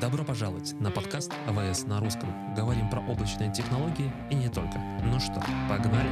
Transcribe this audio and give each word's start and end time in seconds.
Добро 0.00 0.22
пожаловать 0.22 0.80
на 0.80 0.92
подкаст 0.92 1.32
АВС 1.48 1.82
на 1.86 1.98
русском. 1.98 2.54
Говорим 2.54 2.88
про 2.88 3.00
облачные 3.00 3.52
технологии 3.52 4.12
и 4.30 4.34
не 4.36 4.48
только. 4.48 4.78
Ну 5.02 5.18
что, 5.18 5.42
погнали. 5.68 6.08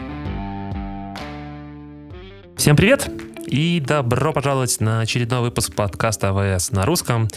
Всем 2.56 2.74
привет 2.74 3.08
и 3.46 3.78
добро 3.78 4.32
пожаловать 4.32 4.80
на 4.80 5.02
очередной 5.02 5.40
выпуск 5.40 5.72
подкаста 5.72 6.30
АВС 6.30 6.72
на 6.72 6.84
русском. 6.84 7.28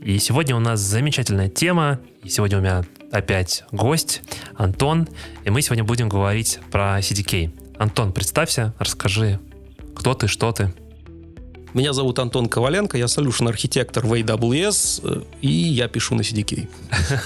И 0.00 0.18
сегодня 0.18 0.56
у 0.56 0.60
нас 0.60 0.80
замечательная 0.80 1.50
тема. 1.50 2.00
И 2.22 2.30
сегодня 2.30 2.56
у 2.56 2.60
меня 2.62 2.84
опять 3.10 3.64
гость 3.70 4.22
Антон. 4.54 5.08
И 5.44 5.50
мы 5.50 5.60
сегодня 5.60 5.84
будем 5.84 6.08
говорить 6.08 6.58
про 6.70 7.00
CDK. 7.00 7.52
Антон, 7.78 8.14
представься, 8.14 8.72
расскажи, 8.78 9.40
кто 9.94 10.14
ты, 10.14 10.26
что 10.26 10.52
ты. 10.52 10.72
Меня 11.74 11.94
зовут 11.94 12.18
Антон 12.18 12.48
Коваленко, 12.48 12.98
я 12.98 13.06
solution 13.06 13.48
архитектор 13.48 14.06
в 14.06 14.12
AWS, 14.12 15.00
э, 15.04 15.22
и 15.40 15.48
я 15.48 15.88
пишу 15.88 16.14
на 16.14 16.20
CDK. 16.20 16.68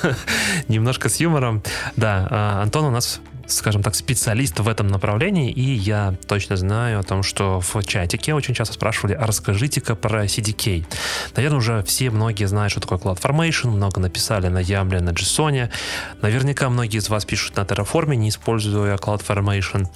Немножко 0.68 1.08
с 1.08 1.18
юмором. 1.18 1.62
Да, 1.96 2.28
а, 2.30 2.62
Антон 2.62 2.84
у 2.84 2.90
нас 2.90 3.20
скажем 3.48 3.82
так, 3.82 3.94
специалист 3.94 4.58
в 4.58 4.68
этом 4.68 4.88
направлении, 4.88 5.50
и 5.50 5.62
я 5.62 6.14
точно 6.26 6.56
знаю 6.56 7.00
о 7.00 7.02
том, 7.02 7.22
что 7.22 7.60
в 7.60 7.82
чатике 7.84 8.34
очень 8.34 8.54
часто 8.54 8.74
спрашивали, 8.74 9.14
а 9.14 9.26
расскажите-ка 9.26 9.94
про 9.94 10.24
CDK. 10.24 10.84
Наверное, 11.36 11.58
уже 11.58 11.82
все 11.84 12.10
многие 12.10 12.46
знают, 12.46 12.72
что 12.72 12.80
такое 12.80 12.98
CloudFormation, 12.98 13.68
много 13.68 14.00
написали 14.00 14.48
на 14.48 14.58
Ямле, 14.58 15.00
на 15.00 15.10
JSON. 15.10 15.70
Наверняка 16.22 16.68
многие 16.68 16.98
из 16.98 17.08
вас 17.08 17.24
пишут 17.24 17.56
на 17.56 17.60
Terraform, 17.60 18.16
не 18.16 18.30
используя 18.30 18.96
CloudFormation. 18.96 19.86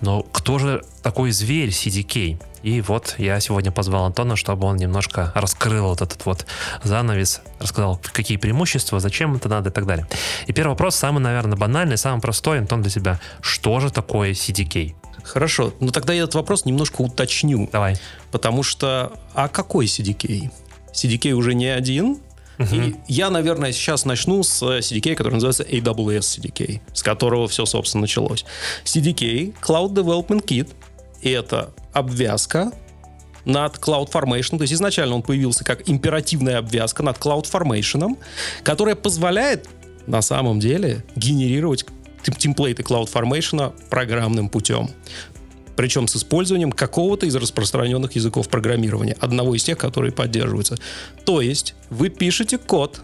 Но 0.00 0.22
кто 0.22 0.58
же 0.58 0.84
такой 1.02 1.32
зверь 1.32 1.70
CDK? 1.70 2.38
И 2.62 2.80
вот 2.80 3.16
я 3.18 3.40
сегодня 3.40 3.72
позвал 3.72 4.06
Антона, 4.06 4.36
чтобы 4.36 4.66
он 4.66 4.76
немножко 4.76 5.32
раскрыл 5.34 5.88
вот 5.88 6.00
этот 6.00 6.24
вот 6.26 6.46
занавес, 6.84 7.42
рассказал, 7.58 8.00
какие 8.12 8.38
преимущества, 8.38 9.00
зачем 9.00 9.34
это 9.34 9.48
надо 9.48 9.70
и 9.70 9.72
так 9.72 9.86
далее. 9.86 10.06
И 10.46 10.52
первый 10.52 10.70
вопрос, 10.70 10.96
самый, 10.96 11.20
наверное, 11.20 11.56
банальный, 11.56 11.96
самый 11.96 12.20
простой, 12.20 12.58
Антон, 12.58 12.82
для 12.82 12.90
тебя. 12.90 13.20
Что 13.40 13.80
же 13.80 13.90
такое 13.90 14.32
CDK? 14.32 14.94
Хорошо, 15.24 15.72
ну 15.80 15.90
тогда 15.90 16.12
я 16.12 16.22
этот 16.22 16.34
вопрос 16.34 16.64
немножко 16.64 17.02
уточню. 17.02 17.68
Давай. 17.72 17.96
Потому 18.30 18.62
что, 18.62 19.12
а 19.34 19.48
какой 19.48 19.86
CDK? 19.86 20.50
CDK 20.92 21.32
уже 21.32 21.54
не 21.54 21.66
один, 21.66 22.18
Uh-huh. 22.58 22.90
И 22.90 22.96
я, 23.08 23.30
наверное, 23.30 23.72
сейчас 23.72 24.04
начну 24.04 24.42
с 24.42 24.62
CDK, 24.62 25.14
который 25.14 25.34
называется 25.34 25.62
AWS 25.62 26.20
CDK, 26.20 26.80
с 26.92 27.02
которого 27.02 27.48
все, 27.48 27.64
собственно, 27.64 28.02
началось. 28.02 28.44
CDK, 28.84 29.54
Cloud 29.60 29.94
Development 29.94 30.44
Kit, 30.44 30.68
это 31.22 31.72
обвязка 31.92 32.72
над 33.44 33.76
CloudFormation. 33.76 34.58
То 34.58 34.62
есть 34.62 34.72
изначально 34.72 35.16
он 35.16 35.22
появился 35.22 35.64
как 35.64 35.88
императивная 35.88 36.58
обвязка 36.58 37.02
над 37.02 37.18
CloudFormation, 37.18 38.16
которая 38.62 38.94
позволяет 38.94 39.68
на 40.06 40.22
самом 40.22 40.60
деле 40.60 41.04
генерировать 41.16 41.84
темплейты 42.38 42.82
CloudFormation 42.82 43.72
программным 43.88 44.48
путем. 44.48 44.90
Причем 45.76 46.06
с 46.06 46.16
использованием 46.16 46.70
какого-то 46.70 47.26
из 47.26 47.34
распространенных 47.34 48.12
языков 48.12 48.48
программирования, 48.48 49.16
одного 49.20 49.54
из 49.54 49.64
тех, 49.64 49.78
которые 49.78 50.12
поддерживаются. 50.12 50.76
То 51.24 51.40
есть 51.40 51.74
вы 51.88 52.10
пишете 52.10 52.58
код, 52.58 53.00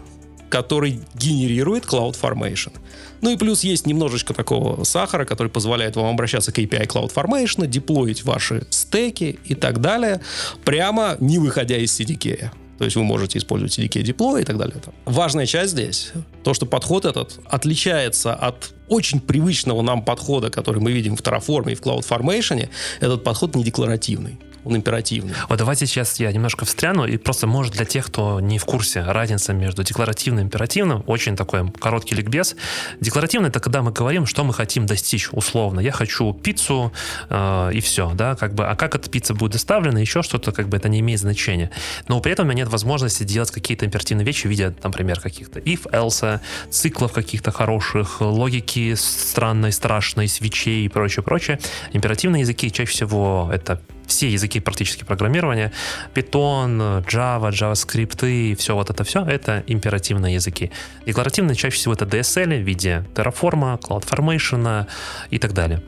который 0.49 0.99
генерирует 1.15 1.85
CloudFormation. 1.85 2.73
Ну 3.21 3.31
и 3.31 3.37
плюс 3.37 3.63
есть 3.63 3.85
немножечко 3.85 4.33
такого 4.33 4.83
сахара, 4.83 5.25
который 5.25 5.49
позволяет 5.49 5.95
вам 5.95 6.07
обращаться 6.07 6.51
к 6.51 6.59
API 6.59 6.87
CloudFormation, 6.87 7.67
деплоить 7.67 8.23
ваши 8.23 8.65
стеки 8.69 9.39
и 9.45 9.55
так 9.55 9.81
далее, 9.81 10.21
прямо 10.63 11.17
не 11.19 11.37
выходя 11.37 11.77
из 11.77 11.99
CDK. 11.99 12.49
То 12.77 12.85
есть 12.85 12.95
вы 12.95 13.03
можете 13.03 13.37
использовать 13.39 13.77
CDK 13.77 14.03
Deploy 14.03 14.41
и 14.41 14.45
так 14.45 14.57
далее. 14.57 14.77
Важная 15.03 15.45
часть 15.45 15.73
здесь, 15.73 16.13
то, 16.43 16.53
что 16.53 16.65
подход 16.65 17.03
этот 17.03 17.39
отличается 17.45 18.33
от 18.33 18.71
очень 18.87 19.19
привычного 19.19 19.81
нам 19.81 20.01
подхода, 20.01 20.49
который 20.49 20.81
мы 20.81 20.93
видим 20.93 21.17
в 21.17 21.21
Terraform 21.21 21.73
и 21.73 21.75
в 21.75 21.81
CloudFormation. 21.81 22.69
Этот 23.01 23.23
подход 23.25 23.55
не 23.55 23.65
декларативный 23.65 24.39
он 24.63 24.75
императивный. 24.75 25.33
Вот 25.47 25.57
давайте 25.57 25.85
сейчас 25.85 26.19
я 26.19 26.31
немножко 26.31 26.65
встряну, 26.65 27.05
и 27.05 27.17
просто, 27.17 27.47
может, 27.47 27.73
для 27.73 27.85
тех, 27.85 28.07
кто 28.07 28.39
не 28.39 28.57
в 28.57 28.65
курсе, 28.65 29.01
разница 29.03 29.53
между 29.53 29.83
декларативным 29.83 30.43
и 30.43 30.45
императивным, 30.45 31.03
очень 31.07 31.35
такой 31.35 31.69
короткий 31.71 32.15
ликбез. 32.15 32.55
Декларативный— 32.99 33.49
это 33.49 33.59
когда 33.59 33.81
мы 33.81 33.91
говорим, 33.91 34.25
что 34.25 34.43
мы 34.43 34.53
хотим 34.53 34.85
достичь 34.85 35.29
условно. 35.31 35.79
Я 35.79 35.91
хочу 35.91 36.33
пиццу, 36.33 36.91
э, 37.29 37.71
и 37.73 37.79
все, 37.81 38.11
да, 38.13 38.35
как 38.35 38.53
бы, 38.53 38.65
а 38.65 38.75
как 38.75 38.95
эта 38.95 39.09
пицца 39.09 39.33
будет 39.33 39.53
доставлена, 39.53 39.99
еще 39.99 40.21
что-то, 40.23 40.51
как 40.51 40.69
бы, 40.69 40.77
это 40.77 40.89
не 40.89 40.99
имеет 40.99 41.19
значения. 41.19 41.71
Но 42.07 42.19
при 42.19 42.31
этом 42.31 42.47
у 42.47 42.49
меня 42.49 42.63
нет 42.63 42.71
возможности 42.71 43.23
делать 43.23 43.51
какие-то 43.51 43.85
императивные 43.85 44.25
вещи 44.25 44.47
в 44.47 44.49
виде, 44.49 44.73
например, 44.83 45.19
каких-то 45.19 45.59
if-else, 45.59 46.39
циклов 46.69 47.13
каких-то 47.13 47.51
хороших, 47.51 48.21
логики 48.21 48.95
странной, 48.95 49.71
страшной, 49.71 50.27
свечей 50.27 50.85
и 50.85 50.89
прочее, 50.89 51.23
прочее. 51.23 51.59
Императивные 51.93 52.41
языки 52.41 52.71
чаще 52.71 52.91
всего 52.91 53.49
это 53.51 53.81
все 54.09 54.29
языки 54.29 54.59
практически 54.59 55.03
программирования, 55.05 55.71
Python, 56.13 57.05
Java, 57.05 57.51
JavaScript 57.51 58.55
все 58.55 58.75
вот 58.75 58.89
это 58.89 59.03
все, 59.03 59.23
это 59.23 59.63
императивные 59.67 60.33
языки. 60.35 60.71
Декларативные 61.05 61.55
чаще 61.55 61.75
всего 61.77 61.93
это 61.93 62.05
DSL 62.05 62.61
в 62.61 62.65
виде 62.65 63.05
Terraform, 63.15 63.79
CloudFormation 63.79 64.87
и 65.29 65.39
так 65.39 65.53
далее. 65.53 65.81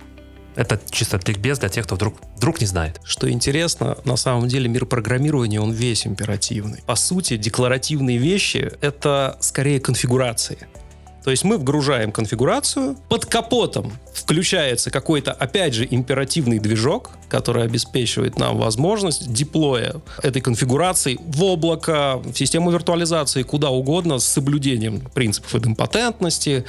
Это 0.55 0.79
чисто 0.89 1.19
ликбез 1.25 1.59
для 1.59 1.69
тех, 1.69 1.85
кто 1.85 1.95
вдруг, 1.95 2.15
вдруг 2.35 2.59
не 2.59 2.67
знает. 2.67 2.99
Что 3.05 3.31
интересно, 3.31 3.97
на 4.03 4.17
самом 4.17 4.47
деле 4.47 4.67
мир 4.67 4.85
программирования, 4.85 5.61
он 5.61 5.71
весь 5.71 6.05
императивный. 6.05 6.81
По 6.85 6.95
сути, 6.95 7.37
декларативные 7.37 8.17
вещи— 8.17 8.71
это 8.81 9.37
скорее 9.39 9.79
конфигурации. 9.79 10.67
То 11.23 11.31
есть 11.31 11.43
мы 11.43 11.57
вгружаем 11.57 12.11
конфигурацию, 12.11 12.97
под 13.09 13.25
капотом 13.25 13.93
включается 14.13 14.89
какой-то, 14.89 15.31
опять 15.31 15.73
же, 15.73 15.87
императивный 15.89 16.59
движок, 16.59 17.11
который 17.29 17.63
обеспечивает 17.63 18.39
нам 18.39 18.57
возможность 18.57 19.31
деплоя 19.31 19.95
этой 20.23 20.41
конфигурации 20.41 21.19
в 21.23 21.43
облако, 21.43 22.17
в 22.17 22.33
систему 22.33 22.71
виртуализации, 22.71 23.43
куда 23.43 23.69
угодно, 23.69 24.19
с 24.19 24.25
соблюдением 24.25 25.01
принципов 25.13 25.55
идемпотентности 25.55 26.65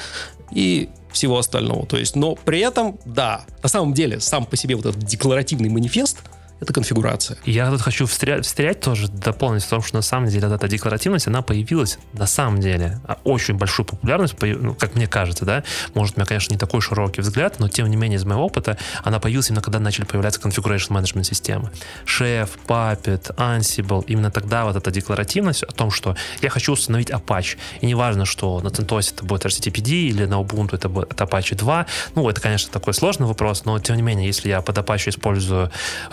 и 0.51 0.89
всего 1.13 1.39
остального. 1.39 1.87
То 1.87 1.97
есть, 1.97 2.17
но 2.17 2.35
при 2.35 2.61
этом, 2.61 2.99
да, 3.05 3.45
на 3.63 3.69
самом 3.69 3.95
деле, 3.95 4.21
сам 4.21 4.45
по 4.47 4.57
себе 4.57 4.77
вот 4.77 4.87
этот 4.87 5.03
декларативный 5.05 5.69
манифест— 5.69 6.19
это 6.63 6.73
конфигурация. 6.73 7.37
Я 7.45 7.69
тут 7.71 7.81
хочу 7.81 8.07
встрять, 8.07 8.47
встрять 8.47 8.81
тоже, 8.81 9.09
дополнить 9.09 9.65
в 9.65 9.69
том, 9.69 9.83
что 9.83 9.97
на 9.97 10.03
самом 10.03 10.29
деле 10.29 10.49
эта 10.49 10.69
декларативность, 10.69 11.27
она 11.27 11.43
появилась 11.43 11.99
на 12.13 12.27
самом 12.27 12.61
деле 12.61 13.01
а 13.05 13.19
очень 13.25 13.55
большую 13.55 13.85
популярность, 13.85 14.37
ну, 14.41 14.75
как 14.75 14.95
мне 14.95 15.09
кажется, 15.09 15.45
да, 15.45 15.65
может, 15.95 16.17
у 16.17 16.21
меня, 16.21 16.27
конечно, 16.27 16.53
не 16.53 16.59
такой 16.59 16.81
широкий 16.81 17.21
взгляд, 17.21 17.59
но 17.59 17.69
тем 17.69 17.91
не 17.91 17.97
менее 17.97 18.19
из 18.19 18.25
моего 18.25 18.45
опыта 18.45 18.79
она 19.03 19.19
появилась 19.19 19.49
именно 19.49 19.61
когда 19.61 19.81
начали 19.81 20.05
появляться 20.05 20.41
configuration 20.41 20.91
management 20.91 21.25
системы. 21.25 21.71
Chef, 22.07 22.49
Puppet, 22.69 23.35
Ansible, 23.37 24.05
именно 24.07 24.31
тогда 24.31 24.65
вот 24.65 24.77
эта 24.77 24.91
декларативность 24.93 25.65
о 25.65 25.73
том, 25.73 25.91
что 25.91 26.17
я 26.43 26.49
хочу 26.49 26.73
установить 26.73 27.11
Apache, 27.11 27.57
и 27.81 27.87
неважно, 27.87 28.25
что 28.25 28.61
на 28.61 28.69
CentOS 28.69 29.15
это 29.15 29.25
будет 29.25 29.45
RCTPD 29.47 29.91
или 29.91 30.27
на 30.27 30.41
Ubuntu 30.41 30.77
это 30.77 30.89
будет 30.89 31.09
Apache 31.11 31.57
2, 31.57 31.87
ну, 32.15 32.29
это, 32.31 32.41
конечно, 32.41 32.71
такой 32.71 32.95
сложный 32.95 33.27
вопрос, 33.27 33.65
но 33.65 33.81
тем 33.81 33.97
не 33.97 34.03
менее, 34.03 34.29
если 34.29 34.49
я 34.49 34.61
под 34.61 34.79
Apache 34.79 35.09
использую, 35.09 35.73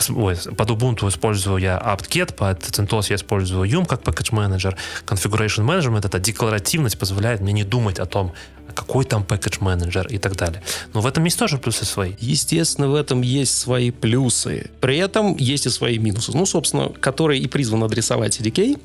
ой, 0.09 0.38
под 0.55 0.69
Ubuntu 0.69 1.07
использую 1.07 1.57
я 1.57 1.77
apt-get, 1.77 2.33
под 2.33 2.61
CentOS 2.63 3.07
я 3.09 3.15
использую 3.15 3.69
Yum 3.69 3.85
как 3.85 4.01
package 4.01 4.31
manager. 4.31 4.75
Configuration 5.05 5.65
management, 5.65 6.05
эта 6.05 6.19
декларативность 6.19 6.97
позволяет 6.97 7.41
мне 7.41 7.53
не 7.53 7.63
думать 7.63 7.99
о 7.99 8.05
том, 8.05 8.33
какой 8.73 9.05
там 9.05 9.23
package 9.23 9.57
менеджер 9.61 10.07
и 10.07 10.17
так 10.17 10.35
далее. 10.35 10.61
Но 10.93 11.01
в 11.01 11.07
этом 11.07 11.23
есть 11.25 11.39
тоже 11.39 11.57
плюсы 11.57 11.85
свои. 11.85 12.13
Естественно, 12.19 12.87
в 12.87 12.95
этом 12.95 13.21
есть 13.21 13.57
свои 13.57 13.91
плюсы. 13.91 14.69
При 14.79 14.97
этом 14.97 15.35
есть 15.37 15.65
и 15.65 15.69
свои 15.69 15.97
минусы. 15.97 16.31
Ну, 16.33 16.45
собственно, 16.45 16.89
которые 16.89 17.41
и 17.41 17.47
призван 17.47 17.83
адресовать 17.83 18.39
CDK. 18.39 18.79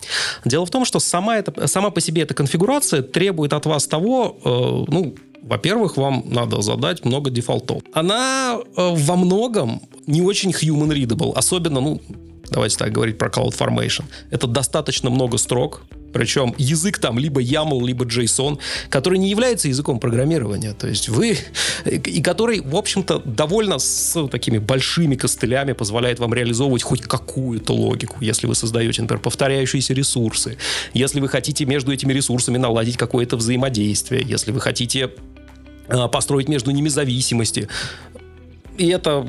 Дело 0.45 0.67
в 0.67 0.71
том, 0.71 0.85
что 0.85 1.01
сама, 1.01 1.37
это, 1.37 1.67
сама 1.69 1.91
по 1.91 2.01
себе 2.01 2.23
эта 2.23 2.35
конфигурация 2.35 3.03
требует 3.03 3.53
от 3.53 3.67
вас 3.67 3.87
того, 3.87 4.37
э, 4.45 4.91
ну, 4.93 5.15
во-первых, 5.45 5.97
вам 5.97 6.25
надо 6.27 6.63
задать 6.63 7.05
много 7.05 7.31
дефолтов. 7.31 7.83
Она 7.93 8.59
э, 8.77 8.95
во 8.95 9.17
многом 9.17 9.83
не 10.07 10.23
очень 10.23 10.51
human 10.51 10.89
readable, 10.89 11.33
особенно, 11.35 11.81
ну, 11.81 12.01
давайте 12.51 12.77
так 12.79 12.93
говорить 12.93 13.19
про 13.19 13.29
CloudFormation. 13.29 14.05
Это 14.31 14.47
достаточно 14.47 15.11
много 15.11 15.39
строк, 15.39 15.83
причем 16.15 16.55
язык 16.57 16.99
там 16.99 17.19
либо 17.19 17.43
YAML, 17.43 17.85
либо 17.85 18.05
JSON, 18.05 18.59
который 18.89 19.19
не 19.19 19.29
является 19.29 19.69
языком 19.69 19.99
программирования. 19.99 20.73
То 20.73 20.87
есть 20.87 21.09
вы... 21.09 21.37
И 21.85 22.23
который, 22.23 22.61
в 22.61 22.77
общем-то, 22.77 23.19
довольно 23.25 23.79
с 23.79 24.29
такими 24.29 24.59
большими 24.59 25.17
костылями 25.17 25.73
позволяет 25.73 26.21
вам 26.21 26.33
реализовывать 26.33 26.83
хоть 26.83 27.03
какую-то 27.03 27.75
логику, 27.75 28.17
если 28.21 28.47
вы 28.47 28.55
создаете, 28.55 29.03
например, 29.03 29.21
повторяющиеся 29.21 29.93
ресурсы, 29.93 30.57
если 30.95 31.21
вы 31.21 31.29
хотите 31.29 31.67
между 31.67 31.93
этими 31.93 32.13
ресурсами 32.13 32.59
наладить 32.59 32.97
какое-то 32.97 33.37
взаимодействие, 33.37 34.23
если 34.25 34.53
вы 34.53 34.61
хотите 34.61 35.11
э, 35.89 36.09
построить 36.09 36.49
между 36.49 36.71
ними 36.71 36.89
зависимости 36.89 37.69
И 38.77 38.89
это 38.89 39.27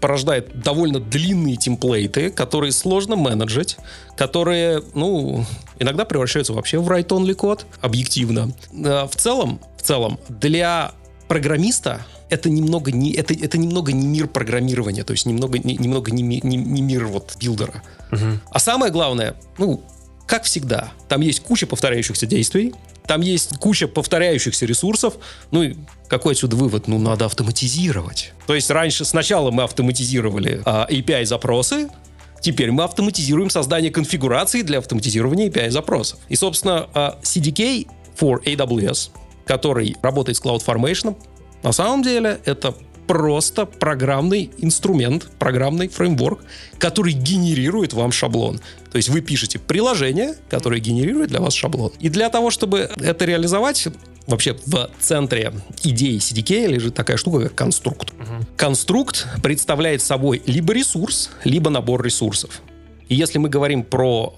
порождает 0.00 0.60
довольно 0.60 0.98
длинные 0.98 1.56
темплейты, 1.56 2.30
которые 2.30 2.72
сложно 2.72 3.16
менеджить, 3.16 3.76
которые, 4.16 4.82
ну, 4.94 5.44
иногда 5.78 6.04
превращаются 6.04 6.52
вообще 6.52 6.78
в 6.78 6.88
write-only 6.88 7.34
код, 7.34 7.66
объективно. 7.80 8.52
Э, 8.72 9.06
в 9.06 9.14
целом, 9.16 9.60
в 9.76 9.82
целом, 9.82 10.18
для 10.28 10.92
программиста 11.28 12.04
это 12.28 12.48
немного 12.48 12.90
не, 12.92 13.12
это, 13.12 13.34
это 13.34 13.58
немного 13.58 13.92
не 13.92 14.06
мир 14.06 14.26
программирования, 14.26 15.04
то 15.04 15.12
есть 15.12 15.26
немного, 15.26 15.58
не, 15.58 15.76
немного 15.76 16.10
не, 16.10 16.22
не, 16.22 16.56
не 16.56 16.82
мир 16.82 17.06
вот 17.06 17.36
билдера. 17.38 17.82
Угу. 18.10 18.24
А 18.50 18.58
самое 18.58 18.90
главное, 18.90 19.36
ну, 19.58 19.82
как 20.26 20.44
всегда, 20.44 20.92
там 21.08 21.20
есть 21.20 21.40
куча 21.40 21.66
повторяющихся 21.66 22.26
действий, 22.26 22.74
там 23.06 23.20
есть 23.20 23.58
куча 23.58 23.88
повторяющихся 23.88 24.64
ресурсов. 24.64 25.14
Ну 25.50 25.62
и 25.62 25.76
какой 26.08 26.34
отсюда 26.34 26.56
вывод? 26.56 26.88
Ну, 26.88 26.98
надо 26.98 27.26
автоматизировать. 27.26 28.32
То 28.46 28.54
есть 28.54 28.70
раньше 28.70 29.04
сначала 29.04 29.50
мы 29.50 29.64
автоматизировали 29.64 30.62
а, 30.64 30.86
API-запросы, 30.88 31.88
Теперь 32.42 32.72
мы 32.72 32.82
автоматизируем 32.82 33.50
создание 33.50 33.92
конфигурации 33.92 34.62
для 34.62 34.78
автоматизирования 34.78 35.48
API-запросов. 35.48 36.18
И, 36.28 36.34
собственно, 36.34 36.88
а, 36.92 37.18
CDK 37.22 37.86
for 38.18 38.42
AWS, 38.42 39.10
который 39.46 39.96
работает 40.02 40.36
с 40.36 40.42
CloudFormation, 40.42 41.16
на 41.62 41.70
самом 41.70 42.02
деле 42.02 42.40
это 42.44 42.74
просто 43.12 43.66
программный 43.66 44.50
инструмент, 44.56 45.28
программный 45.38 45.88
фреймворк, 45.88 46.42
который 46.78 47.12
генерирует 47.12 47.92
вам 47.92 48.10
шаблон. 48.10 48.58
То 48.90 48.96
есть 48.96 49.10
вы 49.10 49.20
пишете 49.20 49.58
приложение, 49.58 50.34
которое 50.48 50.80
генерирует 50.80 51.28
для 51.28 51.40
вас 51.42 51.52
шаблон. 51.52 51.92
И 52.00 52.08
для 52.08 52.30
того, 52.30 52.50
чтобы 52.50 52.88
это 52.96 53.26
реализовать, 53.26 53.86
вообще 54.26 54.56
в 54.64 54.88
центре 54.98 55.52
идеи 55.82 56.16
CDK 56.16 56.68
лежит 56.68 56.94
такая 56.94 57.18
штука, 57.18 57.40
как 57.42 57.54
конструкт. 57.54 58.12
Угу. 58.12 58.46
Конструкт 58.56 59.26
представляет 59.42 60.00
собой 60.00 60.42
либо 60.46 60.72
ресурс, 60.72 61.32
либо 61.44 61.68
набор 61.68 62.02
ресурсов. 62.02 62.62
И 63.10 63.14
если 63.14 63.36
мы 63.36 63.50
говорим 63.50 63.82
про 63.82 64.34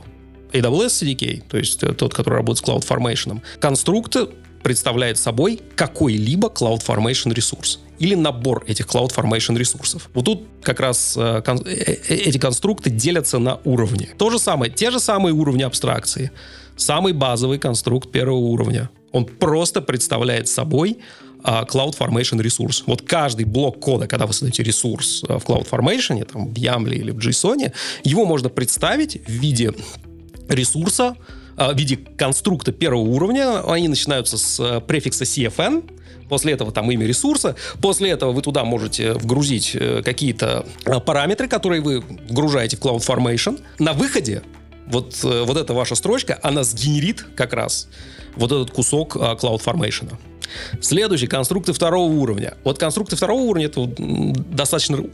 AWS 0.52 0.86
CDK, 0.86 1.44
то 1.48 1.58
есть 1.58 1.78
тот, 1.78 2.12
который 2.12 2.34
работает 2.34 2.66
с 2.66 2.68
CloudFormation, 2.68 3.40
конструкт 3.60 4.16
представляет 4.64 5.18
собой 5.18 5.60
какой-либо 5.76 6.48
CloudFormation 6.48 7.32
ресурс 7.32 7.80
или 8.00 8.16
набор 8.16 8.64
этих 8.66 8.86
CloudFormation 8.86 9.56
ресурсов. 9.56 10.10
Вот 10.14 10.24
тут 10.24 10.42
как 10.62 10.80
раз 10.80 11.16
э, 11.16 11.42
кон- 11.44 11.62
э, 11.64 11.98
э, 12.08 12.14
эти 12.14 12.38
конструкты 12.38 12.90
делятся 12.90 13.38
на 13.38 13.60
уровни. 13.64 14.08
То 14.18 14.30
же 14.30 14.38
самое, 14.38 14.72
те 14.72 14.90
же 14.90 14.98
самые 14.98 15.34
уровни 15.34 15.62
абстракции. 15.62 16.32
Самый 16.76 17.12
базовый 17.12 17.58
конструкт 17.58 18.10
первого 18.10 18.38
уровня. 18.38 18.90
Он 19.12 19.26
просто 19.26 19.80
представляет 19.80 20.48
собой 20.48 20.98
uh, 21.44 21.68
CloudFormation 21.68 22.42
ресурс. 22.42 22.82
Вот 22.86 23.02
каждый 23.02 23.44
блок 23.44 23.78
кода, 23.78 24.08
когда 24.08 24.26
вы 24.26 24.32
создаете 24.32 24.64
ресурс 24.64 25.22
uh, 25.22 25.38
в 25.38 25.44
CloudFormation, 25.44 26.24
там, 26.24 26.52
в 26.52 26.54
YAML 26.54 26.92
или 26.92 27.10
в 27.12 27.18
JSON, 27.18 27.72
его 28.02 28.24
можно 28.24 28.48
представить 28.48 29.24
в 29.24 29.30
виде 29.30 29.72
ресурса, 30.48 31.14
а, 31.14 31.43
в 31.56 31.76
виде 31.76 31.96
конструкта 31.96 32.72
первого 32.72 33.02
уровня. 33.02 33.60
Они 33.70 33.88
начинаются 33.88 34.38
с 34.38 34.60
э, 34.60 34.80
префикса 34.80 35.24
CFN, 35.24 35.90
После 36.28 36.54
этого 36.54 36.72
там 36.72 36.90
имя 36.90 37.06
ресурса. 37.06 37.54
После 37.82 38.10
этого 38.10 38.32
вы 38.32 38.40
туда 38.40 38.64
можете 38.64 39.12
вгрузить 39.12 39.72
э, 39.74 40.02
какие-то 40.02 40.64
э, 40.86 41.00
параметры, 41.00 41.48
которые 41.48 41.82
вы 41.82 42.00
вгружаете 42.00 42.78
в 42.78 42.80
CloudFormation. 42.80 43.60
На 43.78 43.92
выходе 43.92 44.42
вот, 44.86 45.22
вот 45.22 45.56
эта 45.56 45.74
ваша 45.74 45.94
строчка, 45.94 46.38
она 46.42 46.64
сгенерит 46.64 47.26
как 47.36 47.52
раз 47.52 47.88
вот 48.36 48.52
этот 48.52 48.70
кусок 48.70 49.16
CloudFormation. 49.16 50.14
Следующий 50.80 51.26
конструкты 51.26 51.72
второго 51.72 52.10
уровня. 52.10 52.54
Вот 52.64 52.78
конструкты 52.78 53.16
второго 53.16 53.40
уровня 53.40 53.66
это 53.66 53.86
достаточно 53.96 55.04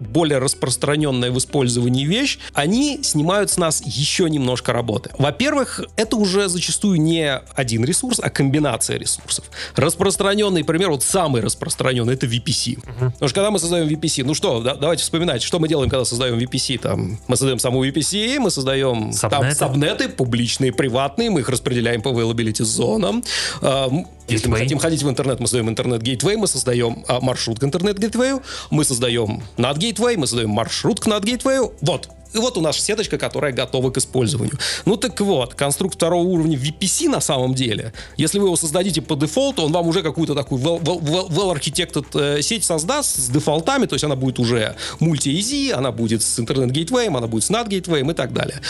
более 0.00 0.38
распространенная 0.38 1.30
в 1.30 1.38
использовании 1.38 2.04
вещь, 2.04 2.38
они 2.52 3.00
снимают 3.02 3.50
с 3.50 3.56
нас 3.56 3.82
еще 3.84 4.28
немножко 4.30 4.72
работы. 4.72 5.10
Во-первых, 5.18 5.82
это 5.96 6.16
уже 6.16 6.48
зачастую 6.48 7.00
не 7.00 7.40
один 7.54 7.84
ресурс, 7.84 8.20
а 8.22 8.30
комбинация 8.30 8.98
ресурсов. 8.98 9.44
Распространенный 9.76 10.64
пример, 10.64 10.90
вот 10.90 11.02
самый 11.02 11.42
распространенный, 11.42 12.14
это 12.14 12.26
VPC. 12.26 12.76
Uh-huh. 12.76 13.12
Потому 13.12 13.28
что 13.28 13.34
когда 13.34 13.50
мы 13.50 13.58
создаем 13.58 13.88
VPC, 13.88 14.24
ну 14.24 14.34
что, 14.34 14.60
да, 14.60 14.74
давайте 14.74 15.02
вспоминать, 15.02 15.42
что 15.42 15.58
мы 15.58 15.68
делаем, 15.68 15.90
когда 15.90 16.04
создаем 16.04 16.38
VPC. 16.38 16.78
Там, 16.78 17.18
мы 17.26 17.36
создаем 17.36 17.58
саму 17.58 17.84
VPC, 17.84 18.38
мы 18.38 18.50
создаем 18.50 19.12
сабнеты, 19.12 19.56
там, 19.58 19.68
сабнеты 19.68 20.08
публичные, 20.08 20.72
приватные, 20.72 21.30
мы 21.30 21.40
их 21.40 21.48
распределяем 21.48 22.02
по 22.02 22.08
availability 22.08 22.64
зонам. 22.64 23.22
А, 23.62 23.90
если 24.28 24.48
мы 24.48 24.58
хотим 24.58 24.78
ходить 24.78 25.02
в 25.02 25.08
интернет, 25.08 25.40
мы 25.40 25.46
создаем 25.46 25.68
интернет-гейтвей, 25.70 26.36
мы 26.36 26.46
создаем 26.46 27.04
а, 27.08 27.20
маршрут 27.20 27.58
к 27.58 27.64
интернет-гейтвею, 27.64 28.42
мы 28.70 28.84
создаем 28.84 29.42
над 29.56 29.78
гейтвей, 29.88 30.16
мы 30.16 30.26
создаем 30.26 30.50
маршрут 30.50 31.00
к 31.00 31.06
над 31.06 31.24
гейтвею. 31.24 31.72
Вот, 31.80 32.08
и 32.34 32.38
вот 32.38 32.58
у 32.58 32.60
нас 32.60 32.78
сеточка, 32.78 33.16
которая 33.18 33.52
готова 33.52 33.90
к 33.90 33.96
использованию. 33.96 34.58
Ну 34.84 34.96
так 34.96 35.18
вот, 35.20 35.54
конструкт 35.54 35.94
второго 35.94 36.22
уровня 36.22 36.58
VPC 36.58 37.08
на 37.08 37.20
самом 37.20 37.54
деле, 37.54 37.92
если 38.16 38.38
вы 38.38 38.48
его 38.48 38.56
создадите 38.56 39.00
по 39.00 39.16
дефолту, 39.16 39.62
он 39.62 39.72
вам 39.72 39.86
уже 39.88 40.02
какую-то 40.02 40.34
такую 40.34 40.60
well-architected 40.60 42.10
well, 42.12 42.42
сеть 42.42 42.64
создаст 42.64 43.16
с 43.16 43.28
дефолтами, 43.28 43.86
то 43.86 43.94
есть 43.94 44.04
она 44.04 44.16
будет 44.16 44.38
уже 44.38 44.76
мульти-easy, 45.00 45.72
она 45.72 45.90
будет 45.90 46.22
с 46.22 46.38
интернет-гейтвеем, 46.38 47.16
она 47.16 47.26
будет 47.26 47.44
с 47.44 47.50
NAT-гейтвеем 47.50 48.10
и 48.10 48.14
так 48.14 48.32
далее. 48.32 48.60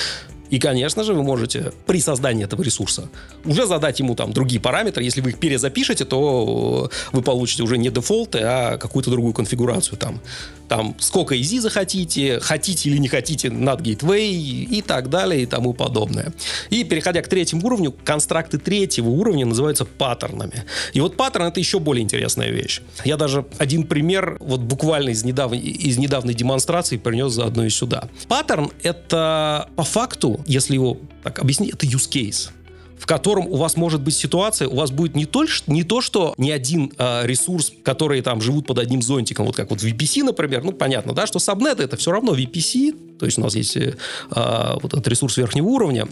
И, 0.50 0.58
конечно 0.58 1.04
же, 1.04 1.14
вы 1.14 1.22
можете 1.22 1.72
при 1.86 2.00
создании 2.00 2.44
этого 2.44 2.62
ресурса 2.62 3.08
уже 3.44 3.66
задать 3.66 3.98
ему 4.00 4.14
там 4.14 4.32
другие 4.32 4.60
параметры. 4.60 5.02
Если 5.02 5.20
вы 5.20 5.30
их 5.30 5.38
перезапишете, 5.38 6.04
то 6.04 6.90
вы 7.12 7.22
получите 7.22 7.62
уже 7.62 7.78
не 7.78 7.90
дефолты, 7.90 8.40
а 8.42 8.78
какую-то 8.78 9.10
другую 9.10 9.34
конфигурацию 9.34 9.98
там 9.98 10.20
там 10.68 10.94
сколько 10.98 11.34
EZ 11.34 11.60
захотите, 11.60 12.40
хотите 12.40 12.90
или 12.90 12.98
не 12.98 13.08
хотите 13.08 13.50
над 13.50 13.80
Gateway 13.80 14.28
и 14.28 14.82
так 14.82 15.08
далее 15.08 15.42
и 15.42 15.46
тому 15.46 15.72
подобное. 15.72 16.32
И 16.70 16.84
переходя 16.84 17.22
к 17.22 17.28
третьему 17.28 17.66
уровню, 17.66 17.94
констракты 18.04 18.58
третьего 18.58 19.08
уровня 19.08 19.46
называются 19.46 19.84
паттернами. 19.84 20.64
И 20.92 21.00
вот 21.00 21.16
паттерн 21.16 21.46
это 21.46 21.58
еще 21.58 21.80
более 21.80 22.04
интересная 22.04 22.50
вещь. 22.50 22.82
Я 23.04 23.16
даже 23.16 23.46
один 23.58 23.84
пример 23.84 24.36
вот 24.40 24.60
буквально 24.60 25.10
из 25.10 25.24
недавней, 25.24 25.60
из 25.60 25.98
недавней 25.98 26.34
демонстрации 26.34 26.98
принес 26.98 27.32
заодно 27.32 27.64
и 27.64 27.70
сюда. 27.70 28.08
Паттерн 28.28 28.70
это 28.82 29.68
по 29.74 29.84
факту, 29.84 30.37
если 30.46 30.74
его 30.74 30.98
так 31.22 31.38
объяснить, 31.38 31.74
это 31.74 31.86
use 31.86 32.08
case 32.10 32.50
в 32.98 33.06
котором 33.06 33.46
у 33.46 33.56
вас 33.56 33.76
может 33.76 34.00
быть 34.00 34.14
ситуация, 34.14 34.68
у 34.68 34.74
вас 34.74 34.90
будет 34.90 35.14
не 35.14 35.24
то, 35.24 35.46
не 35.68 35.84
то 35.84 36.00
что 36.00 36.34
не 36.36 36.50
один 36.50 36.92
э, 36.98 37.26
ресурс, 37.26 37.72
которые 37.84 38.22
там 38.22 38.40
живут 38.40 38.66
под 38.66 38.78
одним 38.78 39.02
зонтиком, 39.02 39.46
вот 39.46 39.56
как 39.56 39.70
вот 39.70 39.80
VPC, 39.80 40.24
например, 40.24 40.64
ну, 40.64 40.72
понятно, 40.72 41.14
да, 41.14 41.26
что 41.26 41.38
сабнет 41.38 41.80
это 41.80 41.96
все 41.96 42.10
равно 42.10 42.34
VPC, 42.34 43.16
то 43.18 43.26
есть 43.26 43.38
у 43.38 43.42
нас 43.42 43.54
есть 43.54 43.76
э, 43.76 43.94
вот 44.30 44.92
этот 44.92 45.06
ресурс 45.06 45.36
верхнего 45.36 45.66
уровня, 45.66 46.08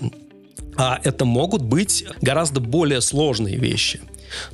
а 0.76 1.00
это 1.02 1.25
могут 1.25 1.62
быть 1.62 2.04
гораздо 2.23 2.61
более 2.61 3.00
сложные 3.00 3.56
вещи. 3.56 4.00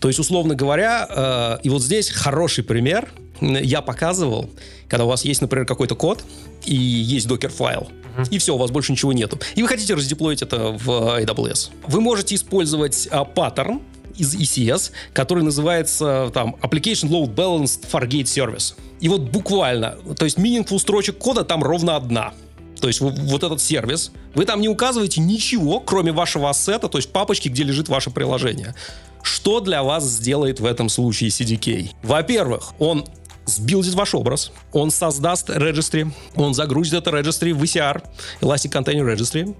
То 0.00 0.08
есть, 0.08 0.20
условно 0.20 0.54
говоря, 0.54 1.06
э, 1.08 1.58
и 1.64 1.68
вот 1.68 1.82
здесь 1.82 2.10
хороший 2.10 2.64
пример 2.64 3.10
я 3.40 3.82
показывал, 3.82 4.48
когда 4.88 5.04
у 5.04 5.08
вас 5.08 5.24
есть, 5.24 5.40
например, 5.40 5.66
какой-то 5.66 5.96
код 5.96 6.24
и 6.64 6.74
есть 6.74 7.26
докер-файл, 7.26 7.88
и 8.30 8.38
все, 8.38 8.54
у 8.54 8.58
вас 8.58 8.70
больше 8.70 8.92
ничего 8.92 9.12
нету. 9.12 9.38
И 9.54 9.62
вы 9.62 9.68
хотите 9.68 9.94
раздеплоить 9.94 10.42
это 10.42 10.72
в 10.72 10.88
AWS. 11.20 11.70
Вы 11.86 12.00
можете 12.00 12.34
использовать 12.34 13.08
а, 13.10 13.24
паттерн 13.24 13.80
из 14.16 14.34
ECS, 14.34 14.92
который 15.12 15.42
называется 15.42 16.30
там 16.34 16.56
Application 16.62 17.08
Load 17.08 17.34
Balanced 17.34 17.86
Fargate 17.90 18.24
Service. 18.24 18.74
И 19.00 19.08
вот 19.08 19.22
буквально, 19.22 19.96
то 20.16 20.24
есть 20.24 20.38
meaningful 20.38 20.78
строчек 20.78 21.18
кода 21.18 21.44
там 21.44 21.62
ровно 21.62 21.96
одна. 21.96 22.32
То 22.80 22.88
есть 22.88 23.00
вот 23.00 23.44
этот 23.44 23.60
сервис, 23.60 24.10
вы 24.34 24.44
там 24.44 24.60
не 24.60 24.68
указываете 24.68 25.20
ничего, 25.20 25.78
кроме 25.78 26.10
вашего 26.10 26.50
ассета, 26.50 26.88
то 26.88 26.98
есть 26.98 27.12
папочки, 27.12 27.48
где 27.48 27.62
лежит 27.62 27.88
ваше 27.88 28.10
приложение. 28.10 28.74
Что 29.22 29.60
для 29.60 29.84
вас 29.84 30.04
сделает 30.04 30.58
в 30.58 30.64
этом 30.64 30.88
случае 30.88 31.30
CDK? 31.30 31.90
Во-первых, 32.02 32.72
он 32.80 33.04
сбилдит 33.46 33.94
ваш 33.94 34.14
образ, 34.14 34.52
он 34.72 34.90
создаст 34.90 35.50
registry, 35.50 36.10
он 36.34 36.54
загрузит 36.54 36.94
это 36.94 37.10
registry 37.10 37.52
в 37.52 37.62
ECR, 37.62 38.02
Elastic 38.40 38.70
Container 38.72 39.14
Registry, 39.14 39.54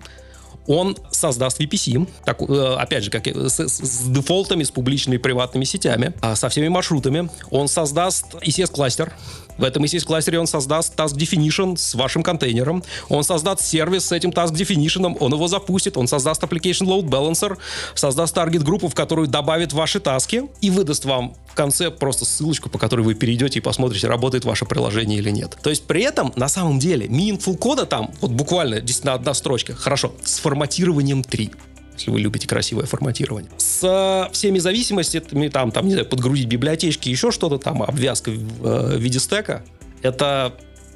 он 0.66 0.96
создаст 1.10 1.60
VPC, 1.60 2.08
так, 2.24 2.40
э, 2.40 2.76
опять 2.78 3.04
же, 3.04 3.10
как 3.10 3.26
с, 3.26 3.58
с 3.58 4.08
дефолтами, 4.08 4.62
с 4.62 4.70
публичными 4.70 5.16
и 5.16 5.18
приватными 5.18 5.64
сетями, 5.64 6.12
а 6.20 6.36
со 6.36 6.48
всеми 6.48 6.68
маршрутами. 6.68 7.28
Он 7.50 7.66
создаст 7.66 8.34
ECS-кластер, 8.34 9.12
в 9.58 9.64
этом 9.64 9.84
ECS 9.84 10.04
кластере 10.04 10.38
он 10.38 10.46
создаст 10.46 10.98
task 10.98 11.16
definition 11.16 11.76
с 11.76 11.94
вашим 11.94 12.22
контейнером, 12.22 12.82
он 13.08 13.24
создаст 13.24 13.62
сервис 13.62 14.06
с 14.06 14.12
этим 14.12 14.30
task 14.30 14.52
definition, 14.52 15.16
он 15.18 15.32
его 15.32 15.48
запустит, 15.48 15.96
он 15.96 16.08
создаст 16.08 16.42
application 16.42 16.86
load 16.86 17.04
balancer, 17.04 17.58
создаст 17.94 18.34
таргет 18.34 18.62
группу, 18.62 18.88
в 18.88 18.94
которую 18.94 19.28
добавит 19.28 19.72
ваши 19.72 20.00
таски 20.00 20.44
и 20.60 20.70
выдаст 20.70 21.04
вам 21.04 21.34
в 21.48 21.54
конце 21.54 21.90
просто 21.90 22.24
ссылочку, 22.24 22.70
по 22.70 22.78
которой 22.78 23.02
вы 23.02 23.14
перейдете 23.14 23.58
и 23.58 23.62
посмотрите, 23.62 24.08
работает 24.08 24.44
ваше 24.44 24.64
приложение 24.64 25.18
или 25.18 25.30
нет. 25.30 25.56
То 25.62 25.70
есть 25.70 25.84
при 25.84 26.02
этом, 26.02 26.32
на 26.36 26.48
самом 26.48 26.78
деле, 26.78 27.06
meaningful 27.06 27.56
кода 27.56 27.84
там, 27.84 28.10
вот 28.20 28.30
буквально 28.30 28.80
действительно 28.80 29.14
одна 29.14 29.34
строчка, 29.34 29.74
хорошо, 29.74 30.14
с 30.24 30.38
форматированием 30.38 31.22
3 31.22 31.52
если 31.96 32.10
вы 32.10 32.20
любите 32.20 32.46
красивое 32.46 32.86
форматирование. 32.86 33.50
С 33.56 33.82
э, 33.82 34.32
всеми 34.32 34.58
зависимостями, 34.58 35.48
там, 35.48 35.70
там, 35.70 35.86
не 35.86 35.92
знаю, 35.92 36.06
подгрузить 36.06 36.46
библиотечки, 36.46 37.08
еще 37.08 37.30
что-то 37.30 37.58
там, 37.58 37.82
обвязка 37.82 38.30
в 38.30 38.94
э, 38.94 38.98
виде 38.98 39.18
стека, 39.18 39.64
это 40.02 40.54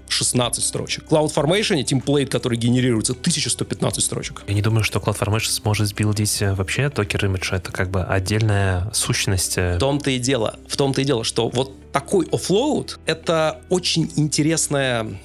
16 0.09 0.65
строчек. 0.65 1.05
CloudFormation, 1.11 1.83
темплейт, 1.83 2.31
который 2.31 2.59
генерируется, 2.59 3.12
1115 3.12 4.03
строчек. 4.03 4.43
Я 4.47 4.55
не 4.55 4.62
думаю, 4.62 4.85
что 4.85 4.99
CloudFormation 4.99 5.50
сможет 5.50 5.88
сбилдить 5.88 6.43
э, 6.43 6.55
вообще 6.55 6.91
токер 6.91 7.26
имидж. 7.26 7.53
Это 7.53 7.73
как 7.73 7.91
бы 7.91 8.03
отдельная 8.03 8.91
сущность. 8.93 9.57
В 9.57 9.79
том-то 9.79 10.11
и 10.11 10.19
дело, 10.19 10.59
в 10.69 10.76
том-то 10.76 11.00
и 11.00 11.05
дело, 11.05 11.25
что 11.25 11.49
вот 11.49 11.73
такой 11.93 12.26
оффлоуд— 12.31 12.99
это 13.07 13.61
очень 13.69 14.11
интересная 14.17 15.19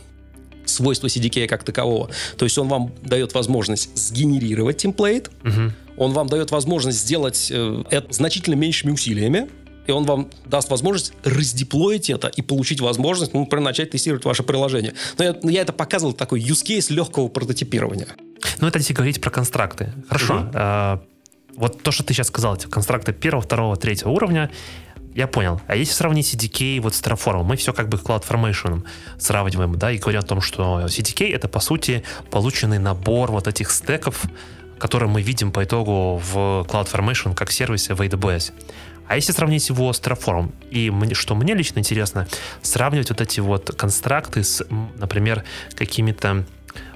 свойство 0.66 1.08
CDK 1.08 1.48
как 1.48 1.64
такового. 1.64 2.10
То 2.38 2.46
есть 2.46 2.58
он 2.58 2.68
вам 2.68 2.92
дает 3.04 3.34
возможность 3.34 3.96
сгенерировать 3.98 4.78
темплейт, 4.78 5.30
угу. 5.44 5.72
он 5.98 6.14
вам 6.14 6.28
дает 6.28 6.52
возможность 6.52 7.00
сделать 7.00 7.50
э, 7.52 7.84
это 7.90 8.12
значительно 8.14 8.56
меньшими 8.56 8.92
усилиями, 8.92 9.50
и 9.88 9.92
он 9.92 10.06
вам 10.06 10.30
даст 10.46 10.70
возможность 10.70 11.14
раздеплоить 11.24 12.10
это 12.10 12.28
и 12.28 12.42
получить 12.42 12.82
возможность, 12.82 13.34
ну, 13.34 13.42
например, 13.42 13.66
начать 13.66 13.90
тестировать 13.92 14.26
ваше 14.26 14.44
приложение. 14.44 14.94
Но 15.18 15.24
я, 15.24 15.36
я 15.44 15.62
это 15.62 15.74
показывал 15.74 16.14
такой 16.14 16.42
use 16.42 16.64
case 16.66 16.94
легкого 16.94 17.28
прототипирования. 17.28 18.08
Ну, 18.60 18.68
это 18.68 18.80
если 18.80 18.94
говорить 18.94 19.22
про 19.22 19.32
констракты. 19.32 19.94
Хорошо. 20.08 20.36
Угу. 20.36 20.50
А, 20.54 21.02
вот 21.56 21.82
то, 21.84 21.92
что 21.92 22.04
ты 22.04 22.14
сейчас 22.14 22.28
сказал, 22.28 22.56
эти 22.56 22.68
констракты 22.68 23.12
первого, 23.14 23.42
второго, 23.42 23.76
третьего 23.76 24.10
уровня, 24.10 24.52
я 25.14 25.28
понял. 25.28 25.62
А 25.68 25.76
если 25.76 25.94
сравнить 25.94 26.34
CDK 26.34 26.82
вот 26.82 26.96
с 26.96 27.02
Terraform, 27.02 27.44
мы 27.44 27.56
все 27.56 27.74
как 27.74 27.90
бы 27.90 27.98
CloudFormation 27.98 28.84
сравниваем, 29.18 29.78
да, 29.78 29.92
и 29.92 29.98
говорим 29.98 30.20
о 30.22 30.24
том, 30.24 30.42
что 30.42 30.82
CDK 30.86 31.34
это, 31.34 31.48
по 31.48 31.60
сути, 31.60 32.04
полученный 32.30 32.80
набор 32.80 33.32
вот 33.32 33.48
этих 33.48 33.72
стеков, 33.72 34.24
которые 34.78 35.10
мы 35.10 35.22
видим 35.22 35.52
по 35.52 35.64
итогу 35.64 36.22
в 36.24 36.66
CloudFormation 36.68 37.36
как 37.36 37.52
сервисе 37.52 37.94
в 37.94 38.02
AWS. 38.02 38.54
А 39.08 39.16
если 39.16 39.34
сравнить 39.34 39.68
его 39.68 39.92
с 39.92 40.00
Terraform, 40.00 40.54
и 40.70 40.90
что 41.14 41.36
мне 41.36 41.54
лично 41.54 41.80
интересно, 41.80 42.28
сравнивать 42.62 43.10
вот 43.10 43.20
эти 43.20 43.42
вот 43.42 43.76
констракты 43.76 44.42
с, 44.42 44.66
например, 44.98 45.44
какими-то 45.76 46.46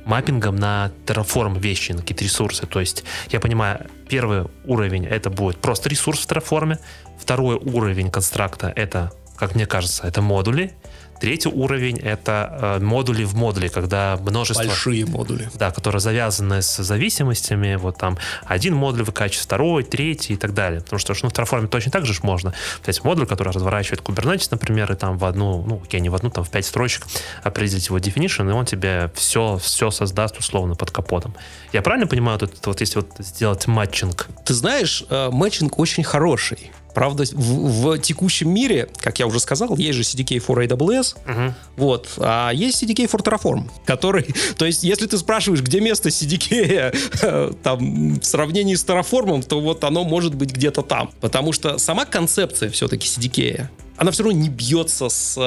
маппингом 0.05 0.55
на 0.55 0.91
Terraform 1.05 1.59
вещи, 1.59 1.91
на 1.91 2.01
какие-то 2.01 2.23
ресурсы. 2.23 2.65
То 2.65 2.79
есть, 2.79 3.03
я 3.29 3.39
понимаю, 3.39 3.87
первый 4.09 4.45
уровень 4.65 5.05
это 5.05 5.29
будет 5.29 5.57
просто 5.57 5.89
ресурс 5.89 6.25
в 6.25 6.29
Terraform, 6.29 6.77
второй 7.19 7.55
уровень 7.55 8.11
констракта 8.11 8.71
это, 8.75 9.11
как 9.37 9.55
мне 9.55 9.65
кажется, 9.65 10.05
это 10.07 10.21
модули, 10.21 10.73
Третий 11.19 11.49
уровень— 11.49 11.97
это 12.03 12.77
э, 12.79 12.83
модули 12.83 13.23
в 13.23 13.35
модуле, 13.35 13.69
когда 13.69 14.17
множество... 14.21 14.63
Большие 14.63 15.05
модули. 15.05 15.49
Да, 15.55 15.71
которые 15.71 15.99
завязаны 16.01 16.61
с 16.61 16.83
зависимостями. 16.83 17.75
Вот 17.75 17.97
там 17.97 18.17
один 18.45 18.75
модуль 18.75 19.03
выкачивает 19.03 19.43
второй, 19.43 19.83
третий 19.83 20.33
и 20.33 20.37
так 20.37 20.53
далее. 20.53 20.81
Потому 20.81 20.99
что 20.99 21.13
ну, 21.23 21.29
в 21.29 21.33
Terraform 21.33 21.67
точно 21.67 21.91
так 21.91 22.05
же 22.05 22.13
можно. 22.23 22.51
То 22.51 22.89
есть 22.89 23.03
модуль, 23.03 23.25
который 23.25 23.53
разворачивает 23.53 24.01
Kubernetes, 24.01 24.47
например, 24.51 24.91
и 24.91 24.95
там 24.95 25.17
в 25.17 25.25
одну, 25.25 25.63
ну, 25.65 25.81
окей, 25.83 25.99
не 25.99 26.09
в 26.09 26.15
одну, 26.15 26.29
там 26.29 26.43
в 26.43 26.49
пять 26.49 26.65
строчек 26.65 27.07
определить 27.43 27.87
его 27.87 27.97
definition, 27.97 28.49
и 28.49 28.53
он 28.53 28.65
тебе 28.65 29.11
все, 29.15 29.57
все 29.57 29.91
создаст 29.91 30.37
условно 30.37 30.75
под 30.75 30.91
капотом. 30.91 31.35
Я 31.73 31.81
правильно 31.81 32.07
понимаю, 32.07 32.37
вот, 32.39 32.53
вот 32.65 32.81
если 32.81 32.99
вот 32.99 33.09
сделать 33.19 33.67
матчинг? 33.67 34.27
Ты 34.45 34.53
знаешь, 34.53 35.03
э, 35.09 35.29
матчинг 35.31 35.79
очень 35.79 36.03
хороший. 36.03 36.71
Правда, 36.95 37.25
в, 37.33 37.93
в 37.93 37.97
текущем 37.99 38.49
мире, 38.49 38.87
как 38.97 39.19
я 39.19 39.27
уже 39.27 39.41
сказал, 39.41 39.75
есть 39.75 39.97
же 39.97 40.03
CDK 40.03 40.37
for 40.37 40.65
AWS, 40.65 41.17
угу. 41.29 41.53
вот, 41.75 42.07
а 42.17 42.51
есть 42.51 42.81
CDK 42.81 43.11
for 43.11 43.21
Terraform, 43.21 43.69
который, 43.85 44.33
то 44.57 44.65
есть, 44.65 44.83
если 44.83 45.05
ты 45.05 45.17
спрашиваешь, 45.17 45.61
где 45.61 45.81
место 45.81 46.07
CDK 46.07 47.53
там, 47.63 48.17
в 48.19 48.23
сравнении 48.23 48.75
с 48.75 48.85
Terraform, 48.85 49.43
то 49.43 49.59
вот 49.59 49.83
оно 49.83 50.05
может 50.05 50.35
быть 50.35 50.53
где-то 50.53 50.83
там, 50.83 51.11
потому 51.19 51.51
что 51.51 51.77
сама 51.79 52.05
концепция 52.05 52.69
все-таки 52.69 53.09
CDK, 53.09 53.67
она 53.97 54.11
все 54.11 54.23
равно 54.23 54.39
не 54.39 54.49
бьется 54.49 55.09
с 55.09 55.35
э, 55.37 55.41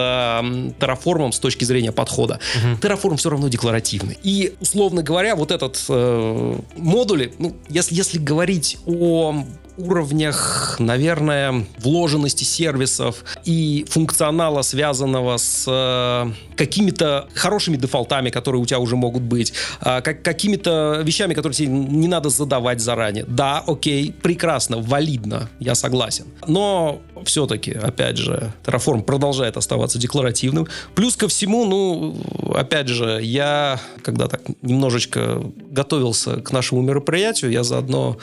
Terraform 0.78 1.32
с 1.32 1.38
точки 1.38 1.64
зрения 1.64 1.92
подхода. 1.92 2.40
Угу. 2.56 2.78
Terraform 2.80 3.16
все 3.16 3.30
равно 3.30 3.48
декларативный. 3.48 4.18
И, 4.22 4.54
условно 4.60 5.02
говоря, 5.02 5.36
вот 5.36 5.50
этот 5.50 5.82
э, 5.88 6.58
модули, 6.76 7.32
ну, 7.38 7.56
если, 7.68 7.94
если 7.94 8.18
говорить 8.18 8.78
о 8.86 9.44
уровнях, 9.78 10.76
наверное, 10.78 11.64
вложенности 11.78 12.44
сервисов 12.44 13.24
и 13.44 13.86
функционала, 13.88 14.62
связанного 14.62 15.36
с 15.36 15.64
э, 15.66 16.32
какими-то 16.56 17.28
хорошими 17.34 17.76
дефолтами, 17.76 18.30
которые 18.30 18.60
у 18.60 18.66
тебя 18.66 18.80
уже 18.80 18.96
могут 18.96 19.22
быть, 19.22 19.52
э, 19.80 20.00
как, 20.02 20.22
какими-то 20.22 21.00
вещами, 21.04 21.32
которые 21.32 21.54
тебе 21.54 21.68
не 21.68 22.08
надо 22.08 22.28
задавать 22.28 22.80
заранее. 22.80 23.24
Да, 23.28 23.62
окей, 23.66 24.12
прекрасно, 24.12 24.78
валидно, 24.78 25.48
я 25.60 25.74
согласен. 25.74 26.26
Но 26.46 27.00
все-таки, 27.24 27.72
опять 27.72 28.16
же, 28.16 28.52
Terraform 28.64 29.02
продолжает 29.02 29.56
оставаться 29.56 29.98
декларативным. 29.98 30.66
Плюс 30.94 31.16
ко 31.16 31.28
всему, 31.28 31.64
ну, 31.64 32.52
опять 32.54 32.88
же, 32.88 33.20
я, 33.22 33.80
когда 34.02 34.26
так 34.26 34.42
немножечко 34.62 35.42
готовился 35.70 36.40
к 36.40 36.50
нашему 36.50 36.82
мероприятию, 36.82 37.52
я 37.52 37.62
заодно... 37.62 38.18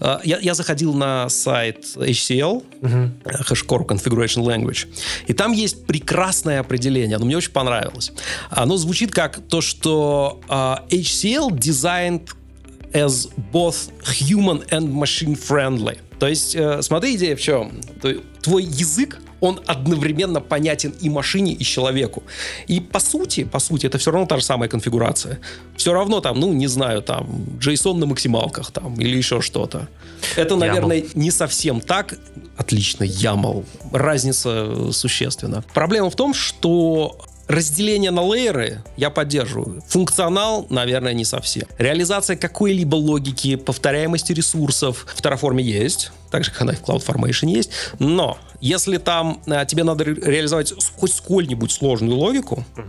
Э, 0.00 0.18
я, 0.24 0.38
я 0.38 0.54
заходил 0.54 0.95
на 0.98 1.28
сайт 1.28 1.84
HCL, 1.96 2.64
uh-huh. 2.80 3.10
Hashcore 3.48 3.86
Configuration 3.86 4.44
Language, 4.44 4.88
и 5.26 5.32
там 5.32 5.52
есть 5.52 5.86
прекрасное 5.86 6.60
определение, 6.60 7.16
оно 7.16 7.26
мне 7.26 7.36
очень 7.36 7.52
понравилось. 7.52 8.12
Оно 8.50 8.76
звучит 8.76 9.12
как 9.12 9.40
то, 9.48 9.60
что 9.60 10.40
uh, 10.48 10.88
HCL 10.88 11.50
designed 11.50 12.28
as 12.92 13.28
both 13.52 13.90
human 14.04 14.66
and 14.70 14.92
machine 14.92 15.36
friendly. 15.36 15.98
То 16.18 16.28
есть, 16.28 16.54
э, 16.54 16.80
смотри, 16.82 17.16
идея 17.16 17.36
в 17.36 17.40
чем? 17.40 17.72
Твой 18.40 18.64
язык 18.64 19.18
он 19.40 19.60
одновременно 19.66 20.40
понятен 20.40 20.94
и 21.00 21.08
машине, 21.08 21.52
и 21.52 21.64
человеку. 21.64 22.22
И 22.68 22.80
по 22.80 23.00
сути, 23.00 23.44
по 23.44 23.58
сути, 23.58 23.86
это 23.86 23.98
все 23.98 24.10
равно 24.10 24.26
та 24.26 24.36
же 24.36 24.44
самая 24.44 24.68
конфигурация. 24.68 25.38
Все 25.76 25.92
равно 25.92 26.20
там, 26.20 26.40
ну, 26.40 26.52
не 26.52 26.66
знаю, 26.66 27.02
там, 27.02 27.26
JSON 27.60 27.94
на 27.98 28.06
максималках 28.06 28.70
там 28.70 28.94
или 29.00 29.16
еще 29.16 29.40
что-то. 29.40 29.88
Это, 30.36 30.56
наверное, 30.56 31.00
YAML. 31.00 31.10
не 31.14 31.30
совсем 31.30 31.80
так. 31.80 32.14
Отлично, 32.56 33.04
YAML. 33.04 33.64
Разница 33.92 34.92
существенна. 34.92 35.62
Проблема 35.74 36.10
в 36.10 36.16
том, 36.16 36.34
что 36.34 37.18
Разделение 37.48 38.10
на 38.10 38.22
лейеры 38.22 38.82
я 38.96 39.08
поддерживаю. 39.10 39.82
Функционал, 39.86 40.66
наверное, 40.68 41.12
не 41.12 41.24
совсем. 41.24 41.64
Реализация 41.78 42.36
какой-либо 42.36 42.96
логики, 42.96 43.54
повторяемости 43.56 44.32
ресурсов 44.32 45.06
в 45.14 45.20
Terraform 45.20 45.60
есть, 45.62 46.10
так 46.30 46.42
же, 46.44 46.50
как 46.50 46.62
она 46.62 46.72
и 46.72 46.76
в 46.76 46.82
CloudFormation 46.82 47.48
есть. 47.48 47.70
Но 48.00 48.36
если 48.60 48.96
там 48.98 49.40
а, 49.46 49.64
тебе 49.64 49.84
надо 49.84 50.04
ре- 50.04 50.14
реализовать 50.14 50.74
хоть 50.96 51.12
сколь-нибудь 51.14 51.70
сложную 51.70 52.16
логику, 52.16 52.64
а, 52.76 52.82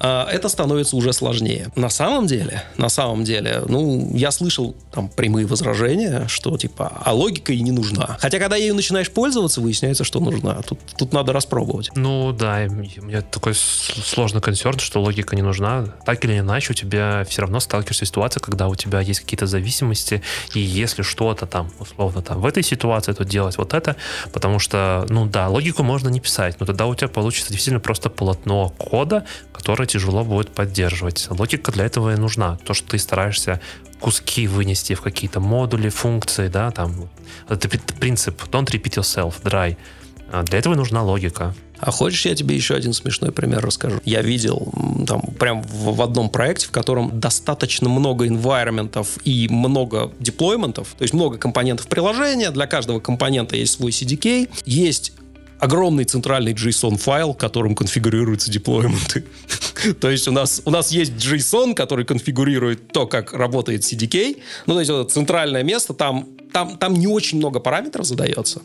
это 0.00 0.48
становится 0.48 0.96
уже 0.96 1.12
сложнее. 1.12 1.70
На 1.74 1.88
самом 1.88 2.26
деле, 2.26 2.62
на 2.76 2.88
самом 2.88 3.24
деле, 3.24 3.62
ну, 3.68 4.10
я 4.14 4.30
слышал 4.30 4.76
там 4.92 5.08
прямые 5.08 5.46
возражения, 5.46 6.26
что 6.28 6.56
типа, 6.56 6.92
а 7.04 7.12
логика 7.12 7.52
и 7.52 7.60
не 7.60 7.72
нужна. 7.72 8.16
Хотя, 8.20 8.38
когда 8.38 8.56
ею 8.56 8.74
начинаешь 8.74 9.10
пользоваться, 9.10 9.60
выясняется, 9.60 10.04
что 10.04 10.20
нужна. 10.20 10.60
Тут, 10.62 10.78
тут 10.96 11.12
надо 11.12 11.32
распробовать. 11.32 11.90
Ну, 11.94 12.32
да, 12.32 12.66
у 12.68 12.72
меня 12.72 13.22
такой 13.22 13.54
сложный 13.54 14.40
консерн, 14.40 14.78
что 14.78 15.00
логика 15.00 15.34
не 15.34 15.42
нужна. 15.42 15.86
Так 16.04 16.24
или 16.24 16.38
иначе, 16.38 16.72
у 16.72 16.74
тебя 16.74 17.24
все 17.28 17.42
равно 17.42 17.60
сталкиваешься 17.60 18.04
с 18.04 18.08
ситуацией, 18.18 18.42
когда 18.42 18.68
у 18.68 18.74
тебя 18.74 19.00
есть 19.00 19.20
какие-то 19.20 19.46
зависимости, 19.46 20.22
и 20.54 20.60
если 20.60 21.02
что-то 21.02 21.46
там, 21.46 21.70
условно, 21.78 22.22
там, 22.22 22.40
в 22.40 22.46
этой 22.46 22.62
ситуации, 22.62 23.12
то 23.12 23.24
делать 23.24 23.58
вот 23.58 23.74
это, 23.74 23.96
потому 24.32 24.58
что, 24.58 25.06
ну 25.08 25.26
да, 25.26 25.48
логику 25.48 25.82
можно 25.82 26.08
не 26.08 26.20
писать, 26.20 26.56
но 26.58 26.66
тогда 26.66 26.86
у 26.86 26.94
тебя 26.94 27.08
получится 27.08 27.52
действительно 27.52 27.80
просто 27.80 28.10
полотно 28.10 28.70
кода, 28.78 29.24
которое 29.52 29.86
тяжело 29.88 30.24
будет 30.24 30.50
поддерживать. 30.50 31.26
Логика 31.30 31.72
для 31.72 31.84
этого 31.84 32.14
и 32.14 32.16
нужна. 32.16 32.58
То, 32.64 32.74
что 32.74 32.90
ты 32.90 32.98
стараешься 32.98 33.60
куски 34.00 34.46
вынести 34.46 34.94
в 34.94 35.00
какие-то 35.00 35.40
модули, 35.40 35.88
функции, 35.88 36.48
да, 36.48 36.70
там. 36.70 37.08
Это 37.48 37.68
принцип 37.98 38.42
don't 38.44 38.66
repeat 38.66 38.98
yourself, 38.98 39.34
dry. 39.42 39.76
А 40.30 40.42
для 40.42 40.58
этого 40.58 40.74
и 40.74 40.76
нужна 40.76 41.02
логика. 41.02 41.54
А 41.80 41.90
хочешь, 41.90 42.26
я 42.26 42.34
тебе 42.34 42.56
еще 42.56 42.74
один 42.74 42.92
смешной 42.92 43.30
пример 43.32 43.64
расскажу? 43.64 44.00
Я 44.04 44.20
видел 44.20 44.72
там 45.06 45.22
прям 45.38 45.62
в, 45.62 45.94
в 45.94 46.02
одном 46.02 46.28
проекте, 46.28 46.66
в 46.66 46.70
котором 46.70 47.20
достаточно 47.20 47.88
много 47.88 48.26
environmentов 48.26 49.20
и 49.24 49.48
много 49.48 50.10
деплойментов, 50.18 50.88
то 50.98 51.02
есть 51.02 51.14
много 51.14 51.38
компонентов 51.38 51.86
приложения, 51.86 52.50
для 52.50 52.66
каждого 52.66 52.98
компонента 52.98 53.56
есть 53.56 53.74
свой 53.74 53.92
CDK, 53.92 54.50
есть 54.66 55.12
огромный 55.58 56.04
центральный 56.04 56.52
JSON-файл, 56.52 57.34
которым 57.34 57.74
конфигурируются 57.74 58.50
деплойменты. 58.50 59.24
то 60.00 60.10
есть 60.10 60.28
у 60.28 60.32
нас, 60.32 60.62
у 60.64 60.70
нас 60.70 60.92
есть 60.92 61.12
JSON, 61.12 61.74
который 61.74 62.04
конфигурирует 62.04 62.92
то, 62.92 63.06
как 63.06 63.32
работает 63.32 63.82
CDK. 63.82 64.40
Ну, 64.66 64.74
то 64.74 64.80
есть 64.80 64.90
это 64.90 65.04
центральное 65.04 65.62
место, 65.62 65.94
там, 65.94 66.28
там, 66.52 66.76
там 66.78 66.94
не 66.94 67.06
очень 67.06 67.38
много 67.38 67.60
параметров 67.60 68.06
задается. 68.06 68.62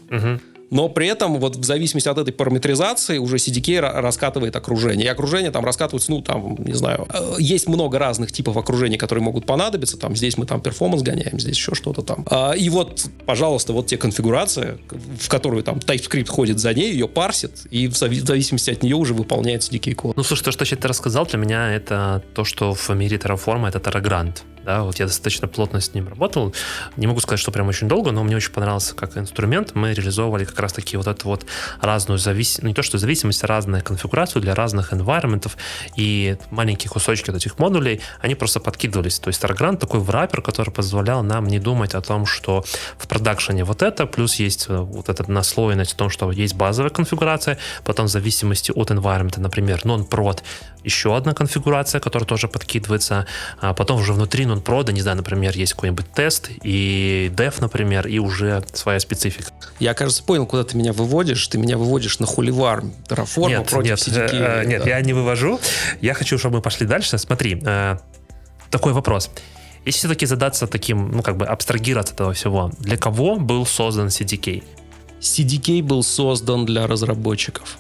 Но 0.74 0.90
при 0.90 1.08
этом 1.08 1.40
вот 1.40 1.56
в 1.56 1.64
зависимости 1.64 2.10
от 2.10 2.18
этой 2.18 2.34
параметризации 2.34 3.20
уже 3.20 3.38
CDK 3.38 3.80
раскатывает 3.80 4.56
окружение. 4.56 5.06
И 5.06 5.08
окружение 5.08 5.52
там 5.52 5.64
раскатывается, 5.64 6.12
ну, 6.12 6.22
там, 6.22 6.56
не 6.58 6.74
знаю, 6.74 7.08
э, 7.14 7.36
есть 7.40 7.68
много 7.68 8.00
разных 8.00 8.32
типов 8.32 8.58
окружений, 8.58 8.98
которые 8.98 9.24
могут 9.24 9.46
понадобиться. 9.46 9.98
Там 9.98 10.16
здесь 10.16 10.38
мы 10.38 10.46
там 10.46 10.62
перформанс 10.62 11.04
гоняем, 11.04 11.40
здесь 11.40 11.56
еще 11.56 11.76
что-то 11.76 12.02
там. 12.02 12.26
А, 12.30 12.54
и 12.54 12.70
вот, 12.70 13.06
пожалуйста, 13.26 13.74
вот 13.74 13.88
те 13.88 13.98
конфигурации, 13.98 14.80
в 15.20 15.30
которую 15.30 15.64
там 15.64 15.78
TypeScript 15.78 16.28
ходит 16.28 16.60
за 16.60 16.74
ней, 16.74 16.92
ее 16.92 17.08
парсит, 17.08 17.68
и 17.70 17.88
в 17.88 17.96
зависимости 17.96 18.72
от 18.72 18.84
нее 18.84 18.96
уже 18.96 19.14
выполняет 19.14 19.62
CDK 19.62 19.94
код. 19.94 20.18
Ну, 20.18 20.24
слушай, 20.24 20.44
то, 20.44 20.52
что 20.52 20.76
ты 20.76 20.88
рассказал, 20.88 21.26
для 21.26 21.38
меня 21.38 21.72
это 21.72 22.24
то, 22.34 22.44
что 22.44 22.74
в 22.74 22.90
мире 22.90 23.18
Terraform 23.18 23.68
это 23.68 23.78
Terragrant 23.78 24.42
да, 24.64 24.84
вот 24.84 25.00
я 25.00 25.06
достаточно 25.06 25.48
плотно 25.48 25.82
с 25.82 25.94
ним 25.94 26.08
работал, 26.08 26.54
не 26.98 27.08
могу 27.08 27.20
сказать, 27.20 27.40
что 27.40 27.52
прям 27.52 27.68
очень 27.68 27.88
долго, 27.88 28.12
но 28.12 28.24
мне 28.24 28.36
очень 28.36 28.52
понравился 28.52 28.96
как 28.96 29.18
инструмент, 29.18 29.76
мы 29.76 29.94
реализовывали 29.94 30.46
как 30.46 30.60
раз-таки 30.60 30.98
вот 30.98 31.08
эту 31.08 31.28
вот 31.28 31.46
разную 31.82 32.18
зависимость, 32.18 32.64
ну 32.64 32.70
не 32.70 32.74
то, 32.74 32.84
что 32.84 32.98
зависимость, 32.98 33.44
а 33.44 33.48
разную 33.48 33.84
конфигурацию 33.84 34.42
для 34.42 34.56
разных 34.56 34.94
environment, 34.94 35.52
и 35.96 36.38
маленькие 36.50 36.90
кусочки 36.90 37.30
вот 37.30 37.38
этих 37.38 37.60
модулей, 37.60 38.02
они 38.22 38.36
просто 38.36 38.60
подкидывались, 38.60 39.20
то 39.20 39.30
есть 39.30 39.44
Argrant 39.44 39.78
такой 39.78 40.00
враппер, 40.00 40.42
который 40.42 40.72
позволял 40.72 41.24
нам 41.24 41.48
не 41.48 41.60
думать 41.60 41.94
о 41.94 42.02
том, 42.02 42.26
что 42.26 42.64
в 42.98 43.08
продакшене 43.08 43.64
вот 43.64 43.82
это, 43.82 44.06
плюс 44.06 44.36
есть 44.36 44.66
э, 44.70 44.76
вот 44.76 45.10
эта 45.10 45.30
наслоенность 45.30 45.94
в 45.94 45.96
том, 45.96 46.10
что 46.10 46.32
есть 46.32 46.56
базовая 46.56 46.90
конфигурация, 46.90 47.58
потом 47.84 48.08
в 48.08 48.10
зависимости 48.10 48.72
от 48.72 48.92
environment, 48.92 49.40
например, 49.40 49.82
non-prod, 49.84 50.42
еще 50.84 51.16
одна 51.16 51.34
конфигурация, 51.34 52.00
которая 52.00 52.28
тоже 52.28 52.48
подкидывается, 52.48 53.26
а 53.60 53.74
потом 53.74 54.00
уже 54.00 54.14
внутри 54.14 54.46
non-prod, 54.46 54.92
не 54.92 55.02
знаю, 55.02 55.18
например, 55.18 55.56
есть 55.56 55.74
какой-нибудь 55.74 56.12
тест 56.14 56.50
и 56.64 57.32
dev, 57.36 57.56
например, 57.60 58.08
и 58.08 58.20
уже 58.20 58.64
своя 58.74 59.00
специфика. 59.00 59.52
Я, 59.80 59.94
кажется, 59.94 60.24
понял, 60.24 60.46
куда 60.46 60.64
ты 60.64 60.78
меня 60.78 60.94
выводишь. 60.94 61.48
Ты 61.48 61.58
меня 61.58 61.78
выводишь 61.78 62.20
на 62.20 62.26
хуливар 62.26 62.84
Terraform 63.08 63.48
нет, 63.48 63.70
против 63.70 63.90
нет, 63.90 64.00
CDK. 64.00 64.30
Э, 64.34 64.62
э, 64.64 64.66
нет, 64.66 64.86
я 64.86 65.02
не 65.02 65.14
вывожу. 65.14 65.60
Я 66.02 66.14
хочу, 66.14 66.38
чтобы 66.38 66.58
мы 66.58 66.62
пошли 66.62 66.86
дальше. 66.86 67.18
Смотри, 67.18 67.62
э, 67.64 67.98
такой 68.70 68.94
вопрос. 68.94 69.30
Если 69.86 70.00
все-таки 70.00 70.26
задаться 70.26 70.68
таким, 70.68 71.12
ну, 71.12 71.22
как 71.22 71.38
бы 71.38 71.46
абстрагироваться 71.46 72.14
от 72.14 72.22
этого 72.22 72.34
всего, 72.34 72.72
для 72.80 72.98
кого 72.98 73.36
был 73.36 73.66
создан 73.66 74.08
CDK? 74.08 74.64
CDK 75.20 75.84
был 75.84 76.04
создан 76.04 76.66
для 76.66 76.88
разработчиков. 76.88 77.78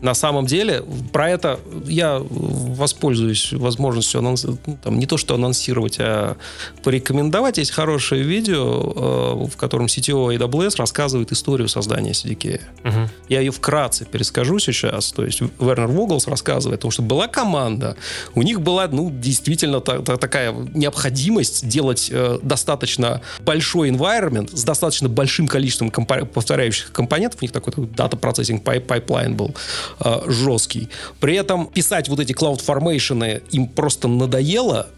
На 0.00 0.14
самом 0.14 0.46
деле, 0.46 0.82
про 1.12 1.30
это 1.30 1.60
я 1.84 2.20
воспользуюсь 2.20 3.52
возможностью 3.52 4.18
анонс... 4.18 4.44
ну, 4.44 4.78
там, 4.82 4.98
не 4.98 5.06
то 5.06 5.16
что 5.16 5.34
анонсировать, 5.34 5.96
а 6.00 6.36
порекомендовать. 6.82 7.58
Есть 7.58 7.72
хорошее 7.72 8.22
видео, 8.22 9.44
э, 9.44 9.46
в 9.50 9.56
котором 9.56 9.86
CTO 9.86 10.36
AWS 10.36 10.76
рассказывает 10.76 11.32
историю 11.32 11.68
создания 11.68 12.12
CDK. 12.12 12.60
Угу. 12.84 13.10
Я 13.30 13.38
ее 13.38 13.52
вкратце 13.52 14.04
перескажу 14.04 14.58
сейчас. 14.58 15.12
То 15.12 15.24
есть 15.24 15.40
Вернер 15.40 15.86
Воглс 15.86 16.26
рассказывает, 16.26 16.80
потому 16.80 16.90
что 16.90 17.02
была 17.02 17.28
команда, 17.28 17.96
у 18.34 18.42
них 18.42 18.60
была 18.60 18.88
ну, 18.88 19.08
действительно 19.08 19.80
та, 19.80 20.00
та, 20.00 20.16
такая 20.16 20.52
необходимость 20.52 21.68
делать 21.68 22.10
э, 22.12 22.40
достаточно 22.42 23.22
большой 23.38 23.90
environment 23.90 24.54
с 24.54 24.64
достаточно 24.64 25.08
большим 25.08 25.46
количеством 25.46 25.90
компо- 25.90 26.26
повторяющих 26.26 26.90
компонентов. 26.90 27.40
У 27.40 27.44
них 27.44 27.52
такой 27.52 27.72
дата 27.76 28.16
процессинг 28.16 28.64
пайплайн 28.64 29.36
был 29.36 29.54
э, 30.00 30.22
жесткий. 30.26 30.88
При 31.20 31.36
этом 31.36 31.68
писать 31.68 32.08
вот 32.08 32.18
эти 32.18 32.32
cloud 32.32 32.60
formation 32.66 33.42
им 33.52 33.68
просто 33.68 34.08
надоело. 34.08 34.88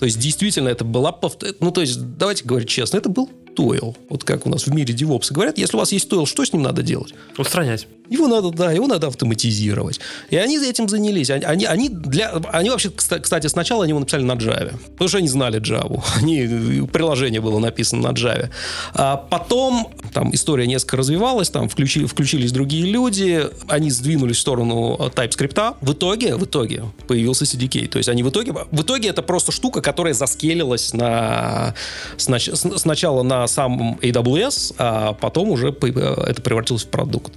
То 0.00 0.04
есть 0.04 0.18
действительно 0.18 0.68
это 0.68 0.84
была... 0.84 1.18
Ну 1.60 1.70
то 1.70 1.80
есть 1.80 1.98
давайте 2.18 2.44
говорить 2.44 2.68
честно, 2.68 2.98
это 2.98 3.08
был 3.08 3.30
тойл. 3.60 3.94
Вот 4.08 4.24
как 4.24 4.46
у 4.46 4.48
нас 4.48 4.66
в 4.66 4.74
мире 4.74 4.94
девопсы 4.94 5.34
говорят, 5.34 5.58
если 5.58 5.76
у 5.76 5.80
вас 5.80 5.92
есть 5.92 6.08
тойл, 6.08 6.24
что 6.24 6.44
с 6.44 6.52
ним 6.52 6.62
надо 6.62 6.82
делать? 6.82 7.12
Устранять. 7.36 7.86
Его 8.10 8.26
надо, 8.26 8.50
да, 8.50 8.72
его 8.72 8.88
надо 8.88 9.06
автоматизировать. 9.06 10.00
И 10.30 10.36
они 10.36 10.58
этим 10.58 10.88
занялись. 10.88 11.30
Они, 11.30 11.64
они, 11.64 11.88
для, 11.88 12.30
они 12.52 12.70
вообще, 12.70 12.90
кстати, 12.90 13.46
сначала 13.46 13.84
они 13.84 13.90
его 13.90 14.00
написали 14.00 14.24
на 14.24 14.32
Java. 14.32 14.72
Потому 14.92 15.08
что 15.08 15.18
они 15.18 15.28
знали 15.28 15.60
Java. 15.60 16.02
Они, 16.16 16.86
приложение 16.92 17.40
было 17.40 17.60
написано 17.60 18.10
на 18.10 18.12
Java. 18.12 18.50
А 18.94 19.16
потом 19.16 19.92
там 20.12 20.34
история 20.34 20.66
несколько 20.66 20.96
развивалась, 20.96 21.50
там 21.50 21.68
включили, 21.68 22.06
включились 22.06 22.50
другие 22.50 22.90
люди, 22.90 23.46
они 23.68 23.90
сдвинулись 23.90 24.38
в 24.38 24.40
сторону 24.40 24.96
TypeScript. 25.14 25.76
В 25.80 25.92
итоге, 25.92 26.34
в 26.34 26.44
итоге 26.44 26.84
появился 27.06 27.44
CDK. 27.44 27.86
То 27.86 27.98
есть 27.98 28.08
они 28.08 28.24
в 28.24 28.30
итоге, 28.30 28.52
в 28.52 28.82
итоге 28.82 29.10
это 29.10 29.22
просто 29.22 29.52
штука, 29.52 29.82
которая 29.82 30.14
заскелилась 30.14 30.92
на, 30.94 31.74
снач, 32.16 32.50
сначала 32.54 33.22
на 33.22 33.46
самом 33.50 33.98
AWS, 34.00 34.74
а 34.78 35.12
потом 35.14 35.50
уже 35.50 35.68
это 35.68 36.42
превратилось 36.42 36.84
в 36.84 36.88
продукт. 36.88 37.32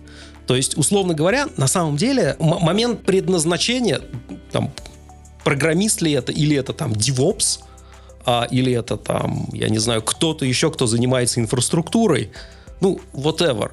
То 0.48 0.56
есть, 0.56 0.78
условно 0.78 1.14
говоря, 1.14 1.48
на 1.58 1.68
самом 1.68 1.98
деле 1.98 2.36
момент 2.40 3.04
предназначения, 3.04 4.02
там, 4.52 4.72
программист 5.44 6.02
ли 6.02 6.12
это, 6.12 6.32
или 6.32 6.56
это 6.56 6.74
там 6.74 6.92
DevOps, 6.92 7.60
а, 8.26 8.48
или 8.50 8.74
это 8.74 8.98
там, 8.98 9.48
я 9.54 9.70
не 9.70 9.80
знаю, 9.80 10.02
кто-то 10.02 10.46
еще, 10.46 10.72
кто 10.72 10.86
занимается 10.86 11.40
инфраструктурой, 11.40 12.32
ну, 12.82 13.00
whatever. 13.14 13.72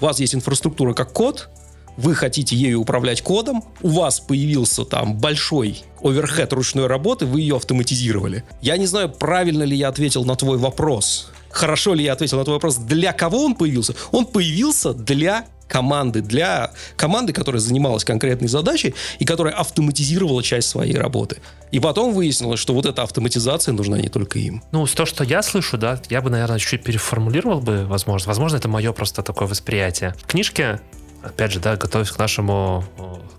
У 0.00 0.04
вас 0.04 0.20
есть 0.20 0.34
инфраструктура 0.34 0.94
как 0.94 1.12
код, 1.12 1.48
вы 1.96 2.14
хотите 2.14 2.54
ею 2.56 2.80
управлять 2.80 3.22
кодом, 3.22 3.64
у 3.82 3.88
вас 3.88 4.20
появился 4.20 4.84
там 4.84 5.16
большой 5.16 5.82
оверхед 6.02 6.52
ручной 6.52 6.86
работы, 6.86 7.24
вы 7.24 7.40
ее 7.40 7.56
автоматизировали. 7.56 8.44
Я 8.60 8.76
не 8.76 8.86
знаю, 8.86 9.08
правильно 9.08 9.62
ли 9.62 9.76
я 9.76 9.88
ответил 9.88 10.24
на 10.24 10.36
твой 10.36 10.58
вопрос. 10.58 11.30
Хорошо 11.56 11.94
ли 11.94 12.04
я 12.04 12.12
ответил 12.12 12.36
на 12.36 12.44
твой 12.44 12.56
вопрос, 12.56 12.76
для 12.76 13.14
кого 13.14 13.42
он 13.42 13.54
появился? 13.54 13.94
Он 14.12 14.26
появился 14.26 14.92
для 14.92 15.46
команды, 15.68 16.20
для 16.20 16.70
команды, 16.96 17.32
которая 17.32 17.60
занималась 17.60 18.04
конкретной 18.04 18.48
задачей 18.48 18.94
и 19.18 19.24
которая 19.24 19.54
автоматизировала 19.54 20.42
часть 20.42 20.68
своей 20.68 20.96
работы. 20.96 21.38
И 21.72 21.80
потом 21.80 22.12
выяснилось, 22.12 22.60
что 22.60 22.74
вот 22.74 22.84
эта 22.84 23.02
автоматизация 23.02 23.72
нужна 23.72 23.98
не 23.98 24.10
только 24.10 24.38
им. 24.38 24.62
Ну, 24.70 24.86
то, 24.86 25.06
что 25.06 25.24
я 25.24 25.42
слышу, 25.42 25.78
да, 25.78 25.98
я 26.10 26.20
бы, 26.20 26.28
наверное, 26.28 26.58
чуть 26.58 26.84
переформулировал 26.84 27.60
бы, 27.60 27.86
возможно. 27.86 28.28
Возможно, 28.28 28.58
это 28.58 28.68
мое 28.68 28.92
просто 28.92 29.22
такое 29.22 29.48
восприятие. 29.48 30.14
В 30.22 30.26
книжке 30.26 30.82
опять 31.22 31.52
же, 31.52 31.60
да, 31.60 31.76
готовясь 31.76 32.10
к 32.10 32.18
нашему, 32.18 32.84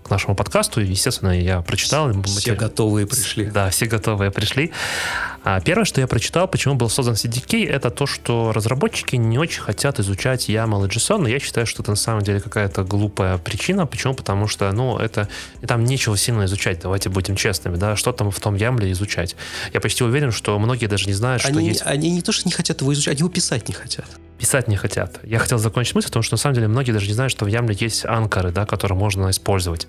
к 0.08 0.10
нашему 0.10 0.34
подкасту, 0.34 0.80
естественно, 0.80 1.38
я 1.38 1.60
прочитал. 1.60 2.10
Все 2.10 2.16
матери... 2.18 2.54
готовые 2.54 3.06
пришли. 3.06 3.46
Да, 3.46 3.70
все 3.70 3.86
готовые 3.86 4.30
пришли. 4.30 4.72
А 5.44 5.60
первое, 5.60 5.84
что 5.84 6.00
я 6.00 6.06
прочитал, 6.06 6.48
почему 6.48 6.74
был 6.74 6.88
создан 6.88 7.14
CDK, 7.14 7.68
это 7.68 7.90
то, 7.90 8.06
что 8.06 8.52
разработчики 8.52 9.16
не 9.16 9.38
очень 9.38 9.60
хотят 9.60 10.00
изучать 10.00 10.48
YAML 10.48 10.86
и 10.86 10.88
JSON, 10.88 11.18
но 11.18 11.28
я 11.28 11.38
считаю, 11.38 11.66
что 11.66 11.82
это 11.82 11.92
на 11.92 11.96
самом 11.96 12.22
деле 12.22 12.40
какая-то 12.40 12.84
глупая 12.84 13.38
причина. 13.38 13.86
Почему? 13.86 14.14
Потому 14.14 14.48
что, 14.48 14.70
ну, 14.72 14.98
это 14.98 15.28
там 15.66 15.84
нечего 15.84 16.16
сильно 16.16 16.44
изучать, 16.46 16.80
давайте 16.80 17.08
будем 17.08 17.36
честными, 17.36 17.76
да, 17.76 17.94
что 17.96 18.12
там 18.12 18.30
в 18.30 18.40
том 18.40 18.54
YAML 18.56 18.90
изучать. 18.92 19.36
Я 19.72 19.80
почти 19.80 20.04
уверен, 20.04 20.32
что 20.32 20.58
многие 20.58 20.86
даже 20.86 21.06
не 21.06 21.14
знают, 21.14 21.44
они, 21.44 21.54
что 21.54 21.60
есть... 21.60 21.82
Они 21.84 22.10
не 22.10 22.22
то, 22.22 22.32
что 22.32 22.48
не 22.48 22.52
хотят 22.52 22.80
его 22.80 22.92
изучать, 22.92 23.12
они 23.12 23.20
его 23.20 23.28
писать 23.28 23.68
не 23.68 23.74
хотят 23.74 24.06
писать 24.38 24.68
не 24.68 24.76
хотят. 24.76 25.20
Я 25.22 25.38
хотел 25.38 25.58
закончить 25.58 25.94
мысль, 25.94 26.08
потому 26.08 26.22
что 26.22 26.34
на 26.34 26.38
самом 26.38 26.54
деле 26.54 26.68
многие 26.68 26.92
даже 26.92 27.06
не 27.06 27.12
знают, 27.12 27.32
что 27.32 27.44
в 27.44 27.48
Ямле 27.48 27.76
есть 27.78 28.04
анкоры, 28.06 28.50
да, 28.52 28.64
которые 28.66 28.96
можно 28.96 29.30
использовать. 29.30 29.88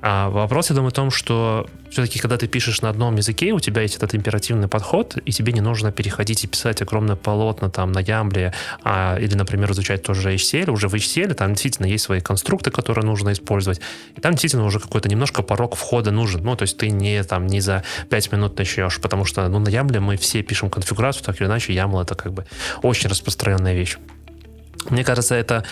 А 0.00 0.30
вопрос, 0.30 0.70
я 0.70 0.76
думаю, 0.76 0.90
в 0.90 0.94
том, 0.94 1.10
что 1.10 1.66
все-таки, 1.90 2.20
когда 2.20 2.36
ты 2.36 2.46
пишешь 2.46 2.82
на 2.82 2.90
одном 2.90 3.16
языке, 3.16 3.52
у 3.52 3.60
тебя 3.60 3.82
есть 3.82 3.96
этот 3.96 4.14
императивный 4.14 4.68
подход, 4.68 5.16
и 5.24 5.32
тебе 5.32 5.52
не 5.52 5.60
нужно 5.60 5.90
переходить 5.90 6.44
и 6.44 6.46
писать 6.46 6.82
огромное 6.82 7.16
полотно 7.16 7.68
там 7.68 7.90
на 7.90 7.98
Ямбле, 7.98 8.52
а, 8.84 9.16
или, 9.18 9.34
например, 9.34 9.72
изучать 9.72 10.02
тоже 10.02 10.34
HCL. 10.34 10.70
Уже 10.70 10.88
в 10.88 10.94
HCL 10.94 11.34
там 11.34 11.52
действительно 11.54 11.86
есть 11.86 12.04
свои 12.04 12.20
конструкты, 12.20 12.70
которые 12.70 13.04
нужно 13.04 13.32
использовать, 13.32 13.80
и 14.16 14.20
там 14.20 14.32
действительно 14.32 14.64
уже 14.64 14.78
какой-то 14.78 15.08
немножко 15.08 15.42
порог 15.42 15.74
входа 15.74 16.12
нужен. 16.12 16.44
Ну, 16.44 16.54
то 16.54 16.62
есть 16.62 16.76
ты 16.76 16.90
не 16.90 17.24
там 17.24 17.46
не 17.46 17.60
за 17.60 17.82
5 18.10 18.32
минут 18.32 18.56
начнешь, 18.56 19.00
потому 19.00 19.24
что 19.24 19.48
ну, 19.48 19.58
на 19.58 19.68
Ямбле 19.68 19.98
мы 19.98 20.16
все 20.16 20.42
пишем 20.42 20.70
конфигурацию, 20.70 21.24
так 21.24 21.40
или 21.40 21.48
иначе, 21.48 21.72
YAML 21.72 22.02
это 22.02 22.14
как 22.14 22.32
бы 22.32 22.46
очень 22.82 23.10
распространенная 23.10 23.74
вещь. 23.74 23.98
Мне 24.90 25.04
кажется, 25.04 25.34
это 25.34 25.64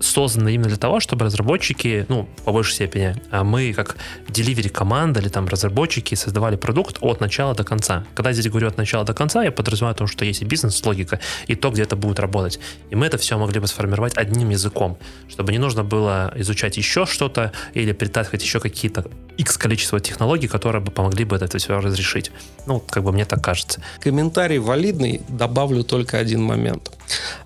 создано 0.00 0.48
именно 0.48 0.68
для 0.68 0.76
того, 0.76 1.00
чтобы 1.00 1.24
разработчики, 1.24 2.06
ну, 2.08 2.28
по 2.44 2.52
большей 2.52 2.74
степени, 2.74 3.16
а 3.30 3.44
мы 3.44 3.72
как 3.72 3.96
delivery 4.28 4.68
команда 4.68 5.20
или 5.20 5.28
там 5.28 5.46
разработчики 5.46 6.14
создавали 6.14 6.56
продукт 6.56 6.98
от 7.00 7.20
начала 7.20 7.54
до 7.54 7.64
конца. 7.64 8.04
Когда 8.14 8.30
я 8.30 8.34
здесь 8.34 8.48
говорю 8.48 8.68
от 8.68 8.76
начала 8.76 9.04
до 9.04 9.14
конца, 9.14 9.44
я 9.44 9.52
подразумеваю 9.52 9.94
то, 9.94 10.06
что 10.06 10.24
есть 10.24 10.42
и 10.42 10.44
бизнес-логика, 10.44 11.20
и 11.46 11.54
то, 11.54 11.70
где 11.70 11.82
это 11.82 11.96
будет 11.96 12.18
работать. 12.18 12.58
И 12.90 12.96
мы 12.96 13.06
это 13.06 13.18
все 13.18 13.38
могли 13.38 13.60
бы 13.60 13.66
сформировать 13.66 14.16
одним 14.16 14.50
языком, 14.50 14.98
чтобы 15.28 15.52
не 15.52 15.58
нужно 15.58 15.84
было 15.84 16.32
изучать 16.36 16.76
еще 16.76 17.06
что-то 17.06 17.52
или 17.74 17.92
притаскивать 17.92 18.42
еще 18.42 18.60
какие-то 18.60 19.04
X 19.36 19.56
количество 19.56 20.00
технологий, 20.00 20.48
которые 20.48 20.82
бы 20.82 20.90
помогли 20.90 21.24
бы 21.24 21.36
это 21.36 21.58
все 21.58 21.80
разрешить. 21.80 22.30
Ну, 22.66 22.80
как 22.80 23.02
бы 23.02 23.12
мне 23.12 23.24
так 23.24 23.42
кажется. 23.42 23.82
Комментарий 24.00 24.58
валидный, 24.58 25.22
добавлю 25.28 25.84
только 25.84 26.18
один 26.18 26.42
момент. 26.42 26.92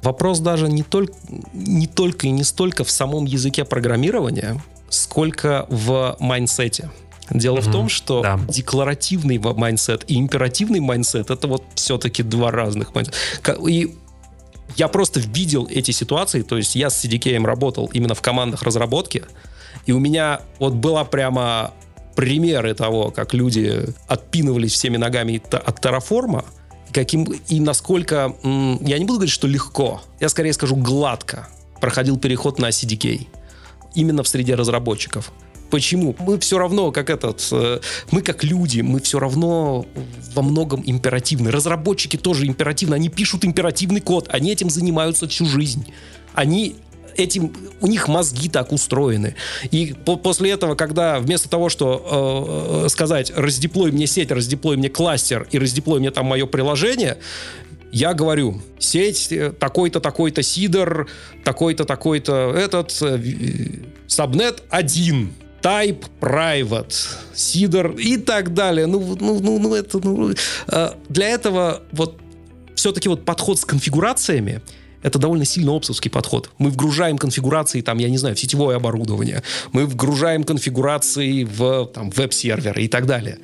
Вопрос 0.03 0.40
даже 0.40 0.68
не 0.68 0.83
только, 0.83 1.14
не 1.53 1.87
только 1.87 2.27
и 2.27 2.31
не 2.31 2.44
столько 2.44 2.85
в 2.85 2.90
самом 2.90 3.24
языке 3.24 3.64
программирования, 3.64 4.62
сколько 4.88 5.66
в 5.68 6.16
майнсете. 6.20 6.90
Дело 7.31 7.59
mm-hmm. 7.59 7.68
в 7.68 7.72
том, 7.72 7.88
что 7.88 8.22
да. 8.22 8.40
декларативный 8.48 9.38
майндсет 9.38 10.05
и 10.09 10.18
императивный 10.18 10.81
майндсет 10.81 11.31
это 11.31 11.46
вот 11.46 11.62
все-таки 11.74 12.22
два 12.22 12.51
разных 12.51 12.94
майндсета. 12.94 13.53
И 13.68 13.94
я 14.77 14.88
просто 14.88 15.20
видел 15.20 15.66
эти 15.70 15.90
ситуации, 15.90 16.42
то 16.42 16.57
есть 16.57 16.74
я 16.74 16.90
с 16.90 17.05
CDK 17.05 17.44
работал 17.44 17.90
именно 17.92 18.14
в 18.14 18.22
командах 18.22 18.62
разработки, 18.62 19.24
и 19.87 19.92
у 19.92 19.98
меня 19.98 20.40
вот 20.59 20.74
была 20.74 21.05
прямо 21.05 21.72
примеры 22.18 22.74
того, 22.74 23.12
как 23.12 23.33
люди 23.33 23.85
отпинывались 24.09 24.72
всеми 24.72 24.96
ногами 24.96 25.40
от 25.52 25.78
Terraform, 25.78 26.44
каким 26.92 27.22
и 27.22 27.61
насколько, 27.61 28.35
я 28.42 28.98
не 28.98 29.04
буду 29.04 29.18
говорить, 29.20 29.33
что 29.33 29.46
легко, 29.46 30.02
я 30.18 30.28
скорее 30.28 30.52
скажу 30.52 30.74
гладко 30.74 31.48
проходил 31.81 32.18
переход 32.18 32.59
на 32.59 32.70
CDK. 32.70 33.28
Именно 33.94 34.24
в 34.24 34.28
среде 34.28 34.57
разработчиков. 34.57 35.31
Почему? 35.70 36.16
Мы 36.18 36.40
все 36.40 36.59
равно, 36.59 36.90
как 36.90 37.09
этот, 37.09 37.46
э, 37.52 37.78
мы 38.11 38.22
как 38.22 38.42
люди, 38.42 38.81
мы 38.81 38.98
все 38.98 39.20
равно 39.20 39.87
во 40.35 40.42
многом 40.42 40.83
императивны. 40.85 41.52
Разработчики 41.52 42.16
тоже 42.16 42.46
императивны, 42.46 42.96
они 42.96 43.11
пишут 43.11 43.44
императивный 43.44 44.00
код, 44.00 44.26
они 44.33 44.50
этим 44.50 44.70
занимаются 44.70 45.28
всю 45.28 45.46
жизнь. 45.46 45.87
Они 46.35 46.74
этим, 47.18 47.52
у 47.81 47.87
них 47.87 48.09
мозги 48.09 48.48
так 48.48 48.72
устроены. 48.72 49.35
И 49.70 49.94
по 50.04 50.16
после 50.16 50.52
этого, 50.52 50.74
когда 50.74 51.18
вместо 51.18 51.48
того, 51.48 51.68
что 51.68 52.85
э, 52.85 52.88
сказать, 52.88 53.33
раздеплой 53.35 53.92
мне 53.92 54.07
сеть, 54.07 54.31
раздеплой 54.31 54.76
мне 54.76 54.88
кластер 54.88 55.46
и 55.50 55.59
раздеплой 55.59 56.00
мне 56.00 56.11
там 56.11 56.26
мое 56.26 56.46
приложение, 56.46 57.18
я 57.90 58.14
говорю, 58.14 58.61
сеть 58.78 59.33
э, 59.33 59.50
такой-то, 59.50 60.00
такой-то 60.00 60.42
сидор, 60.42 61.09
такой-то, 61.44 61.85
такой-то 61.85 62.54
этот, 62.57 62.96
э, 63.02 63.18
сабнет 64.07 64.62
1, 64.70 65.33
type 65.62 66.04
private, 66.20 66.94
сидор 67.35 67.92
и 67.92 68.16
так 68.16 68.54
далее. 68.54 68.87
Ну, 68.87 69.16
ну, 69.20 69.40
ну, 69.40 69.59
ну 69.59 69.74
это, 69.74 69.98
ну, 70.02 70.33
э, 70.68 70.90
для 71.09 71.28
этого 71.28 71.83
вот 71.92 72.20
все-таки 72.74 73.09
вот 73.09 73.24
подход 73.24 73.59
с 73.59 73.64
конфигурациями, 73.64 74.62
это 75.03 75.19
довольно 75.19 75.45
сильно 75.45 75.77
опсовский 75.77 76.11
подход. 76.11 76.51
Мы 76.59 76.71
вгружаем 76.71 77.19
конфигурации, 77.19 77.81
там, 77.81 77.99
я 77.99 78.09
не 78.09 78.19
знаю, 78.19 78.35
в 78.35 78.41
сетевое 78.41 78.77
оборудование, 78.77 79.43
мы 79.73 79.87
вгружаем 79.87 80.45
конфигурации 80.45 81.45
в 81.45 81.87
там, 81.87 82.11
веб-серверы 82.11 82.83
и 82.83 82.89
так 82.89 83.07
далее. 83.07 83.39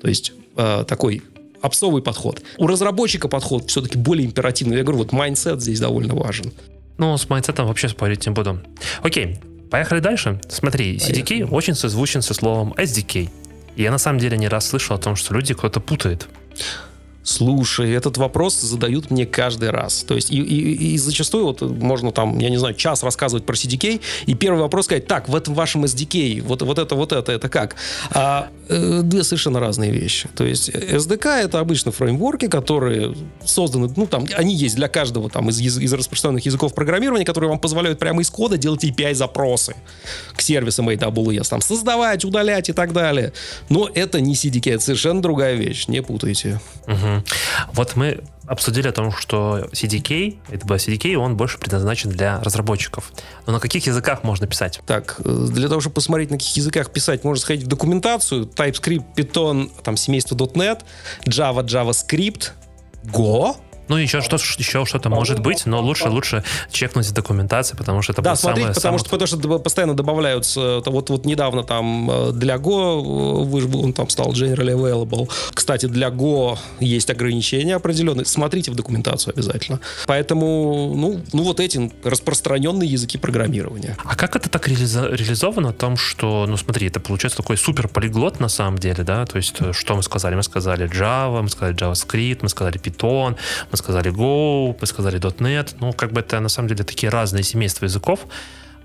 То 0.00 0.08
есть 0.08 0.32
э, 0.56 0.84
такой 0.86 1.22
опсовый 1.62 2.02
подход. 2.02 2.42
У 2.58 2.66
разработчика 2.66 3.28
подход 3.28 3.68
все-таки 3.70 3.98
более 3.98 4.26
императивный. 4.26 4.76
Я 4.76 4.82
говорю, 4.82 4.98
вот 4.98 5.12
майндсет 5.12 5.60
здесь 5.60 5.80
довольно 5.80 6.14
важен. 6.14 6.52
Ну, 6.98 7.16
с 7.16 7.28
майндсетом 7.28 7.66
вообще 7.66 7.88
спорить 7.88 8.26
не 8.26 8.32
буду. 8.32 8.60
Окей, 9.02 9.38
поехали 9.70 10.00
дальше. 10.00 10.40
Смотри, 10.48 10.98
Поехали. 10.98 11.44
CDK 11.44 11.48
очень 11.50 11.74
созвучен 11.74 12.22
со 12.22 12.34
словом 12.34 12.72
SDK. 12.72 13.28
И 13.76 13.82
я 13.82 13.90
на 13.90 13.98
самом 13.98 14.18
деле 14.18 14.38
не 14.38 14.48
раз 14.48 14.68
слышал 14.68 14.96
о 14.96 14.98
том, 14.98 15.16
что 15.16 15.34
люди 15.34 15.52
кто-то 15.54 15.80
путает. 15.80 16.28
Слушай, 17.26 17.90
этот 17.90 18.18
вопрос 18.18 18.54
задают 18.54 19.10
мне 19.10 19.26
каждый 19.26 19.70
раз. 19.70 20.04
То 20.04 20.14
есть 20.14 20.30
и, 20.30 20.38
и, 20.38 20.94
и 20.94 20.98
зачастую 20.98 21.46
вот 21.46 21.60
можно 21.60 22.12
там, 22.12 22.38
я 22.38 22.48
не 22.48 22.56
знаю, 22.56 22.76
час 22.76 23.02
рассказывать 23.02 23.44
про 23.44 23.54
CDK, 23.54 24.00
и 24.26 24.34
первый 24.34 24.60
вопрос 24.60 24.84
сказать, 24.84 25.08
так, 25.08 25.28
в 25.28 25.34
этом 25.34 25.52
вашем 25.54 25.84
SDK, 25.84 26.42
вот, 26.42 26.62
вот 26.62 26.78
это, 26.78 26.94
вот 26.94 27.12
это, 27.12 27.32
это 27.32 27.48
как? 27.48 27.74
А, 28.12 28.48
э, 28.68 29.00
две 29.02 29.24
совершенно 29.24 29.58
разные 29.58 29.90
вещи. 29.90 30.28
То 30.36 30.44
есть 30.44 30.68
SDK 30.68 31.40
это 31.40 31.58
обычно 31.58 31.90
фреймворки, 31.90 32.46
которые 32.46 33.16
созданы, 33.44 33.92
ну 33.96 34.06
там, 34.06 34.26
они 34.36 34.54
есть 34.54 34.76
для 34.76 34.86
каждого 34.86 35.28
там 35.28 35.48
из, 35.48 35.60
из, 35.60 35.92
распространенных 35.92 36.46
языков 36.46 36.74
программирования, 36.74 37.24
которые 37.24 37.50
вам 37.50 37.58
позволяют 37.58 37.98
прямо 37.98 38.22
из 38.22 38.30
кода 38.30 38.56
делать 38.56 38.84
API-запросы 38.84 39.74
к 40.36 40.40
сервисам 40.40 40.88
AWS, 40.90 41.48
там, 41.48 41.60
создавать, 41.60 42.24
удалять 42.24 42.68
и 42.68 42.72
так 42.72 42.92
далее. 42.92 43.32
Но 43.68 43.90
это 43.92 44.20
не 44.20 44.34
CDK, 44.34 44.74
это 44.74 44.84
совершенно 44.84 45.20
другая 45.20 45.56
вещь, 45.56 45.88
не 45.88 46.02
путайте. 46.02 46.60
Вот 47.72 47.96
мы 47.96 48.22
обсудили 48.46 48.88
о 48.88 48.92
том, 48.92 49.12
что 49.12 49.68
CDK, 49.72 50.38
это 50.48 50.66
был 50.66 50.76
CDK, 50.76 51.16
он 51.16 51.36
больше 51.36 51.58
предназначен 51.58 52.10
для 52.10 52.40
разработчиков. 52.40 53.12
Но 53.46 53.52
на 53.52 53.60
каких 53.60 53.86
языках 53.86 54.22
можно 54.22 54.46
писать? 54.46 54.80
Так, 54.86 55.16
э, 55.24 55.46
для 55.50 55.68
того, 55.68 55.80
чтобы 55.80 55.94
посмотреть, 55.94 56.30
на 56.30 56.38
каких 56.38 56.56
языках 56.56 56.90
писать, 56.90 57.24
можно 57.24 57.40
сходить 57.40 57.64
в 57.64 57.68
документацию, 57.68 58.46
TypeScript, 58.46 59.04
Python, 59.16 59.70
там 59.82 59.96
семейство 59.96 60.36
.NET, 60.36 60.82
Java, 61.24 61.64
JavaScript, 61.64 62.50
Go, 63.04 63.56
ну, 63.88 63.96
еще, 63.96 64.20
что, 64.20 64.36
еще 64.36 64.84
что-то 64.84 65.08
может 65.08 65.40
быть, 65.40 65.66
но 65.66 65.80
лучше, 65.80 66.08
лучше 66.08 66.44
чекнуть 66.70 67.12
документацию, 67.12 67.76
потому 67.76 68.02
что 68.02 68.12
это 68.12 68.22
да, 68.22 68.36
смотреть, 68.36 68.64
самое, 68.64 68.74
потому, 68.74 68.82
самое... 68.82 68.98
Что, 68.98 69.10
потому 69.10 69.26
что 69.26 69.58
постоянно 69.58 69.94
добавляются, 69.94 70.82
вот, 70.86 71.10
вот 71.10 71.24
недавно 71.24 71.62
там 71.62 72.10
э, 72.10 72.32
для 72.32 72.56
Go, 72.56 73.52
э, 73.58 73.76
он 73.76 73.92
там 73.92 74.08
стал 74.08 74.32
generally 74.32 74.74
available. 74.74 75.30
Кстати, 75.54 75.86
для 75.86 76.08
Go 76.08 76.58
есть 76.80 77.10
ограничения 77.10 77.76
определенные. 77.76 78.24
Смотрите 78.24 78.70
в 78.70 78.74
документацию 78.74 79.34
обязательно. 79.34 79.80
Поэтому, 80.06 80.94
ну, 80.96 81.20
ну 81.32 81.42
вот 81.42 81.60
эти 81.60 81.90
распространенные 82.04 82.88
языки 82.88 83.18
программирования. 83.18 83.96
А 84.04 84.16
как 84.16 84.36
это 84.36 84.48
так 84.48 84.68
реализо- 84.68 85.14
реализовано? 85.14 85.70
В 85.70 85.76
том, 85.76 85.96
что, 85.96 86.46
ну 86.48 86.56
смотри, 86.56 86.88
это 86.88 87.00
получается 87.00 87.38
такой 87.38 87.56
супер 87.56 87.88
полиглот 87.88 88.40
на 88.40 88.48
самом 88.48 88.78
деле, 88.78 89.04
да? 89.04 89.26
То 89.26 89.36
есть, 89.36 89.56
э, 89.60 89.72
что 89.72 89.94
мы 89.94 90.02
сказали? 90.02 90.34
Мы 90.34 90.42
сказали 90.42 90.88
Java, 90.88 91.42
мы 91.42 91.48
сказали 91.48 91.76
JavaScript, 91.76 92.38
мы 92.42 92.48
сказали 92.48 92.80
Python, 92.80 93.36
мы 93.70 93.75
мы 93.76 93.78
сказали 93.78 94.10
Go, 94.10 94.76
мы 94.80 94.86
сказали 94.86 95.20
.NET. 95.20 95.76
Ну, 95.80 95.92
как 95.92 96.12
бы 96.12 96.20
это 96.20 96.40
на 96.40 96.48
самом 96.48 96.68
деле 96.68 96.84
такие 96.84 97.10
разные 97.10 97.42
семейства 97.42 97.84
языков. 97.84 98.20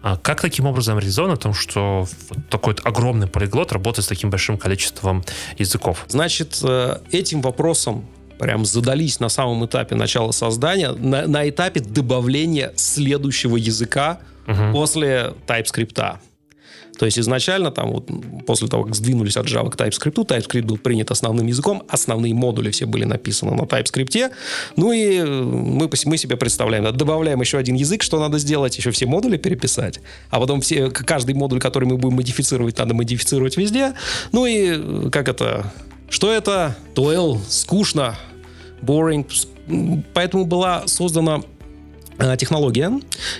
А 0.04 0.17
как 0.17 0.41
таким 0.41 0.65
образом 0.65 0.97
реализовано, 0.99 1.38
том, 1.38 1.54
что 1.54 2.08
такой 2.49 2.73
вот 2.73 2.86
огромный 2.86 3.27
полиглот 3.27 3.71
работает 3.71 4.06
с 4.06 4.08
таким 4.08 4.30
большим 4.30 4.58
количеством 4.58 5.23
языков? 5.58 6.06
Значит, 6.08 6.60
э, 6.63 6.97
этим 7.12 7.41
вопросом 7.41 8.06
прям 8.39 8.65
задались 8.65 9.19
на 9.19 9.30
самом 9.30 9.63
этапе 9.65 9.95
начала 9.95 10.32
создания, 10.32 10.91
на, 10.91 11.27
на 11.27 11.47
этапе 11.47 11.80
добавления 11.80 12.73
следующего 12.75 13.58
языка 13.58 14.19
угу. 14.47 14.73
после 14.73 15.34
TypeScript. 15.47 16.17
То 17.02 17.06
есть 17.06 17.18
изначально 17.18 17.72
там 17.72 17.94
вот 17.94 18.12
после 18.46 18.68
того, 18.68 18.84
как 18.84 18.94
сдвинулись 18.94 19.36
от 19.36 19.48
Java 19.48 19.72
к 19.72 19.76
TypeScript, 19.76 20.24
TypeScript 20.24 20.66
был 20.66 20.78
принят 20.78 21.10
основным 21.10 21.48
языком, 21.48 21.82
основные 21.90 22.36
модули 22.36 22.70
все 22.70 22.86
были 22.86 23.06
написаны 23.06 23.56
на 23.56 23.64
TypeScript. 23.64 24.32
Ну 24.76 24.92
и 24.92 25.18
э, 25.18 25.26
мы, 25.26 25.90
мы 26.06 26.18
себе 26.18 26.38
представляем, 26.38 26.96
добавляем 26.96 27.42
еще 27.42 27.58
один 27.58 27.74
язык, 27.74 28.04
что 28.04 28.20
надо 28.20 28.38
сделать, 28.38 28.78
еще 28.78 28.92
все 28.92 29.08
модули 29.08 29.38
переписать, 29.38 30.00
а 30.30 30.40
потом 30.40 30.62
все, 30.62 30.92
каждый 30.92 31.34
модуль, 31.34 31.60
который 31.60 31.86
мы 31.86 31.98
будем 31.98 32.18
модифицировать, 32.18 32.78
надо 32.78 32.94
модифицировать 32.94 33.58
везде. 33.58 33.94
Ну 34.32 34.46
и 34.46 34.68
э, 34.78 35.10
как 35.12 35.28
это? 35.28 35.74
Что 36.08 36.32
это? 36.32 36.78
Toil, 36.94 37.40
скучно, 37.50 38.16
boring. 38.84 39.26
Поэтому 40.14 40.46
была 40.46 40.86
создана 40.86 41.42
технология, 42.38 42.91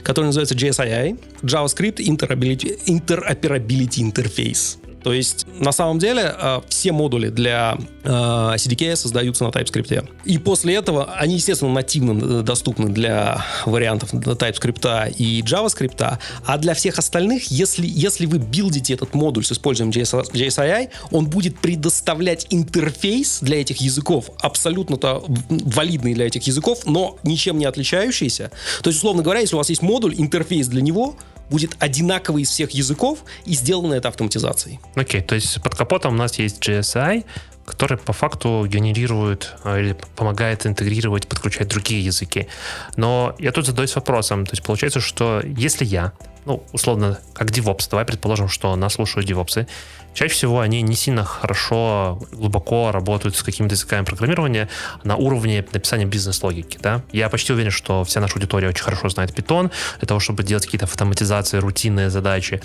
которая 0.04 0.28
называется 0.28 0.56
JSII, 0.56 1.20
JavaScript 1.44 1.98
Interoperability, 1.98 2.78
Interoperability 2.86 4.02
Interface. 4.02 4.81
То 5.04 5.14
есть, 5.14 5.48
на 5.60 5.72
самом 5.72 6.00
деле, 6.00 6.36
э, 6.38 6.62
все 6.70 6.92
модули 6.92 7.30
для 7.30 7.78
э, 8.04 8.10
CDK 8.10 8.96
создаются 8.96 9.44
на 9.44 9.50
TypeScript. 9.50 10.08
И 10.26 10.38
после 10.38 10.76
этого 10.76 11.14
они, 11.16 11.36
естественно, 11.36 11.72
нативно 11.72 12.44
доступны 12.44 12.90
для 12.90 13.44
вариантов 13.66 14.14
TypeScript 14.14 15.16
и 15.18 15.42
JavaScript. 15.42 16.18
А 16.46 16.58
для 16.58 16.74
всех 16.74 17.00
остальных, 17.00 17.46
если, 17.46 17.88
если 17.88 18.26
вы 18.26 18.38
билдите 18.38 18.94
этот 18.94 19.14
модуль 19.14 19.44
с 19.44 19.52
использованием 19.52 20.04
JSII, 20.04 20.90
он 21.12 21.26
будет 21.28 21.60
предоставлять 21.60 22.48
интерфейс 22.50 23.40
для 23.42 23.62
этих 23.62 23.78
языков, 23.78 24.30
абсолютно-то 24.40 25.24
валидный 25.50 26.14
для 26.14 26.28
этих 26.28 26.44
языков, 26.44 26.82
но 26.86 27.18
ничем 27.24 27.58
не 27.58 27.66
отличающийся. 27.66 28.52
То 28.84 28.90
есть, 28.90 29.00
условно 29.00 29.24
говоря, 29.24 29.40
если 29.42 29.56
у 29.56 29.58
вас 29.58 29.70
есть 29.70 29.82
модуль, 29.82 30.16
интерфейс 30.18 30.68
для 30.68 30.82
него, 30.82 31.16
будет 31.52 31.76
одинаковый 31.80 32.44
из 32.44 32.50
всех 32.50 32.72
языков, 32.72 33.20
и 33.46 33.54
сделано 33.54 33.94
это 33.94 34.08
автоматизацией. 34.08 34.80
Окей, 34.96 35.22
okay, 35.22 35.24
то 35.24 35.36
есть 35.36 35.62
под 35.62 35.76
капотом 35.76 36.14
у 36.14 36.18
нас 36.18 36.40
есть 36.40 36.68
GSI, 36.68 37.26
который 37.66 37.98
по 37.98 38.14
факту 38.14 38.66
генерирует 38.68 39.56
а, 39.64 39.78
или 39.78 39.96
помогает 40.16 40.66
интегрировать, 40.66 41.28
подключать 41.28 41.68
другие 41.68 42.04
языки. 42.04 42.48
Но 42.96 43.36
я 43.40 43.52
тут 43.52 43.66
задаюсь 43.66 43.96
вопросом, 43.96 44.46
то 44.46 44.54
есть 44.54 44.64
получается, 44.64 45.00
что 45.00 45.42
если 45.46 45.86
я, 45.86 46.14
ну, 46.46 46.64
условно, 46.72 47.20
как 47.34 47.50
DevOps, 47.50 47.88
давай 47.90 48.06
предположим, 48.06 48.48
что 48.48 48.76
нас 48.76 48.94
слушают 48.94 49.30
DevOps, 49.30 49.68
чаще 50.14 50.34
всего 50.34 50.60
они 50.60 50.82
не 50.82 50.96
сильно 50.96 51.24
хорошо, 51.24 52.20
глубоко 52.32 52.92
работают 52.92 53.36
с 53.36 53.44
какими-то 53.44 53.76
языками 53.76 54.06
программирования 54.06 54.70
на 55.04 55.16
уровне 55.16 55.66
написания 55.72 56.06
бизнес-логики. 56.06 56.78
Да? 56.82 57.02
Я 57.12 57.30
почти 57.30 57.54
уверен, 57.54 57.72
что 57.72 58.04
вся 58.04 58.20
наша 58.20 58.36
аудитория 58.36 58.70
очень 58.70 58.84
хорошо 58.84 59.10
знает 59.10 59.32
Python 59.32 59.72
для 60.00 60.08
того, 60.08 60.20
чтобы 60.20 60.44
делать 60.44 60.66
какие-то 60.66 60.86
автоматизации, 60.86 61.58
рутинные 61.58 62.10
задачи. 62.10 62.62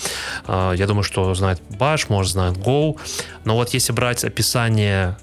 А, 0.47 0.73
я 0.73 0.87
думаю, 0.87 1.03
что 1.03 1.35
знает 1.35 1.61
Bash, 1.71 2.07
может, 2.09 2.33
знает 2.33 2.57
Go. 2.57 2.97
Но 3.45 3.55
вот 3.55 3.71
если 3.71 3.93
брать 3.93 4.25
описание 4.25 5.17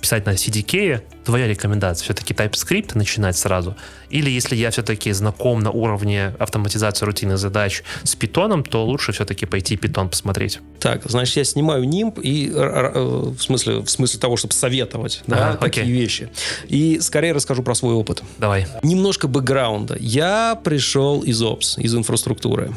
писать 0.00 0.26
на 0.26 0.30
CDK, 0.30 1.02
твоя 1.24 1.46
рекомендация 1.46 2.04
все-таки 2.04 2.34
TypeScript 2.34 2.96
начинать 2.96 3.36
сразу? 3.36 3.76
Или 4.10 4.30
если 4.30 4.56
я 4.56 4.70
все-таки 4.70 5.12
знаком 5.12 5.60
на 5.60 5.70
уровне 5.70 6.34
автоматизации 6.38 7.04
рутинных 7.04 7.38
задач 7.38 7.82
с 8.02 8.16
Python, 8.16 8.62
то 8.68 8.84
лучше 8.84 9.12
все-таки 9.12 9.46
пойти 9.46 9.76
Python 9.76 10.08
посмотреть? 10.08 10.60
Так, 10.80 11.02
значит, 11.04 11.36
я 11.36 11.44
снимаю 11.44 11.84
NIMP 11.84 12.20
и 12.22 12.50
э, 12.54 13.30
в 13.36 13.40
смысле, 13.40 13.80
в 13.80 13.88
смысле 13.88 14.20
того, 14.20 14.36
чтобы 14.36 14.54
советовать 14.54 15.22
да, 15.26 15.50
ага, 15.50 15.58
такие 15.58 15.82
окей. 15.82 15.92
вещи. 15.92 16.28
И 16.68 17.00
скорее 17.00 17.32
расскажу 17.32 17.62
про 17.62 17.74
свой 17.74 17.94
опыт. 17.94 18.22
Давай. 18.38 18.66
Немножко 18.82 19.28
бэкграунда. 19.28 19.96
Я 20.00 20.58
пришел 20.62 21.20
из 21.22 21.42
Ops, 21.42 21.80
из 21.80 21.94
инфраструктуры. 21.94 22.72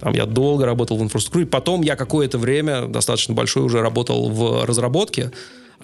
Там 0.00 0.12
я 0.12 0.26
долго 0.26 0.66
работал 0.66 0.98
в 0.98 1.02
инфраструктуре. 1.02 1.46
Потом 1.46 1.80
я 1.80 1.96
какое-то 1.96 2.36
время, 2.36 2.86
достаточно 2.86 3.32
большое, 3.34 3.64
уже 3.64 3.80
работал 3.80 4.28
в 4.28 4.66
разработке. 4.66 5.30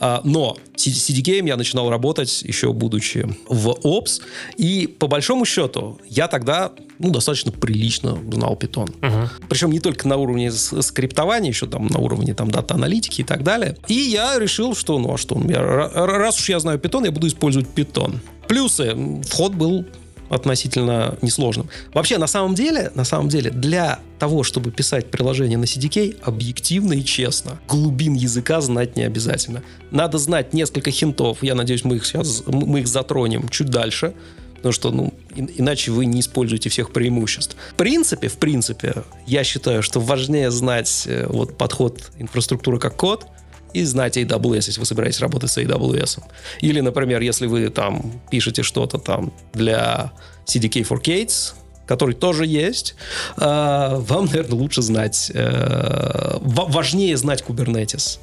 А, 0.00 0.22
но 0.24 0.56
с 0.74 0.86
CDK 0.86 1.46
я 1.46 1.56
начинал 1.56 1.90
работать 1.90 2.42
еще 2.42 2.72
будучи 2.72 3.28
в 3.48 3.68
Ops. 3.84 4.22
И 4.56 4.86
по 4.86 5.06
большому 5.06 5.44
счету 5.44 6.00
я 6.08 6.26
тогда 6.26 6.72
ну, 6.98 7.10
достаточно 7.10 7.52
прилично 7.52 8.18
знал 8.32 8.54
Python. 8.54 8.90
Uh-huh. 9.00 9.28
Причем 9.48 9.70
не 9.70 9.80
только 9.80 10.08
на 10.08 10.16
уровне 10.16 10.50
скриптования, 10.50 11.50
еще 11.50 11.66
там 11.66 11.86
на 11.86 11.98
уровне 11.98 12.34
там 12.34 12.50
дата-аналитики 12.50 13.20
и 13.20 13.24
так 13.24 13.44
далее. 13.44 13.76
И 13.88 13.94
я 13.94 14.38
решил, 14.38 14.74
что 14.74 14.98
ну 14.98 15.14
а 15.14 15.18
что, 15.18 15.40
я, 15.48 15.62
раз 15.62 16.38
уж 16.40 16.48
я 16.48 16.58
знаю 16.60 16.78
Python, 16.78 17.04
я 17.04 17.12
буду 17.12 17.26
использовать 17.26 17.68
Python. 17.74 18.18
Плюсы. 18.48 18.96
Вход 19.28 19.54
был 19.54 19.84
относительно 20.30 21.18
несложным. 21.20 21.68
Вообще, 21.92 22.16
на 22.16 22.26
самом 22.26 22.54
деле, 22.54 22.90
на 22.94 23.04
самом 23.04 23.28
деле, 23.28 23.50
для 23.50 23.98
того, 24.18 24.42
чтобы 24.44 24.70
писать 24.70 25.10
приложение 25.10 25.58
на 25.58 25.64
CDK, 25.64 26.20
объективно 26.22 26.94
и 26.94 27.04
честно, 27.04 27.58
глубин 27.68 28.14
языка 28.14 28.60
знать 28.60 28.96
не 28.96 29.02
обязательно. 29.02 29.62
Надо 29.90 30.18
знать 30.18 30.54
несколько 30.54 30.90
хинтов. 30.90 31.42
Я 31.42 31.54
надеюсь, 31.54 31.84
мы 31.84 31.96
их 31.96 32.06
сейчас 32.06 32.44
мы 32.46 32.80
их 32.80 32.88
затронем 32.88 33.48
чуть 33.48 33.68
дальше. 33.68 34.14
Потому 34.56 34.72
что, 34.72 34.90
ну, 34.90 35.14
иначе 35.34 35.90
вы 35.90 36.04
не 36.04 36.20
используете 36.20 36.68
всех 36.68 36.92
преимуществ. 36.92 37.56
В 37.72 37.74
принципе, 37.76 38.28
в 38.28 38.36
принципе, 38.36 38.92
я 39.26 39.42
считаю, 39.42 39.82
что 39.82 40.00
важнее 40.00 40.50
знать 40.50 41.04
э, 41.06 41.26
вот 41.28 41.56
подход 41.56 42.10
инфраструктуры 42.18 42.78
как 42.78 42.96
код– 42.96 43.26
и 43.72 43.84
знать 43.84 44.16
AWS, 44.16 44.66
если 44.66 44.80
вы 44.80 44.86
собираетесь 44.86 45.20
работать 45.20 45.50
с 45.50 45.58
AWS. 45.58 46.22
Или, 46.60 46.80
например, 46.80 47.20
если 47.20 47.46
вы 47.46 47.68
там 47.68 48.20
пишете 48.30 48.62
что-то 48.62 48.98
там 48.98 49.32
для 49.52 50.12
CDK 50.46 50.86
for 50.88 51.02
Kates, 51.02 51.54
который 51.86 52.14
тоже 52.14 52.46
есть, 52.46 52.94
э, 53.36 53.40
вам, 53.40 54.26
наверное, 54.26 54.54
лучше 54.54 54.82
знать, 54.82 55.30
э, 55.34 56.38
важнее 56.40 57.16
знать 57.16 57.44
Kubernetes 57.46 58.18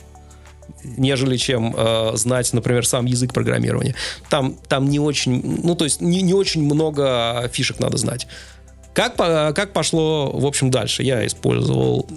нежели 0.83 1.37
чем 1.37 1.73
э, 1.75 2.11
знать, 2.15 2.53
например, 2.53 2.85
сам 2.85 3.05
язык 3.05 3.33
программирования. 3.33 3.95
Там, 4.29 4.55
там 4.67 4.89
не 4.89 4.99
очень, 4.99 5.61
ну, 5.63 5.75
то 5.75 5.85
есть 5.85 6.01
не, 6.01 6.21
не 6.21 6.33
очень 6.33 6.63
много 6.63 7.49
фишек 7.51 7.79
надо 7.79 7.97
знать. 7.97 8.27
Как, 8.93 9.15
как 9.15 9.73
пошло, 9.73 10.31
в 10.31 10.45
общем, 10.45 10.71
дальше? 10.71 11.03
Я 11.03 11.25
использовал 11.25 12.07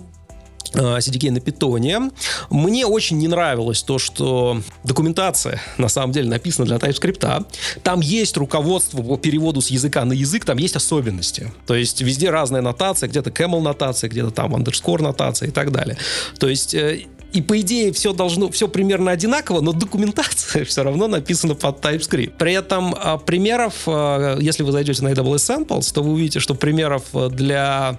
CDK 0.73 1.29
э, 1.29 1.31
на 1.31 1.41
питоне. 1.41 2.11
Мне 2.51 2.87
очень 2.87 3.19
не 3.19 3.29
нравилось 3.29 3.83
то, 3.83 3.99
что 3.99 4.61
документация 4.85 5.61
на 5.79 5.89
самом 5.89 6.13
деле 6.13 6.29
написана 6.29 6.67
для 6.67 6.77
TypeScript. 6.77 7.47
Там 7.83 8.01
есть 8.01 8.37
руководство 8.37 9.03
по 9.03 9.17
переводу 9.17 9.61
с 9.61 9.69
языка 9.69 10.05
на 10.05 10.13
язык, 10.13 10.45
там 10.45 10.59
есть 10.59 10.77
особенности. 10.77 11.53
То 11.67 11.75
есть 11.75 12.01
везде 12.01 12.31
разная 12.31 12.63
нотация, 12.63 13.09
где-то 13.09 13.31
camel 13.31 13.61
нотация, 13.61 14.09
где-то 14.09 14.31
там 14.31 14.55
underscore 14.55 15.03
нотация 15.03 15.49
и 15.49 15.53
так 15.53 15.73
далее. 15.73 15.97
То 16.39 16.49
есть 16.49 16.75
э, 16.75 17.07
и 17.33 17.43
по 17.43 17.61
идее 17.61 17.93
все 17.93 18.13
должно, 18.13 18.51
все 18.51 18.67
примерно 18.67 19.13
одинаково, 19.13 19.61
но 19.61 19.73
документация 19.73 20.65
все 20.67 20.83
равно 20.83 21.07
написана 21.07 21.55
под 21.55 21.85
TypeScript. 21.85 22.33
При 22.39 22.53
этом 22.55 22.95
а, 22.99 23.19
примеров, 23.19 23.87
если 23.87 24.63
вы 24.63 24.73
зайдете 24.73 25.03
на 25.03 25.09
AWS 25.09 25.67
Samples, 25.67 25.93
то 25.93 26.03
вы 26.03 26.13
увидите, 26.13 26.41
что 26.41 26.55
примеров 26.55 27.05
для 27.31 27.99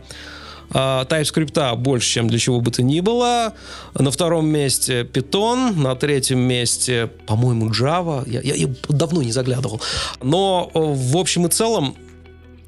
TypeScript 0.71 1.75
больше, 1.77 2.09
чем 2.09 2.27
для 2.27 2.39
чего 2.39 2.61
бы 2.61 2.71
то 2.71 2.81
ни 2.83 2.99
было. 2.99 3.53
На 3.93 4.11
втором 4.11 4.47
месте 4.47 5.03
Python, 5.03 5.75
на 5.75 5.95
третьем 5.95 6.39
месте, 6.39 7.09
по-моему, 7.27 7.69
Java. 7.69 8.23
Я, 8.29 8.41
я, 8.41 8.55
я 8.55 8.67
давно 8.89 9.21
не 9.21 9.31
заглядывал. 9.31 9.81
Но 10.21 10.71
э, 10.73 10.79
в 10.79 11.17
общем 11.17 11.45
и 11.45 11.49
целом, 11.49 11.95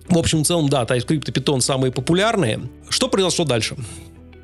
в 0.09 0.17
общем 0.17 0.41
и 0.41 0.43
целом, 0.43 0.69
да, 0.69 0.83
TypeScript 0.83 1.29
и 1.29 1.31
Python 1.31 1.61
самые 1.61 1.91
популярные. 1.91 2.59
Что 2.89 3.07
произошло 3.07 3.45
дальше? 3.45 3.75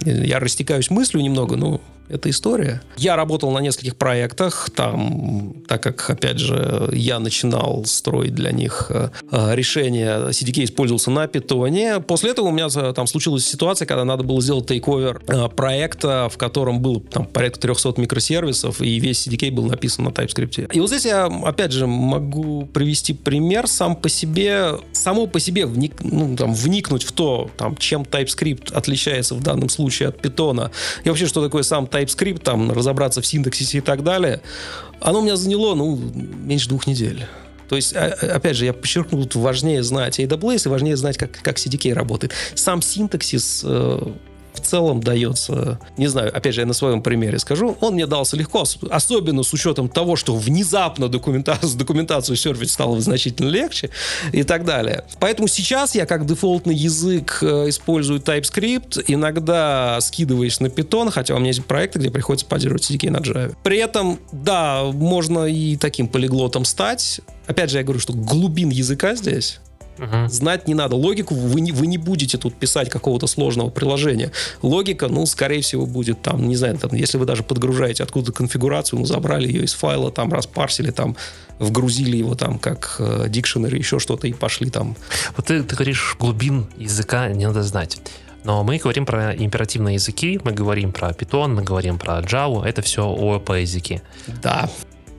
Я 0.05 0.39
растекаюсь 0.39 0.89
мыслью 0.89 1.21
немного, 1.21 1.57
но 1.57 1.81
эта 2.09 2.29
история. 2.29 2.81
Я 2.97 3.15
работал 3.15 3.51
на 3.51 3.59
нескольких 3.59 3.95
проектах, 3.95 4.69
там, 4.75 5.53
так 5.67 5.81
как, 5.83 6.09
опять 6.09 6.39
же, 6.39 6.89
я 6.91 7.19
начинал 7.19 7.85
строить 7.85 8.33
для 8.33 8.51
них 8.51 8.87
э, 8.89 9.09
решение, 9.53 10.29
CDK 10.29 10.65
использовался 10.65 11.11
на 11.11 11.27
питоне. 11.27 11.99
После 11.99 12.31
этого 12.31 12.47
у 12.47 12.51
меня 12.51 12.67
э, 12.75 12.93
там 12.93 13.07
случилась 13.07 13.45
ситуация, 13.45 13.85
когда 13.85 14.03
надо 14.05 14.23
было 14.23 14.41
сделать 14.41 14.65
тейковер 14.65 15.21
э, 15.27 15.49
проекта, 15.49 16.29
в 16.31 16.37
котором 16.37 16.79
было 16.79 16.99
там 16.99 17.25
порядка 17.25 17.59
300 17.59 17.93
микросервисов, 17.97 18.81
и 18.81 18.99
весь 18.99 19.27
CDK 19.27 19.51
был 19.51 19.65
написан 19.65 20.05
на 20.05 20.09
TypeScript. 20.09 20.73
И 20.73 20.79
вот 20.79 20.89
здесь 20.89 21.05
я, 21.05 21.25
опять 21.25 21.71
же, 21.71 21.85
могу 21.85 22.65
привести 22.65 23.13
пример 23.13 23.67
сам 23.67 23.95
по 23.95 24.09
себе, 24.09 24.79
само 24.91 25.27
по 25.27 25.39
себе 25.39 25.65
вник, 25.65 25.93
ну, 26.01 26.35
там, 26.35 26.53
вникнуть 26.53 27.03
в 27.03 27.11
то, 27.11 27.49
там, 27.57 27.75
чем 27.77 28.01
TypeScript 28.01 28.73
отличается 28.73 29.35
в 29.35 29.43
данном 29.43 29.69
случае 29.69 30.09
от 30.09 30.19
питона, 30.19 30.71
и 31.03 31.09
вообще, 31.09 31.27
что 31.27 31.43
такое 31.43 31.63
сам 31.63 31.85
TypeScript 31.85 31.98
TypeScript, 31.99 32.43
там, 32.43 32.71
разобраться 32.71 33.21
в 33.21 33.25
синтаксисе 33.25 33.79
и 33.79 33.81
так 33.81 34.03
далее, 34.03 34.41
оно 34.99 35.19
у 35.19 35.21
меня 35.21 35.35
заняло, 35.35 35.75
ну, 35.75 35.95
меньше 35.95 36.69
двух 36.69 36.87
недель. 36.87 37.25
То 37.69 37.75
есть, 37.75 37.95
а, 37.95 38.15
а, 38.21 38.35
опять 38.35 38.55
же, 38.55 38.65
я 38.65 38.73
подчеркнул, 38.73 39.29
важнее 39.35 39.83
знать 39.83 40.19
AWS 40.19 40.65
и 40.65 40.69
важнее 40.69 40.97
знать, 40.97 41.17
как, 41.17 41.31
как 41.41 41.57
CDK 41.57 41.93
работает. 41.93 42.33
Сам 42.55 42.81
синтаксис 42.81 43.61
э, 43.63 44.11
в 44.59 44.67
целом 44.67 45.01
дается, 45.01 45.79
не 45.97 46.07
знаю, 46.07 46.35
опять 46.35 46.53
же, 46.53 46.61
я 46.61 46.67
на 46.67 46.73
своем 46.73 47.01
примере 47.01 47.39
скажу, 47.39 47.77
он 47.79 47.93
мне 47.93 48.05
дался 48.05 48.35
легко, 48.37 48.63
особенно 48.89 49.43
с 49.43 49.53
учетом 49.53 49.89
того, 49.89 50.15
что 50.15 50.35
внезапно 50.35 51.09
документацию, 51.09 51.71
документацию 51.77 52.35
серфить 52.35 52.71
стало 52.71 52.99
значительно 53.01 53.49
легче 53.49 53.89
и 54.31 54.43
так 54.43 54.65
далее. 54.65 55.05
Поэтому 55.19 55.47
сейчас 55.47 55.95
я 55.95 56.05
как 56.05 56.25
дефолтный 56.25 56.75
язык 56.75 57.39
э, 57.41 57.69
использую 57.69 58.19
TypeScript, 58.19 59.03
иногда 59.07 59.99
скидываясь 60.01 60.59
на 60.59 60.67
Python, 60.67 61.11
хотя 61.11 61.35
у 61.35 61.39
меня 61.39 61.49
есть 61.49 61.65
проекты, 61.65 61.99
где 61.99 62.11
приходится 62.11 62.45
поддерживать 62.45 62.89
CDK 62.89 63.09
на 63.09 63.17
Java. 63.17 63.55
При 63.63 63.77
этом, 63.77 64.19
да, 64.31 64.83
можно 64.83 65.45
и 65.45 65.77
таким 65.77 66.07
полиглотом 66.07 66.65
стать. 66.65 67.21
Опять 67.47 67.71
же, 67.71 67.77
я 67.77 67.83
говорю, 67.83 67.99
что 67.99 68.13
глубин 68.13 68.69
языка 68.69 69.15
здесь 69.15 69.59
Угу. 69.99 70.29
Знать 70.29 70.67
не 70.67 70.73
надо. 70.73 70.95
Логику 70.95 71.35
вы 71.35 71.61
не, 71.61 71.71
вы 71.71 71.87
не 71.87 71.97
будете 71.97 72.37
тут 72.37 72.55
писать 72.55 72.89
какого-то 72.89 73.27
сложного 73.27 73.69
приложения. 73.69 74.31
Логика, 74.61 75.07
ну, 75.07 75.25
скорее 75.25 75.61
всего, 75.61 75.85
будет 75.85 76.21
там, 76.21 76.47
не 76.47 76.55
знаю, 76.55 76.77
там, 76.77 76.93
если 76.93 77.17
вы 77.17 77.25
даже 77.25 77.43
подгружаете 77.43 78.03
откуда-то 78.03 78.31
конфигурацию, 78.31 78.99
ну, 78.99 79.05
забрали 79.05 79.47
ее 79.47 79.63
из 79.63 79.73
файла, 79.73 80.11
там, 80.11 80.31
распарсили, 80.31 80.91
там, 80.91 81.15
вгрузили 81.59 82.17
его 82.17 82.35
там 82.35 82.57
как 82.57 82.95
э, 82.99 83.25
дикшенери, 83.27 83.77
еще 83.77 83.99
что-то, 83.99 84.27
и 84.27 84.33
пошли 84.33 84.69
там. 84.69 84.95
Вот 85.35 85.47
ты, 85.47 85.61
ты 85.63 85.75
говоришь, 85.75 86.15
глубин 86.19 86.67
языка 86.77 87.27
не 87.29 87.45
надо 87.45 87.63
знать. 87.63 87.99
Но 88.43 88.63
мы 88.63 88.77
говорим 88.77 89.05
про 89.05 89.35
императивные 89.35 89.95
языки, 89.95 90.39
мы 90.43 90.53
говорим 90.53 90.93
про 90.93 91.09
Python, 91.09 91.49
мы 91.49 91.61
говорим 91.61 91.97
про 91.97 92.19
Java, 92.21 92.65
это 92.65 92.81
все 92.81 93.03
ООП 93.03 93.49
языки. 93.49 94.01
Да. 94.41 94.69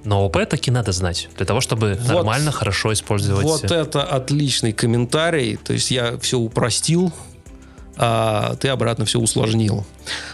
Но 0.04 0.24
ОП 0.24 0.46
таки 0.48 0.70
надо 0.70 0.92
знать, 0.92 1.28
для 1.36 1.46
того, 1.46 1.60
чтобы 1.60 1.98
вот, 2.00 2.14
нормально, 2.14 2.52
хорошо 2.52 2.92
использовать. 2.92 3.44
Вот 3.44 3.64
это 3.64 4.02
отличный 4.02 4.72
комментарий. 4.72 5.56
То 5.56 5.72
есть 5.72 5.90
я 5.90 6.16
все 6.18 6.38
упростил, 6.38 7.12
а 8.02 8.56
ты 8.56 8.68
обратно 8.68 9.04
все 9.04 9.20
усложнил. 9.20 9.84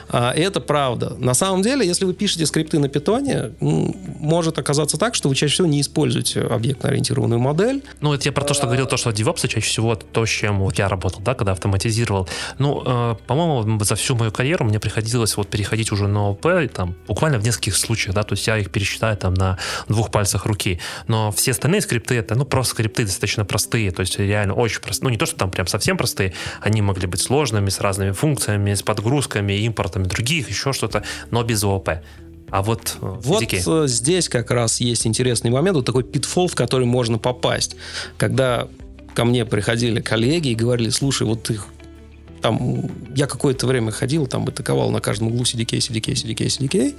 А, 0.08 0.32
это 0.32 0.60
правда. 0.60 1.16
На 1.18 1.34
самом 1.34 1.62
деле, 1.62 1.84
если 1.84 2.04
вы 2.04 2.14
пишете 2.14 2.46
скрипты 2.46 2.78
на 2.78 2.88
питоне, 2.88 3.50
может 3.60 4.56
оказаться 4.60 4.96
так, 4.96 5.16
что 5.16 5.28
вы 5.28 5.34
чаще 5.34 5.54
всего 5.54 5.66
не 5.66 5.80
используете 5.80 6.42
объектно-ориентированную 6.42 7.40
модель. 7.40 7.82
Ну, 8.00 8.14
это 8.14 8.26
я 8.26 8.32
про 8.32 8.44
то, 8.44 8.54
что 8.54 8.66
говорил, 8.66 8.86
то, 8.86 8.96
что 8.96 9.10
DevOps 9.10 9.48
чаще 9.48 9.66
всего 9.66 9.96
то, 9.96 10.24
с 10.24 10.28
чем 10.28 10.60
вот 10.60 10.78
я 10.78 10.88
работал, 10.88 11.20
да, 11.22 11.34
когда 11.34 11.52
автоматизировал. 11.52 12.28
Ну, 12.58 12.84
э, 12.86 13.16
по-моему, 13.26 13.82
за 13.82 13.96
всю 13.96 14.14
мою 14.14 14.30
карьеру 14.30 14.64
мне 14.64 14.78
приходилось 14.78 15.36
вот 15.36 15.48
переходить 15.48 15.90
уже 15.90 16.06
на 16.06 16.30
ОП, 16.30 16.46
там, 16.72 16.94
буквально 17.08 17.40
в 17.40 17.44
нескольких 17.44 17.76
случаях, 17.76 18.14
да, 18.14 18.22
то 18.22 18.34
есть 18.34 18.46
я 18.46 18.58
их 18.58 18.70
пересчитаю 18.70 19.16
там 19.16 19.34
на 19.34 19.58
двух 19.88 20.12
пальцах 20.12 20.46
руки. 20.46 20.78
Но 21.08 21.32
все 21.32 21.50
остальные 21.50 21.80
скрипты, 21.80 22.14
это, 22.14 22.36
ну, 22.36 22.44
просто 22.44 22.74
скрипты 22.74 23.04
достаточно 23.04 23.44
простые, 23.44 23.90
то 23.90 24.02
есть 24.02 24.16
реально 24.20 24.54
очень 24.54 24.80
простые. 24.80 25.06
Ну, 25.06 25.10
не 25.10 25.18
то, 25.18 25.26
что 25.26 25.36
там 25.36 25.50
прям 25.50 25.66
совсем 25.66 25.96
простые, 25.96 26.32
они 26.60 26.80
могли 26.80 27.08
быть 27.08 27.20
сложными, 27.56 27.70
с 27.70 27.80
разными 27.80 28.12
функциями, 28.12 28.74
с 28.74 28.82
подгрузками, 28.82 29.52
импортами 29.64 30.04
других, 30.04 30.48
еще 30.48 30.72
что-то, 30.72 31.02
но 31.30 31.42
без 31.42 31.64
ООП. 31.64 31.88
А 32.50 32.62
вот 32.62 32.96
э, 33.00 33.16
Вот 33.22 33.42
CDK. 33.42 33.86
здесь 33.88 34.28
как 34.28 34.50
раз 34.50 34.80
есть 34.80 35.06
интересный 35.06 35.50
момент, 35.50 35.76
вот 35.76 35.86
такой 35.86 36.04
питфол, 36.04 36.48
в 36.48 36.54
который 36.54 36.86
можно 36.86 37.18
попасть. 37.18 37.76
Когда 38.18 38.68
ко 39.14 39.24
мне 39.24 39.44
приходили 39.44 40.00
коллеги 40.00 40.48
и 40.48 40.54
говорили, 40.54 40.90
слушай, 40.90 41.26
вот 41.26 41.42
ты 41.44 41.58
там, 42.42 42.90
я 43.16 43.26
какое-то 43.26 43.66
время 43.66 43.90
ходил, 43.90 44.26
там, 44.26 44.46
атаковал 44.46 44.90
на 44.90 45.00
каждом 45.00 45.28
углу 45.28 45.42
CDK, 45.42 45.78
CDK, 45.78 46.12
CDK, 46.12 46.46
CDK. 46.46 46.94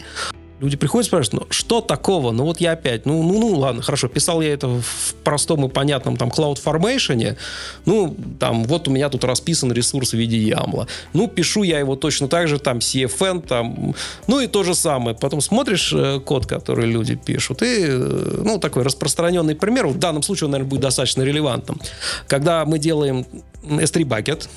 Люди 0.60 0.76
приходят 0.76 1.06
и 1.06 1.10
спрашивают, 1.10 1.46
ну 1.46 1.54
что 1.54 1.82
такого? 1.82 2.32
Ну 2.32 2.44
вот 2.44 2.60
я 2.60 2.72
опять, 2.72 3.06
ну, 3.06 3.22
ну, 3.22 3.40
ну 3.40 3.60
ладно, 3.60 3.84
хорошо, 3.84 4.08
писал 4.08 4.42
я 4.42 4.54
это 4.54 4.68
в 4.68 5.14
простом 5.24 5.66
и 5.66 5.70
понятном 5.70 6.18
там 6.18 6.30
CloudFormation, 6.30 7.38
ну 7.86 8.16
там 8.40 8.64
вот 8.64 8.88
у 8.88 8.92
меня 8.92 9.10
тут 9.10 9.24
расписан 9.24 9.72
ресурс 9.72 10.12
в 10.12 10.14
виде 10.18 10.38
YAML. 10.38 10.88
Ну 11.14 11.28
пишу 11.28 11.62
я 11.62 11.78
его 11.78 11.96
точно 11.96 12.28
так 12.28 12.48
же, 12.48 12.58
там 12.58 12.80
CFN, 12.80 13.48
там, 13.48 13.96
ну 14.26 14.40
и 14.40 14.48
то 14.48 14.64
же 14.64 14.74
самое. 14.74 15.16
Потом 15.16 15.42
смотришь 15.42 15.94
э, 15.94 16.20
код, 16.20 16.48
который 16.48 16.88
люди 16.88 17.16
пишут, 17.16 17.62
и, 17.62 17.86
э, 17.88 18.42
ну 18.44 18.58
такой 18.58 18.82
распространенный 18.82 19.56
пример, 19.56 19.86
в 19.88 20.00
данном 20.00 20.24
случае 20.24 20.46
он, 20.46 20.52
наверное, 20.52 20.70
будет 20.70 20.82
достаточно 20.82 21.22
релевантным. 21.22 21.80
Когда 22.28 22.66
мы 22.66 22.80
делаем 22.80 23.28
S3 23.62 24.04
bucket, 24.04 24.48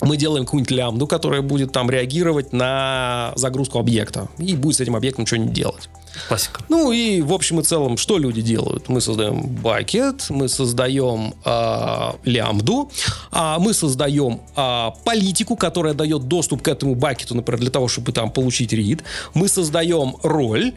мы 0.00 0.16
делаем 0.16 0.44
какую-нибудь 0.44 0.70
лямбду, 0.70 1.06
которая 1.06 1.42
будет 1.42 1.72
там 1.72 1.90
реагировать 1.90 2.52
на 2.52 3.32
загрузку 3.36 3.78
объекта 3.78 4.28
и 4.38 4.54
будет 4.54 4.76
с 4.76 4.80
этим 4.80 4.96
объектом 4.96 5.26
что-нибудь 5.26 5.52
делать. 5.52 5.88
Классика. 6.28 6.62
Ну 6.68 6.90
и 6.90 7.20
в 7.20 7.32
общем 7.32 7.60
и 7.60 7.62
целом, 7.62 7.96
что 7.96 8.18
люди 8.18 8.42
делают? 8.42 8.88
Мы 8.88 9.00
создаем 9.00 9.46
бакет, 9.46 10.26
мы 10.30 10.48
создаем 10.48 11.34
э, 11.44 12.10
лямбду, 12.24 12.90
а 13.30 13.58
мы 13.58 13.74
создаем 13.74 14.40
э, 14.56 14.90
политику, 15.04 15.56
которая 15.56 15.94
дает 15.94 16.22
доступ 16.22 16.62
к 16.62 16.68
этому 16.68 16.94
бакету, 16.94 17.34
например, 17.34 17.60
для 17.60 17.70
того, 17.70 17.88
чтобы 17.88 18.12
там 18.12 18.30
получить 18.30 18.72
рид. 18.72 19.04
Мы 19.34 19.48
создаем 19.48 20.16
роль, 20.22 20.72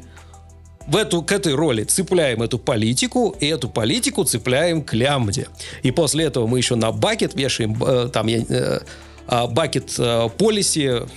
в 0.87 0.95
эту, 0.95 1.21
к 1.21 1.31
этой 1.31 1.53
роли 1.53 1.83
цепляем 1.83 2.41
эту 2.41 2.57
политику, 2.59 3.35
и 3.39 3.47
эту 3.47 3.69
политику 3.69 4.23
цепляем 4.23 4.81
к 4.81 4.93
лямбде. 4.93 5.47
И 5.83 5.91
после 5.91 6.25
этого 6.25 6.47
мы 6.47 6.57
еще 6.57 6.75
на 6.75 6.91
бакет 6.91 7.33
вешаем, 7.35 7.81
э, 7.83 8.09
там, 8.11 8.27
я, 8.27 8.43
э, 8.47 8.79
бакет 9.27 9.95
э, 9.97 10.29
policy. 10.37 11.09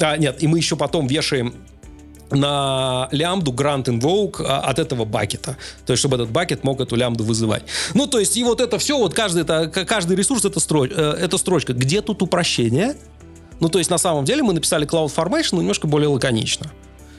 А, 0.00 0.16
нет, 0.16 0.42
и 0.42 0.46
мы 0.46 0.58
еще 0.58 0.76
потом 0.76 1.06
вешаем 1.06 1.54
на 2.30 3.08
лямбду 3.10 3.52
Grant 3.52 3.84
Invoke 3.84 4.44
а, 4.44 4.60
от 4.60 4.78
этого 4.78 5.04
бакета. 5.04 5.56
То 5.84 5.92
есть, 5.92 6.00
чтобы 6.00 6.16
этот 6.16 6.30
бакет 6.30 6.64
мог 6.64 6.80
эту 6.80 6.96
лямбду 6.96 7.24
вызывать. 7.24 7.62
Ну, 7.94 8.06
то 8.06 8.18
есть, 8.18 8.36
и 8.36 8.44
вот 8.44 8.60
это 8.60 8.78
все, 8.78 8.98
вот 8.98 9.14
каждый, 9.14 9.42
это, 9.42 9.68
каждый 9.68 10.16
ресурс 10.16 10.44
это, 10.44 10.60
строч, 10.60 10.90
э, 10.94 11.16
это 11.20 11.38
строчка. 11.38 11.72
Где 11.72 12.02
тут 12.02 12.22
упрощение? 12.22 12.96
Ну, 13.58 13.68
то 13.68 13.78
есть, 13.78 13.90
на 13.90 13.98
самом 13.98 14.24
деле, 14.24 14.42
мы 14.42 14.52
написали 14.52 14.86
Cloud 14.86 15.14
Formation 15.14 15.58
немножко 15.58 15.86
более 15.86 16.08
лаконично. 16.08 16.70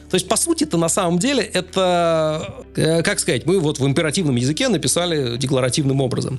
То 0.09 0.15
есть, 0.15 0.27
по 0.27 0.35
сути 0.35 0.65
это 0.65 0.77
на 0.77 0.89
самом 0.89 1.19
деле, 1.19 1.41
это, 1.41 2.65
э, 2.75 3.01
как 3.01 3.19
сказать, 3.19 3.45
мы 3.45 3.59
вот 3.59 3.79
в 3.79 3.87
императивном 3.87 4.35
языке 4.35 4.67
написали 4.67 5.37
декларативным 5.37 6.01
образом. 6.01 6.37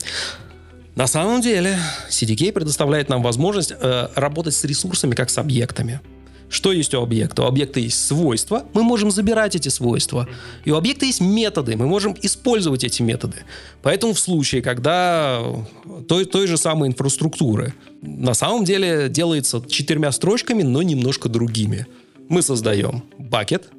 На 0.94 1.06
самом 1.06 1.40
деле, 1.40 1.78
CDK 2.10 2.52
предоставляет 2.52 3.08
нам 3.08 3.22
возможность 3.22 3.72
э, 3.72 4.08
работать 4.14 4.54
с 4.54 4.64
ресурсами 4.64 5.14
как 5.14 5.30
с 5.30 5.38
объектами. 5.38 6.00
Что 6.50 6.70
есть 6.70 6.92
у 6.92 7.00
объекта? 7.00 7.44
У 7.44 7.46
объекта 7.46 7.80
есть 7.80 8.04
свойства, 8.04 8.66
мы 8.74 8.82
можем 8.82 9.10
забирать 9.10 9.56
эти 9.56 9.70
свойства. 9.70 10.28
И 10.66 10.70
у 10.70 10.76
объекта 10.76 11.06
есть 11.06 11.22
методы, 11.22 11.76
мы 11.76 11.86
можем 11.86 12.14
использовать 12.20 12.84
эти 12.84 13.00
методы. 13.00 13.38
Поэтому 13.80 14.12
в 14.12 14.20
случае, 14.20 14.60
когда 14.60 15.42
той, 16.08 16.26
той 16.26 16.46
же 16.46 16.58
самой 16.58 16.90
инфраструктуры 16.90 17.72
на 18.02 18.34
самом 18.34 18.66
деле 18.66 19.08
делается 19.08 19.62
четырьмя 19.66 20.12
строчками, 20.12 20.62
но 20.62 20.82
немножко 20.82 21.30
другими. 21.30 21.86
Мы 22.28 22.42
создаем 22.42 23.02
бакет, 23.16 23.70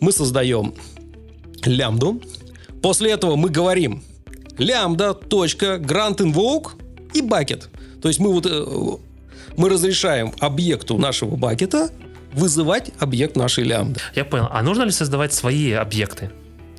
мы 0.00 0.10
создаем 0.10 0.74
лямбду, 1.64 2.20
после 2.82 3.12
этого 3.12 3.36
мы 3.36 3.48
говорим, 3.48 4.02
лямбда, 4.58 5.14
точка, 5.14 5.76
grant 5.76 6.18
invoke 6.18 6.72
и 7.14 7.22
бакет. 7.22 7.68
То 8.00 8.08
есть 8.08 8.20
мы 8.20 8.32
вот 8.32 8.46
э, 8.46 8.64
мы 9.56 9.68
разрешаем 9.68 10.32
объекту 10.40 10.98
нашего 10.98 11.36
бакета 11.36 11.90
вызывать 12.32 12.90
объект 12.98 13.36
нашей 13.36 13.64
лямбды. 13.64 14.00
Я 14.14 14.24
понял. 14.24 14.48
А 14.50 14.62
нужно 14.62 14.84
ли 14.84 14.90
создавать 14.90 15.32
свои 15.32 15.72
объекты? 15.72 16.30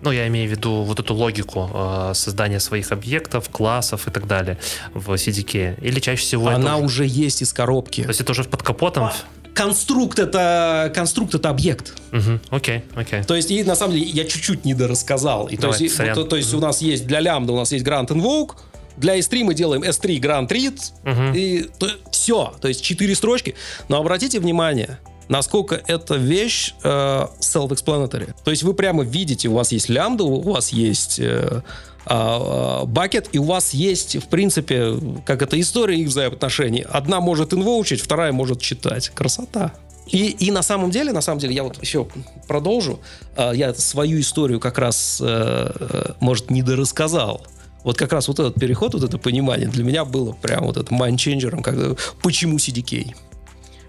Ну, 0.01 0.11
я 0.11 0.27
имею 0.27 0.49
в 0.49 0.51
виду 0.51 0.83
вот 0.83 0.99
эту 0.99 1.13
логику 1.13 1.69
э, 1.73 2.11
создания 2.13 2.59
своих 2.59 2.91
объектов, 2.91 3.49
классов 3.49 4.07
и 4.07 4.11
так 4.11 4.27
далее 4.27 4.57
в 4.93 5.13
CDK. 5.13 5.79
Или 5.81 5.99
чаще 6.01 6.21
всего 6.21 6.49
Она 6.49 6.75
это... 6.75 6.85
уже 6.85 7.05
есть 7.05 7.41
из 7.41 7.53
коробки. 7.53 8.01
То 8.03 8.09
есть 8.09 8.19
это 8.19 8.31
уже 8.31 8.43
под 8.43 8.63
капотом? 8.63 9.11
Конструкт 9.53 10.19
это 10.19 10.91
конструкт 10.93 11.35
это 11.35 11.49
объект. 11.49 11.93
Угу, 12.11 12.39
окей, 12.49 12.83
окей. 12.95 13.23
То 13.23 13.35
есть 13.35 13.51
и 13.51 13.63
на 13.63 13.75
самом 13.75 13.95
деле 13.95 14.05
я 14.05 14.25
чуть-чуть 14.25 14.65
недорассказал. 14.65 15.47
И 15.47 15.57
Давай, 15.57 15.77
то 15.77 15.83
есть, 15.83 15.97
то, 15.97 16.23
то 16.23 16.35
есть 16.35 16.53
угу. 16.53 16.59
у 16.59 16.61
нас 16.61 16.81
есть 16.81 17.07
для 17.07 17.19
лямбда 17.19 17.53
у 17.53 17.57
нас 17.57 17.71
есть 17.71 17.85
Grant 17.85 18.07
Invoke, 18.07 18.55
для 18.97 19.17
S3 19.17 19.43
мы 19.43 19.53
делаем 19.53 19.83
S3 19.83 20.19
Grant 20.19 20.49
Read, 20.49 20.79
угу. 21.03 21.37
и 21.37 21.63
то, 21.79 21.87
все, 22.11 22.53
то 22.61 22.67
есть 22.67 22.83
четыре 22.83 23.15
строчки. 23.15 23.55
Но 23.87 23.97
обратите 23.97 24.39
внимание, 24.39 24.99
насколько 25.29 25.81
эта 25.87 26.15
вещь 26.15 26.73
э, 26.83 27.27
self-explanatory. 27.39 28.33
То 28.43 28.51
есть 28.51 28.63
вы 28.63 28.73
прямо 28.73 29.03
видите, 29.03 29.49
у 29.49 29.53
вас 29.53 29.71
есть 29.71 29.89
лямбда, 29.89 30.23
у 30.23 30.41
вас 30.41 30.69
есть 30.69 31.19
э, 31.19 31.61
бакет, 32.05 33.29
и 33.31 33.37
у 33.37 33.43
вас 33.43 33.73
есть, 33.73 34.17
в 34.17 34.27
принципе, 34.27 34.95
как 35.25 35.41
это 35.41 35.59
история 35.59 35.97
их 35.97 36.09
взаимоотношений. 36.09 36.85
Одна 36.89 37.21
может 37.21 37.53
инвоучить, 37.53 38.01
вторая 38.01 38.31
может 38.31 38.61
читать. 38.61 39.09
Красота. 39.09 39.73
И, 40.07 40.29
и 40.31 40.51
на 40.51 40.61
самом 40.63 40.91
деле, 40.91 41.13
на 41.13 41.21
самом 41.21 41.39
деле, 41.39 41.55
я 41.55 41.63
вот 41.63 41.81
еще 41.81 42.07
продолжу. 42.47 42.99
А, 43.35 43.51
я 43.51 43.73
свою 43.73 44.19
историю 44.19 44.59
как 44.59 44.77
раз, 44.77 45.19
э, 45.21 45.71
э, 45.79 46.13
может, 46.19 46.51
не 46.51 46.61
дорассказал. 46.61 47.45
Вот 47.83 47.97
как 47.97 48.13
раз 48.13 48.27
вот 48.27 48.39
этот 48.39 48.55
переход, 48.55 48.93
вот 48.93 49.03
это 49.03 49.17
понимание 49.17 49.67
для 49.67 49.83
меня 49.83 50.05
было 50.05 50.33
прям 50.33 50.65
вот 50.65 50.77
это 50.77 50.93
майндченджером, 50.93 51.61
когда, 51.61 51.95
почему 52.21 52.57
CDK. 52.57 53.15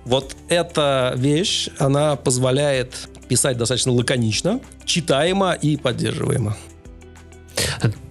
Вот 0.04 0.36
эта 0.48 1.14
вещь, 1.16 1.68
она 1.78 2.16
позволяет 2.16 3.08
писать 3.28 3.56
достаточно 3.56 3.92
лаконично, 3.92 4.60
читаемо 4.84 5.52
и 5.52 5.76
поддерживаемо. 5.76 6.56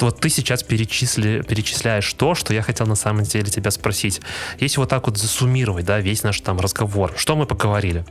Вот 0.03 0.19
ты 0.19 0.27
сейчас 0.27 0.63
перечисли, 0.63 1.43
перечисляешь 1.47 2.13
то, 2.13 2.35
что 2.35 2.53
я 2.53 2.61
хотел 2.61 2.85
на 2.87 2.95
самом 2.95 3.23
деле 3.23 3.49
тебя 3.49 3.71
спросить. 3.71 4.19
Если 4.59 4.77
вот 4.77 4.89
так 4.89 5.07
вот 5.07 5.17
засуммировать, 5.17 5.85
да, 5.85 6.01
весь 6.01 6.23
наш 6.23 6.41
там 6.41 6.59
разговор, 6.59 7.13
что 7.15 7.37
мы 7.37 7.45
поговорили? 7.45 8.03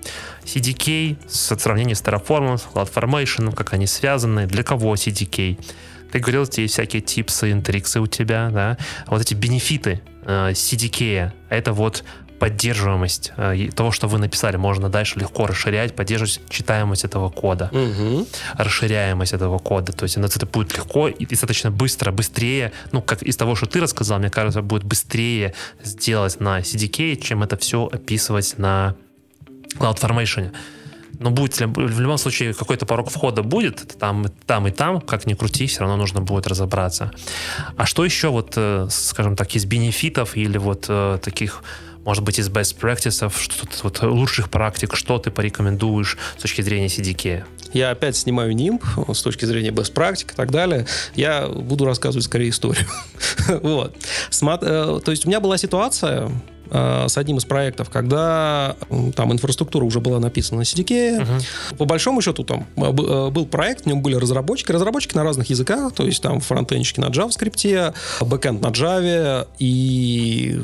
CDK, 0.43 1.19
с 1.29 1.55
сравнением 1.55 1.95
с 1.95 2.03
Terraform, 2.03 2.59
CloudFormation, 2.73 3.55
как 3.55 3.75
они 3.75 3.87
связаны, 3.87 4.47
для 4.47 4.63
кого 4.63 4.95
CDK? 4.95 5.63
Ты 6.11 6.19
говорил, 6.19 6.45
эти 6.45 6.67
всякие 6.67 7.03
типсы, 7.03 7.53
интриксы 7.53 8.01
у 8.01 8.07
тебя, 8.07 8.49
да? 8.51 8.79
Вот 9.07 9.21
эти 9.21 9.35
бенефиты 9.35 10.01
э, 10.25 10.53
CDK, 10.53 11.33
это 11.51 11.75
вот 11.75 12.05
поддерживаемость 12.43 13.33
э, 13.37 13.69
того, 13.73 13.93
что 13.93 14.09
вы 14.09 14.19
написали, 14.19 14.57
можно 14.57 14.89
дальше 14.89 15.17
легко 15.21 15.47
расширять, 15.47 15.95
поддерживать 15.95 16.41
читаемость 16.49 17.05
этого 17.05 17.31
кода, 17.31 17.71
угу. 17.71 18.27
расширяемость 18.59 19.33
этого 19.33 19.59
кода. 19.59 19.93
То 19.93 20.03
есть 20.03 20.17
это 20.17 20.47
будет 20.47 20.77
легко 20.77 21.07
и 21.07 21.25
достаточно 21.25 21.71
быстро, 21.71 22.11
быстрее, 22.11 22.73
ну, 22.91 23.01
как 23.01 23.23
из 23.23 23.37
того, 23.37 23.55
что 23.55 23.67
ты 23.67 23.79
рассказал, 23.79 24.19
мне 24.19 24.29
кажется, 24.29 24.61
будет 24.61 24.83
быстрее 24.83 25.55
сделать 25.85 26.41
на 26.41 26.59
CDK, 26.59 27.15
чем 27.23 27.45
это 27.45 27.57
все 27.57 27.89
описывать 27.93 28.59
на 28.59 28.97
CloudFormation. 29.79 30.51
Но 31.21 31.31
будет 31.31 31.61
в 31.61 32.01
любом 32.01 32.19
случае 32.19 32.55
какой-то 32.55 32.87
порог 32.87 33.09
входа 33.09 33.45
будет, 33.45 33.97
там, 34.01 34.27
там 34.47 34.67
и 34.67 34.73
там, 34.73 35.01
как 35.01 35.27
ни 35.27 35.35
крути, 35.35 35.69
все 35.69 35.81
равно 35.81 35.97
нужно 35.97 36.21
будет 36.21 36.49
разобраться. 36.49 37.13
А 37.77 37.87
что 37.87 38.05
еще 38.05 38.31
вот, 38.31 38.55
э, 38.57 38.89
скажем 38.91 39.37
так, 39.37 39.55
из 39.55 39.65
бенефитов 39.65 40.37
или 40.37 40.59
вот 40.59 40.87
э, 40.89 41.19
таких 41.23 41.63
может 42.05 42.25
быть, 42.25 42.39
из 42.39 42.49
best 42.49 42.79
practices, 42.81 43.33
что-то 43.39 43.77
вот 43.83 44.03
лучших 44.03 44.51
практик, 44.51 44.97
что 44.97 45.19
ты 45.19 45.31
порекомендуешь 45.31 46.19
с 46.37 46.43
точки 46.43 46.63
зрения 46.63 46.87
CDK? 46.87 47.45
Я 47.73 47.91
опять 47.91 48.17
снимаю 48.17 48.55
нимб 48.55 48.85
с 49.13 49.23
точки 49.23 49.45
зрения 49.45 49.71
best 49.71 49.93
практик 49.93 50.33
и 50.33 50.37
так 50.37 50.51
далее. 50.51 50.87
Я 51.15 51.47
буду 51.49 51.85
рассказывать 51.85 52.25
скорее 52.25 52.51
историю. 52.51 52.87
вот. 53.63 53.95
Э, 54.43 55.01
то 55.05 55.11
есть 55.11 55.25
у 55.25 55.29
меня 55.29 55.41
была 55.41 55.57
ситуация, 55.57 56.31
э, 56.71 57.07
с 57.09 57.17
одним 57.17 57.39
из 57.39 57.45
проектов, 57.45 57.89
когда 57.89 58.77
там 59.15 59.33
инфраструктура 59.33 59.85
уже 59.85 60.01
была 60.01 60.19
написана 60.19 60.61
на 60.61 60.63
CDK. 60.65 61.21
Uh-huh. 61.21 61.77
По 61.77 61.85
большому 61.85 62.21
счету 62.21 62.45
там 62.45 62.67
э, 62.77 62.91
был 63.31 63.47
проект, 63.47 63.85
в 63.85 63.87
нем 63.87 64.03
были 64.03 64.17
разработчики, 64.17 64.73
разработчики 64.73 65.15
на 65.15 65.23
разных 65.23 65.49
языках, 65.49 65.95
то 65.95 66.05
есть 66.05 66.21
там 66.21 66.41
фронтенчики 66.41 67.01
на 67.01 67.07
JavaScript, 67.07 67.95
бэкэнд 68.21 68.61
на 68.61 68.69
Java 68.69 69.47
и 69.59 70.61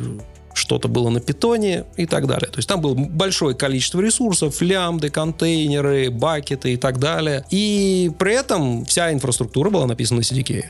что-то 0.69 0.89
было 0.89 1.09
на 1.09 1.21
питоне 1.21 1.85
и 1.97 2.05
так 2.05 2.27
далее. 2.27 2.51
То 2.51 2.59
есть 2.59 2.69
там 2.69 2.83
было 2.83 2.93
большое 2.95 3.55
количество 3.55 4.03
ресурсов, 4.03 4.61
лямбды, 4.61 5.09
контейнеры, 5.09 6.11
бакеты 6.11 6.75
и 6.75 6.77
так 6.77 6.99
далее. 6.99 7.47
И 7.51 8.13
при 8.19 8.35
этом 8.35 8.85
вся 8.85 9.11
инфраструктура 9.15 9.71
была 9.71 9.87
написана 9.87 10.21
на 10.21 10.23
CDK. 10.23 10.65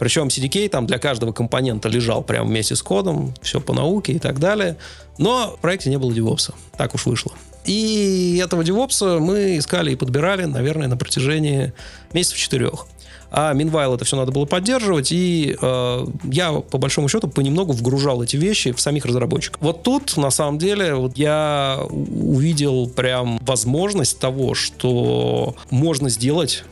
Причем 0.00 0.26
CDK 0.26 0.68
там 0.68 0.88
для 0.88 0.98
каждого 0.98 1.30
компонента 1.30 1.88
лежал 1.88 2.24
прямо 2.24 2.48
вместе 2.48 2.74
с 2.74 2.82
кодом, 2.82 3.32
все 3.42 3.60
по 3.60 3.72
науке 3.72 4.14
и 4.14 4.18
так 4.18 4.40
далее. 4.40 4.76
Но 5.18 5.54
в 5.56 5.60
проекте 5.60 5.88
не 5.88 5.98
было 5.98 6.10
DevOps. 6.10 6.52
Так 6.76 6.96
уж 6.96 7.06
вышло. 7.06 7.30
И 7.64 8.40
этого 8.42 8.62
DevOps 8.62 9.20
мы 9.20 9.58
искали 9.58 9.92
и 9.92 9.96
подбирали, 9.96 10.46
наверное, 10.46 10.88
на 10.88 10.96
протяжении 10.96 11.72
месяцев 12.12 12.38
четырех. 12.38 12.88
А 13.36 13.52
Meanwhile 13.52 13.96
это 13.96 14.04
все 14.04 14.14
надо 14.16 14.30
было 14.30 14.44
поддерживать, 14.44 15.10
и 15.10 15.56
э, 15.60 16.06
я, 16.30 16.52
по 16.52 16.78
большому 16.78 17.08
счету, 17.08 17.26
понемногу 17.26 17.72
вгружал 17.72 18.22
эти 18.22 18.36
вещи 18.36 18.70
в 18.70 18.80
самих 18.80 19.04
разработчиков. 19.06 19.60
Вот 19.60 19.82
тут, 19.82 20.16
на 20.16 20.30
самом 20.30 20.56
деле, 20.56 20.94
вот 20.94 21.18
я 21.18 21.80
увидел 21.90 22.88
прям 22.88 23.40
возможность 23.42 24.20
того, 24.20 24.54
что 24.54 25.56
можно 25.70 26.10
сделать 26.10 26.62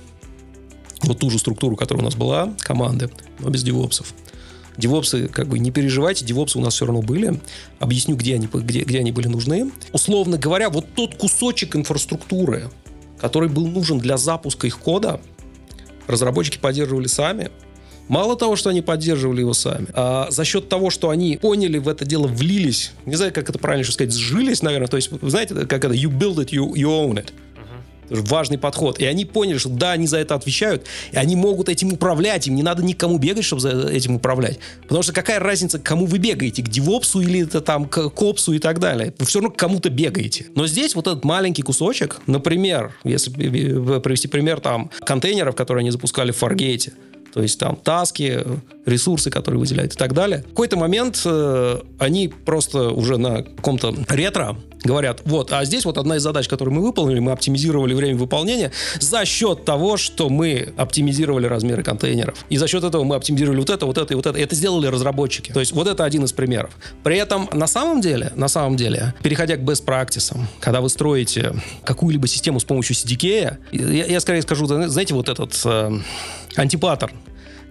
вот 1.03 1.19
ту 1.19 1.31
же 1.31 1.41
структуру, 1.41 1.75
которая 1.75 2.03
у 2.03 2.05
нас 2.05 2.15
была, 2.15 2.55
команды, 2.61 3.11
но 3.41 3.51
без 3.51 3.65
девопсов. 3.65 4.15
Девопсы, 4.77 5.27
как 5.27 5.49
бы 5.49 5.59
не 5.59 5.73
переживайте, 5.73 6.25
девопсы 6.25 6.59
у 6.59 6.63
нас 6.63 6.75
все 6.75 6.87
равно 6.87 7.03
были. 7.03 7.41
Объясню, 7.81 8.15
где 8.15 8.37
они, 8.37 8.47
где, 8.47 8.83
где 8.83 9.01
они 9.01 9.11
были 9.11 9.27
нужны. 9.27 9.73
Условно 9.93 10.39
говоря, 10.39 10.71
вот 10.71 10.87
тот 10.95 11.17
кусочек 11.17 11.75
инфраструктуры, 11.75 12.71
который 13.21 13.49
был 13.49 13.67
нужен 13.67 13.99
для 13.99 14.17
запуска 14.17 14.69
их 14.69 14.79
кода, 14.79 15.21
разработчики 16.07 16.59
поддерживали 16.59 17.07
сами. 17.07 17.51
Мало 18.09 18.37
того, 18.37 18.57
что 18.57 18.71
они 18.71 18.83
поддерживали 18.83 19.41
его 19.41 19.55
сами, 19.55 19.87
а 19.95 20.27
за 20.31 20.45
счет 20.45 20.69
того, 20.69 20.91
что 20.91 21.11
они 21.11 21.39
поняли 21.41 21.79
в 21.79 21.89
это 21.89 22.05
дело, 22.05 22.27
влились, 22.27 22.93
не 23.07 23.15
знаю, 23.15 23.33
как 23.33 23.49
это 23.49 23.59
правильно 23.59 23.91
сказать, 23.91 24.13
сжились, 24.13 24.61
наверное, 24.61 24.89
то 24.89 24.97
есть, 24.97 25.11
знаете, 25.23 25.55
как 25.55 25.85
это, 25.85 25.95
you 25.95 26.11
build 26.11 26.37
it, 26.37 26.51
you, 26.51 26.75
you 26.75 26.89
own 26.89 27.15
it 27.15 27.33
важный 28.21 28.59
подход. 28.59 28.99
И 28.99 29.05
они 29.05 29.25
поняли, 29.25 29.59
что 29.59 29.69
да, 29.69 29.93
они 29.93 30.07
за 30.07 30.19
это 30.19 30.35
отвечают, 30.35 30.87
и 31.13 31.17
они 31.17 31.37
могут 31.37 31.69
этим 31.69 31.93
управлять, 31.93 32.47
им 32.47 32.55
не 32.55 32.63
надо 32.63 32.83
никому 32.83 33.19
бегать, 33.19 33.45
чтобы 33.45 33.61
за 33.61 33.89
этим 33.89 34.17
управлять. 34.17 34.59
Потому 34.83 35.03
что 35.03 35.13
какая 35.13 35.39
разница, 35.39 35.79
к 35.79 35.83
кому 35.83 36.07
вы 36.07 36.19
бегаете, 36.19 36.63
к 36.63 36.69
девопсу 36.69 37.21
или 37.21 37.43
это 37.43 37.61
там 37.61 37.87
к 37.87 38.09
копсу 38.11 38.53
и 38.53 38.59
так 38.59 38.79
далее. 38.79 39.15
Вы 39.19 39.27
все 39.27 39.41
равно 39.41 39.55
к 39.55 39.59
кому-то 39.59 39.91
бегаете. 39.91 40.47
Но 40.55 40.67
здесь 40.67 40.95
вот 40.95 41.07
этот 41.07 41.25
маленький 41.25 41.63
кусочек, 41.63 42.21
например, 42.27 42.95
если 43.05 43.31
привести 43.31 44.29
пример 44.29 44.61
там 44.61 44.91
контейнеров, 45.05 45.57
которые 45.57 45.83
они 45.83 45.91
запускали 45.91 46.33
в 46.33 46.43
Fargate, 46.43 46.93
то 47.33 47.43
есть 47.43 47.59
там 47.59 47.77
таски, 47.77 48.45
ресурсы, 48.85 49.31
которые 49.31 49.61
выделяют 49.61 49.95
и 49.95 49.97
так 49.97 50.13
далее. 50.13 50.43
В 50.47 50.51
какой-то 50.51 50.77
момент 50.77 51.23
э, 51.25 51.81
они 51.99 52.29
просто 52.29 52.91
уже 52.91 53.17
на 53.17 53.43
каком-то 53.43 53.95
ретро 54.09 54.57
говорят, 54.85 55.23
вот, 55.25 55.53
а 55.53 55.65
здесь 55.65 55.85
вот 55.85 55.97
одна 55.97 56.17
из 56.17 56.23
задач, 56.23 56.49
которую 56.49 56.75
мы 56.75 56.83
выполнили, 56.83 57.21
мы 57.21 57.31
оптимизировали 57.31 57.95
время 57.95 58.19
выполнения 58.19 58.73
за 58.99 59.25
счет 59.25 59.65
того, 59.65 59.97
что 59.97 60.29
мы 60.29 60.73
оптимизировали 60.77 61.47
размеры 61.47 61.85
контейнеров. 61.85 62.45
И 62.49 62.57
за 62.57 62.67
счет 62.67 62.83
этого 62.83 63.05
мы 63.05 63.15
оптимизировали 63.15 63.61
вот 63.61 63.71
это, 63.71 63.87
вот 63.87 63.99
это 63.99 64.13
и 64.13 64.17
вот 64.17 64.27
это. 64.27 64.39
Это 64.39 64.57
сделали 64.57 64.89
разработчики. 64.89 65.53
То 65.53 65.61
есть 65.61 65.73
вот 65.73 65.87
это 65.87 66.05
один 66.05 66.25
из 66.25 66.33
примеров. 66.33 66.73
При 67.05 67.17
этом 67.17 67.49
на 67.53 67.69
самом 67.69 68.01
деле, 68.01 68.33
на 68.35 68.49
самом 68.49 68.77
деле, 68.77 69.15
переходя 69.23 69.57
к 69.57 69.61
best 69.61 69.85
practices, 69.85 70.37
когда 70.61 70.81
вы 70.81 70.89
строите 70.89 71.55
какую-либо 71.85 72.27
систему 72.27 72.59
с 72.59 72.65
помощью 72.65 72.97
CDK, 72.97 73.57
я, 73.71 74.07
я 74.07 74.21
скорее 74.21 74.43
скажу, 74.43 74.67
знаете, 74.67 75.15
вот 75.15 75.29
этот 75.29 75.61
э, 75.65 76.01
антипаттерн, 76.57 77.17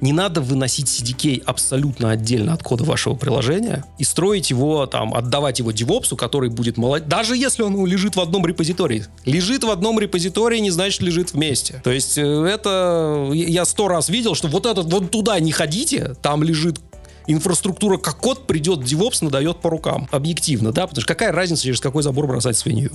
не 0.01 0.13
надо 0.13 0.41
выносить 0.41 0.88
CDK 0.88 1.43
абсолютно 1.45 2.09
отдельно 2.09 2.53
от 2.53 2.63
кода 2.63 2.84
вашего 2.84 3.13
приложения 3.13 3.86
и 3.99 4.03
строить 4.03 4.49
его, 4.49 4.88
там, 4.88 5.13
отдавать 5.13 5.59
его 5.59 5.71
девопсу, 5.71 6.17
который 6.17 6.49
будет 6.49 6.77
молодец, 6.77 7.07
даже 7.07 7.38
если 7.38 7.61
он 7.61 7.86
лежит 7.86 8.15
в 8.15 8.19
одном 8.19 8.45
репозитории. 8.45 9.05
Лежит 9.25 9.63
в 9.63 9.69
одном 9.69 9.99
репозитории, 9.99 10.57
не 10.57 10.71
значит 10.71 11.01
лежит 11.01 11.34
вместе. 11.34 11.82
То 11.84 11.91
есть 11.91 12.17
э, 12.17 12.23
это 12.23 13.29
я 13.32 13.63
сто 13.63 13.88
раз 13.88 14.09
видел, 14.09 14.34
что 14.34 14.47
вот 14.47 14.65
этот, 14.65 14.91
вот 14.91 15.11
туда 15.11 15.39
не 15.39 15.51
ходите, 15.51 16.15
там 16.21 16.41
лежит 16.41 16.79
инфраструктура 17.27 17.97
как 17.97 18.17
код, 18.17 18.47
придет 18.47 18.79
DevOps, 18.79 19.23
надает 19.23 19.61
по 19.61 19.69
рукам. 19.69 20.07
Объективно, 20.11 20.71
да, 20.71 20.88
потому 20.88 21.01
что 21.01 21.13
какая 21.13 21.32
разница, 21.32 21.63
через 21.63 21.79
какой 21.79 22.01
забор 22.01 22.25
бросать 22.27 22.57
свинью? 22.57 22.91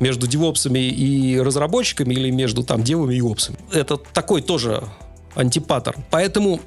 между 0.00 0.26
девопсами 0.26 0.78
и 0.78 1.38
разработчиками 1.38 2.14
или 2.14 2.30
между 2.30 2.62
там 2.62 2.82
девами 2.82 3.16
и 3.16 3.20
опсами. 3.20 3.58
Это 3.70 3.98
такой 3.98 4.40
тоже 4.40 4.82
антипаттерн. 5.34 6.04
Поэтому 6.10 6.60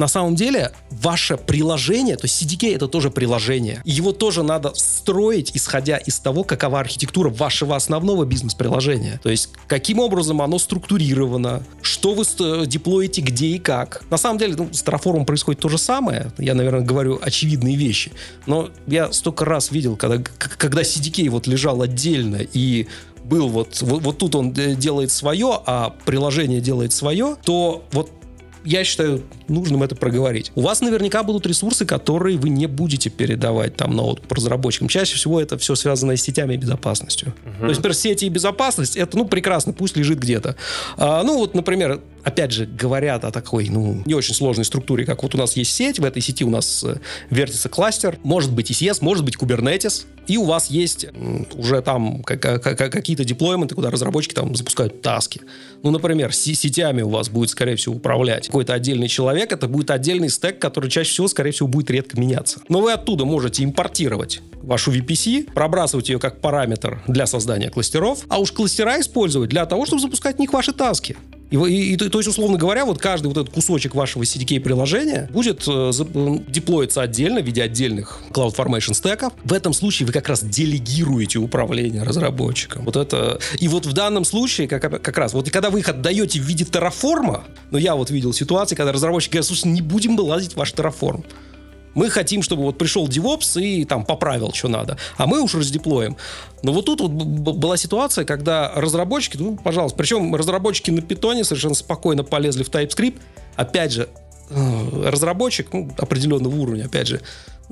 на 0.00 0.08
самом 0.08 0.34
деле 0.34 0.72
ваше 0.90 1.36
приложение, 1.36 2.16
то 2.16 2.24
есть 2.24 2.42
CDK 2.42 2.74
это 2.74 2.88
тоже 2.88 3.10
приложение, 3.10 3.82
его 3.84 4.12
тоже 4.12 4.42
надо 4.42 4.72
строить, 4.74 5.50
исходя 5.54 5.98
из 5.98 6.18
того, 6.18 6.42
какова 6.42 6.80
архитектура 6.80 7.28
вашего 7.28 7.76
основного 7.76 8.24
бизнес-приложения. 8.24 9.20
То 9.22 9.28
есть 9.28 9.50
каким 9.66 9.98
образом 9.98 10.40
оно 10.40 10.58
структурировано, 10.58 11.62
что 11.82 12.14
вы 12.14 12.24
деплоите 12.66 13.20
где 13.20 13.48
и 13.48 13.58
как. 13.58 14.02
На 14.08 14.16
самом 14.16 14.38
деле 14.38 14.56
ну, 14.56 14.70
с 14.72 14.82
Terraform 14.82 15.26
происходит 15.26 15.60
то 15.60 15.68
же 15.68 15.76
самое. 15.76 16.32
Я, 16.38 16.54
наверное, 16.54 16.80
говорю 16.80 17.18
очевидные 17.20 17.76
вещи. 17.76 18.10
Но 18.46 18.70
я 18.86 19.12
столько 19.12 19.44
раз 19.44 19.70
видел, 19.70 19.96
когда, 19.96 20.16
когда 20.38 20.80
CDK 20.80 21.28
вот 21.28 21.46
лежал 21.46 21.82
отдельно 21.82 22.38
и 22.40 22.86
был 23.24 23.48
вот, 23.48 23.80
вот, 23.82 24.02
вот 24.02 24.18
тут 24.18 24.34
он 24.34 24.52
делает 24.52 25.10
свое, 25.10 25.60
а 25.66 25.94
приложение 26.04 26.60
делает 26.60 26.92
свое, 26.92 27.36
то 27.44 27.84
вот 27.92 28.10
я 28.64 28.84
считаю 28.84 29.22
нужным 29.48 29.82
это 29.82 29.96
проговорить. 29.96 30.52
У 30.54 30.60
вас 30.60 30.80
наверняка 30.80 31.22
будут 31.22 31.46
ресурсы, 31.46 31.86
которые 31.86 32.36
вы 32.36 32.50
не 32.50 32.66
будете 32.66 33.10
передавать 33.10 33.76
там 33.76 33.96
на 33.96 34.02
откуп 34.02 34.32
разработчикам. 34.32 34.88
Чаще 34.88 35.16
всего 35.16 35.40
это 35.40 35.56
все 35.58 35.74
связано 35.74 36.16
с 36.16 36.22
сетями 36.22 36.54
и 36.54 36.56
безопасностью. 36.56 37.28
Угу. 37.44 37.60
То 37.60 37.66
есть, 37.68 37.78
например, 37.78 37.94
сети 37.94 38.26
и 38.26 38.28
безопасность, 38.28 38.96
это, 38.96 39.16
ну, 39.16 39.26
прекрасно, 39.26 39.72
пусть 39.72 39.96
лежит 39.96 40.18
где-то. 40.18 40.56
А, 40.96 41.22
ну, 41.22 41.38
вот, 41.38 41.54
например, 41.54 42.00
опять 42.24 42.52
же, 42.52 42.66
говорят 42.66 43.24
о 43.24 43.30
такой, 43.30 43.68
ну, 43.68 44.02
не 44.04 44.14
очень 44.14 44.34
сложной 44.34 44.64
структуре, 44.64 45.04
как 45.04 45.22
вот 45.22 45.34
у 45.34 45.38
нас 45.38 45.56
есть 45.56 45.72
сеть, 45.72 45.98
в 45.98 46.04
этой 46.04 46.22
сети 46.22 46.44
у 46.44 46.50
нас 46.50 46.84
э, 46.84 46.96
вертится 47.30 47.68
кластер, 47.68 48.18
может 48.22 48.52
быть 48.52 48.70
ECS, 48.70 48.98
может 49.00 49.24
быть 49.24 49.36
Kubernetes, 49.36 50.04
и 50.26 50.36
у 50.36 50.44
вас 50.44 50.70
есть 50.70 51.06
уже 51.54 51.82
там 51.82 52.22
какие-то 52.22 53.24
деплойменты, 53.24 53.74
куда 53.74 53.90
разработчики 53.90 54.34
там 54.34 54.54
запускают 54.54 55.02
таски. 55.02 55.40
Ну, 55.82 55.90
например, 55.90 56.32
сетями 56.32 57.02
у 57.02 57.08
вас 57.08 57.28
будет, 57.28 57.50
скорее 57.50 57.76
всего, 57.76 57.96
управлять 57.96 58.46
какой-то 58.46 58.74
отдельный 58.74 59.08
человек, 59.08 59.52
это 59.52 59.66
будет 59.66 59.90
отдельный 59.90 60.28
стек, 60.28 60.58
который 60.58 60.90
чаще 60.90 61.10
всего, 61.10 61.28
скорее 61.28 61.50
всего, 61.50 61.68
будет 61.68 61.90
редко 61.90 62.20
меняться. 62.20 62.60
Но 62.68 62.80
вы 62.80 62.92
оттуда 62.92 63.24
можете 63.24 63.64
импортировать 63.64 64.40
вашу 64.62 64.92
VPC, 64.92 65.52
пробрасывать 65.52 66.08
ее 66.08 66.18
как 66.18 66.40
параметр 66.40 67.02
для 67.08 67.26
создания 67.26 67.70
кластеров, 67.70 68.24
а 68.28 68.38
уж 68.38 68.52
кластера 68.52 69.00
использовать 69.00 69.50
для 69.50 69.66
того, 69.66 69.86
чтобы 69.86 70.02
запускать 70.02 70.36
в 70.36 70.38
них 70.38 70.52
ваши 70.52 70.72
таски. 70.72 71.16
И, 71.50 71.56
и, 71.56 71.92
и, 71.94 71.96
то 71.96 72.18
есть, 72.18 72.28
условно 72.28 72.58
говоря, 72.58 72.84
вот 72.84 72.98
каждый 72.98 73.26
вот 73.26 73.36
этот 73.36 73.52
кусочек 73.52 73.94
вашего 73.94 74.22
CDK-приложения 74.22 75.28
будет 75.30 75.64
э, 75.66 75.90
деплоиться 76.48 77.02
отдельно 77.02 77.40
в 77.40 77.44
виде 77.44 77.62
отдельных 77.62 78.20
CloudFormation 78.30 78.94
стеков. 78.94 79.32
В 79.44 79.52
этом 79.52 79.72
случае 79.72 80.06
вы 80.06 80.12
как 80.12 80.28
раз 80.28 80.42
делегируете 80.42 81.38
управление 81.38 82.02
разработчиком. 82.02 82.84
Вот 82.84 82.96
это... 82.96 83.40
И 83.58 83.68
вот 83.68 83.86
в 83.86 83.92
данном 83.92 84.24
случае 84.24 84.68
как, 84.68 85.02
как 85.02 85.18
раз, 85.18 85.34
вот 85.34 85.50
когда 85.50 85.70
вы 85.70 85.80
их 85.80 85.88
отдаете 85.88 86.40
в 86.40 86.44
виде 86.44 86.64
терраформа, 86.64 87.44
ну 87.70 87.78
я 87.78 87.96
вот 87.96 88.10
видел 88.10 88.32
ситуации, 88.32 88.76
когда 88.76 88.92
разработчики 88.92 89.32
говорят, 89.32 89.46
слушай, 89.46 89.66
не 89.66 89.82
будем 89.82 90.12
мы 90.12 90.22
лазить 90.22 90.52
в 90.52 90.56
ваш 90.56 90.72
терраформ. 90.72 91.24
Мы 91.94 92.10
хотим, 92.10 92.42
чтобы 92.42 92.62
вот 92.62 92.78
пришел 92.78 93.06
DevOps 93.08 93.60
и 93.60 93.84
там 93.84 94.04
поправил, 94.04 94.52
что 94.52 94.68
надо. 94.68 94.96
А 95.16 95.26
мы 95.26 95.42
уж 95.42 95.54
раздеплоим. 95.54 96.16
Но 96.62 96.72
вот 96.72 96.86
тут 96.86 97.00
вот 97.00 97.10
была 97.10 97.76
ситуация, 97.76 98.24
когда 98.24 98.72
разработчики, 98.74 99.36
ну, 99.36 99.56
пожалуйста, 99.56 99.96
причем 99.96 100.34
разработчики 100.34 100.90
на 100.90 101.02
питоне 101.02 101.44
совершенно 101.44 101.74
спокойно 101.74 102.22
полезли 102.22 102.62
в 102.62 102.70
TypeScript. 102.70 103.18
Опять 103.56 103.92
же, 103.92 104.08
э, 104.50 105.08
разработчик 105.10 105.72
ну, 105.72 105.90
определенного 105.98 106.54
уровня, 106.54 106.84
опять 106.84 107.08
же, 107.08 107.20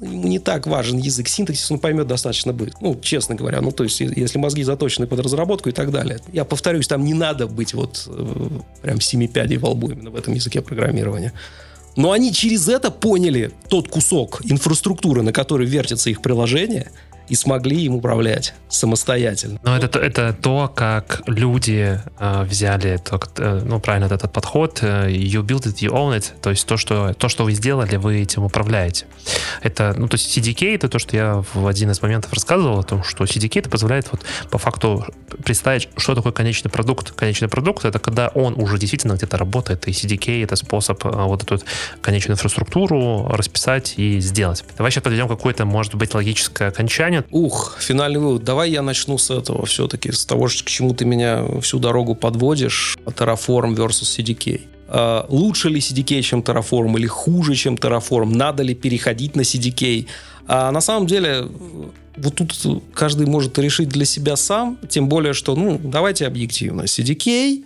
ему 0.00 0.28
не 0.28 0.38
так 0.38 0.66
важен 0.66 0.98
язык 0.98 1.28
синтаксис, 1.28 1.70
он 1.70 1.78
поймет 1.78 2.06
достаточно 2.06 2.52
быстро. 2.52 2.78
Ну, 2.80 2.98
честно 3.00 3.34
говоря, 3.34 3.60
ну, 3.60 3.72
то 3.72 3.84
есть, 3.84 4.00
если 4.00 4.38
мозги 4.38 4.62
заточены 4.62 5.06
под 5.06 5.20
разработку 5.20 5.68
и 5.68 5.72
так 5.72 5.90
далее. 5.90 6.20
Я 6.32 6.44
повторюсь, 6.44 6.86
там 6.86 7.04
не 7.04 7.14
надо 7.14 7.46
быть 7.46 7.74
вот 7.74 8.04
э, 8.06 8.48
прям 8.82 9.00
семи 9.00 9.28
пядей 9.28 9.58
во 9.58 9.70
лбу 9.70 9.90
именно 9.90 10.10
в 10.10 10.16
этом 10.16 10.34
языке 10.34 10.60
программирования. 10.60 11.32
Но 11.98 12.12
они 12.12 12.32
через 12.32 12.68
это 12.68 12.92
поняли 12.92 13.50
тот 13.68 13.88
кусок 13.88 14.40
инфраструктуры, 14.44 15.22
на 15.22 15.32
который 15.32 15.66
вертится 15.66 16.08
их 16.08 16.22
приложение– 16.22 16.92
и 17.28 17.34
смогли 17.34 17.82
им 17.82 17.94
управлять 17.94 18.54
самостоятельно. 18.68 19.58
Но 19.62 19.76
это, 19.76 19.98
это 19.98 20.32
то, 20.32 20.70
как 20.74 21.22
люди 21.26 22.00
э, 22.18 22.42
взяли, 22.44 22.98
то, 22.98 23.20
э, 23.36 23.62
ну, 23.64 23.80
правильно, 23.80 24.06
этот 24.06 24.32
подход, 24.32 24.78
э, 24.82 25.10
you 25.10 25.42
build 25.42 25.66
it, 25.66 25.76
you 25.80 25.90
own 25.90 26.16
it, 26.16 26.32
то 26.40 26.50
есть 26.50 26.66
то 26.66 26.76
что, 26.76 27.14
то, 27.14 27.28
что 27.28 27.44
вы 27.44 27.52
сделали, 27.52 27.96
вы 27.96 28.22
этим 28.22 28.44
управляете. 28.44 29.06
Это, 29.62 29.94
ну, 29.96 30.08
то 30.08 30.16
есть 30.16 30.36
CDK, 30.36 30.74
это 30.74 30.88
то, 30.88 30.98
что 30.98 31.16
я 31.16 31.44
в 31.54 31.66
один 31.66 31.90
из 31.90 32.02
моментов 32.02 32.32
рассказывал 32.32 32.80
о 32.80 32.82
том, 32.82 33.02
что 33.02 33.24
CDK 33.24 33.60
это 33.60 33.70
позволяет 33.70 34.08
вот 34.10 34.22
по 34.50 34.58
факту 34.58 35.06
представить, 35.44 35.88
что 35.96 36.14
такое 36.14 36.32
конечный 36.32 36.70
продукт. 36.70 37.12
Конечный 37.12 37.48
продукт 37.48 37.84
это 37.84 37.98
когда 37.98 38.28
он 38.28 38.54
уже 38.54 38.78
действительно 38.78 39.14
где-то 39.14 39.36
работает, 39.36 39.86
и 39.88 39.90
CDK 39.90 40.44
это 40.44 40.56
способ 40.56 41.04
э, 41.04 41.10
вот 41.10 41.42
эту 41.42 41.60
конечную 42.00 42.34
инфраструктуру 42.34 43.26
расписать 43.28 43.94
и 43.96 44.20
сделать. 44.20 44.64
Давай 44.76 44.90
сейчас 44.90 45.02
подведем 45.02 45.28
какое-то, 45.28 45.64
может 45.64 45.94
быть, 45.94 46.14
логическое 46.14 46.68
окончание, 46.68 47.17
нет? 47.18 47.26
Ух, 47.30 47.76
финальный 47.80 48.20
вывод. 48.20 48.44
Давай 48.44 48.70
я 48.70 48.82
начну 48.82 49.18
с 49.18 49.30
этого 49.30 49.66
все-таки, 49.66 50.12
с 50.12 50.24
того, 50.24 50.46
к 50.46 50.70
чему 50.70 50.94
ты 50.94 51.04
меня 51.04 51.44
всю 51.60 51.78
дорогу 51.78 52.14
подводишь. 52.14 52.96
Terraform 53.04 53.74
versus 53.74 54.18
CDK. 54.18 54.60
Uh, 54.88 55.26
лучше 55.28 55.68
ли 55.68 55.80
CDK, 55.80 56.22
чем 56.22 56.40
Terraform, 56.40 56.96
или 56.96 57.06
хуже, 57.06 57.54
чем 57.54 57.74
Terraform? 57.74 58.34
Надо 58.34 58.62
ли 58.62 58.74
переходить 58.74 59.36
на 59.36 59.42
CDK? 59.42 60.06
А 60.46 60.70
на 60.70 60.80
самом 60.80 61.06
деле, 61.06 61.46
вот 62.16 62.36
тут 62.36 62.82
каждый 62.94 63.26
может 63.26 63.58
решить 63.58 63.90
для 63.90 64.06
себя 64.06 64.36
сам, 64.36 64.78
тем 64.88 65.08
более, 65.08 65.34
что, 65.34 65.54
ну, 65.54 65.78
давайте 65.82 66.26
объективно. 66.26 66.82
CDK 66.82 67.64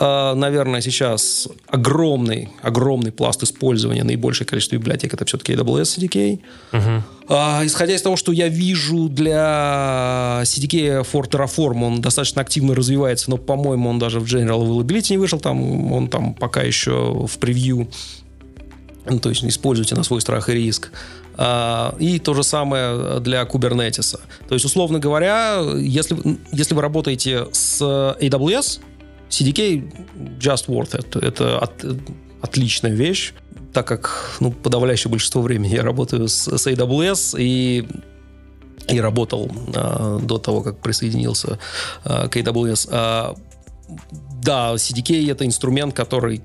наверное, 0.00 0.80
сейчас 0.80 1.46
огромный, 1.66 2.48
огромный 2.62 3.12
пласт 3.12 3.42
использования, 3.42 4.02
наибольшее 4.02 4.46
количество 4.46 4.76
библиотек 4.76 5.12
это 5.12 5.26
все-таки 5.26 5.52
AWS 5.52 5.98
CDK. 5.98 6.40
Угу. 6.72 7.02
А, 7.28 7.60
исходя 7.64 7.94
из 7.94 8.02
того, 8.02 8.16
что 8.16 8.32
я 8.32 8.48
вижу 8.48 9.08
для 9.10 10.40
CDK 10.44 11.02
for 11.02 11.28
Terraform, 11.28 11.84
он 11.84 12.00
достаточно 12.00 12.40
активно 12.40 12.74
развивается, 12.74 13.30
но, 13.30 13.36
по-моему, 13.36 13.90
он 13.90 13.98
даже 13.98 14.20
в 14.20 14.24
General 14.24 14.62
Availability 14.62 15.12
не 15.12 15.18
вышел, 15.18 15.38
там, 15.38 15.92
он 15.92 16.08
там 16.08 16.34
пока 16.34 16.62
еще 16.62 17.26
в 17.26 17.38
превью. 17.38 17.88
Ну, 19.08 19.18
то 19.18 19.28
есть 19.28 19.44
используйте 19.44 19.94
на 19.94 20.02
свой 20.02 20.20
страх 20.20 20.48
и 20.48 20.54
риск. 20.54 20.92
А, 21.36 21.94
и 21.98 22.18
то 22.18 22.34
же 22.34 22.42
самое 22.42 23.20
для 23.20 23.42
Kubernetes. 23.42 24.18
То 24.48 24.54
есть, 24.54 24.64
условно 24.64 24.98
говоря, 24.98 25.60
если, 25.76 26.16
если 26.52 26.74
вы 26.74 26.82
работаете 26.82 27.46
с 27.52 27.80
AWS, 27.82 28.80
CDK 29.30 30.38
just 30.38 30.66
worth 30.66 30.94
it. 30.94 31.18
Это 31.24 31.58
от, 31.58 31.84
отличная 32.42 32.92
вещь 32.92 33.32
так 33.72 33.86
как 33.86 34.36
ну, 34.40 34.50
подавляющее 34.50 35.10
большинство 35.10 35.42
времени 35.42 35.74
я 35.74 35.82
работаю 35.82 36.28
с, 36.28 36.48
с 36.48 36.66
AWS 36.66 37.36
и 37.38 37.86
и 38.88 39.00
работал 39.00 39.50
а, 39.74 40.18
до 40.18 40.38
того, 40.38 40.62
как 40.62 40.80
присоединился 40.80 41.58
а, 42.04 42.28
к 42.28 42.36
AWS. 42.36 42.88
А, 42.90 43.36
да, 44.42 44.74
CDK 44.74 45.30
это 45.30 45.46
инструмент, 45.46 45.94
который 45.94 46.42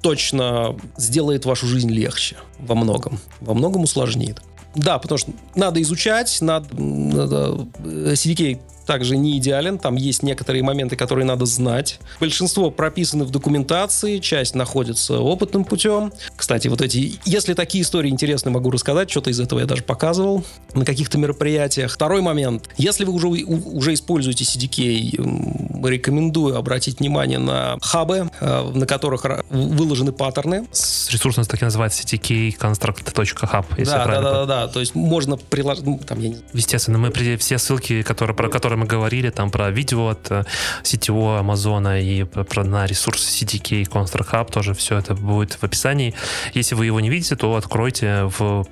точно 0.00 0.76
сделает 0.96 1.44
вашу 1.44 1.66
жизнь 1.66 1.90
легче 1.90 2.36
во 2.58 2.74
многом, 2.74 3.18
во 3.40 3.54
многом 3.54 3.82
усложнит. 3.82 4.40
Да, 4.74 4.98
потому 4.98 5.18
что 5.18 5.32
надо 5.54 5.82
изучать, 5.82 6.38
надо, 6.40 6.66
надо 6.74 7.68
CDK 7.84 8.58
также 8.86 9.16
не 9.16 9.38
идеален, 9.38 9.78
там 9.78 9.96
есть 9.96 10.22
некоторые 10.22 10.62
моменты, 10.62 10.96
которые 10.96 11.24
надо 11.24 11.46
знать. 11.46 11.98
Большинство 12.20 12.70
прописаны 12.70 13.24
в 13.24 13.30
документации, 13.30 14.18
часть 14.18 14.54
находится 14.54 15.18
опытным 15.18 15.64
путем. 15.64 16.12
Кстати, 16.36 16.68
вот 16.68 16.82
эти, 16.82 17.18
если 17.24 17.54
такие 17.54 17.82
истории 17.82 18.10
интересны, 18.10 18.50
могу 18.50 18.70
рассказать, 18.70 19.10
что-то 19.10 19.30
из 19.30 19.40
этого 19.40 19.60
я 19.60 19.66
даже 19.66 19.82
показывал 19.82 20.44
на 20.74 20.84
каких-то 20.84 21.18
мероприятиях. 21.18 21.92
Второй 21.92 22.20
момент. 22.20 22.68
Если 22.76 23.04
вы 23.04 23.12
уже, 23.12 23.28
уже 23.28 23.94
используете 23.94 24.44
CDK, 24.44 25.88
рекомендую 25.88 26.56
обратить 26.56 27.00
внимание 27.00 27.38
на 27.38 27.78
хабы, 27.82 28.30
э, 28.40 28.70
на 28.74 28.86
которых 28.86 29.24
выложены 29.50 30.12
паттерны. 30.12 30.66
Ресурс 31.10 31.36
у 31.36 31.40
нас 31.40 31.48
так 31.48 31.60
и 31.62 31.64
называется 31.64 32.02
CDK 32.02 32.56
construct.hub, 32.56 33.66
если 33.78 33.92
да, 33.92 34.06
да, 34.06 34.20
да, 34.20 34.32
да, 34.32 34.46
да. 34.46 34.68
То 34.68 34.80
есть 34.80 34.94
можно 34.94 35.36
приложить... 35.36 35.84
Ну, 35.84 36.00
там, 36.06 36.20
я 36.20 36.30
не... 36.30 36.36
Естественно, 36.52 36.98
мы 36.98 37.10
все 37.36 37.58
ссылки, 37.58 38.02
которые, 38.02 38.36
про 38.36 38.48
которые 38.48 38.71
мы 38.76 38.86
говорили, 38.86 39.30
там 39.30 39.50
про 39.50 39.70
видео 39.70 40.08
от 40.08 40.30
э, 40.30 40.44
сетевого 40.82 41.40
Амазона 41.40 42.00
и 42.00 42.24
про 42.24 42.64
на 42.64 42.86
ресурс 42.86 43.42
CDK 43.42 43.84
Construct 43.88 44.32
Hub, 44.32 44.52
тоже 44.52 44.74
все 44.74 44.98
это 44.98 45.14
будет 45.14 45.54
в 45.54 45.64
описании. 45.64 46.14
Если 46.54 46.74
вы 46.74 46.86
его 46.86 47.00
не 47.00 47.10
видите, 47.10 47.36
то 47.36 47.54
откройте 47.56 48.30
в 48.38 48.66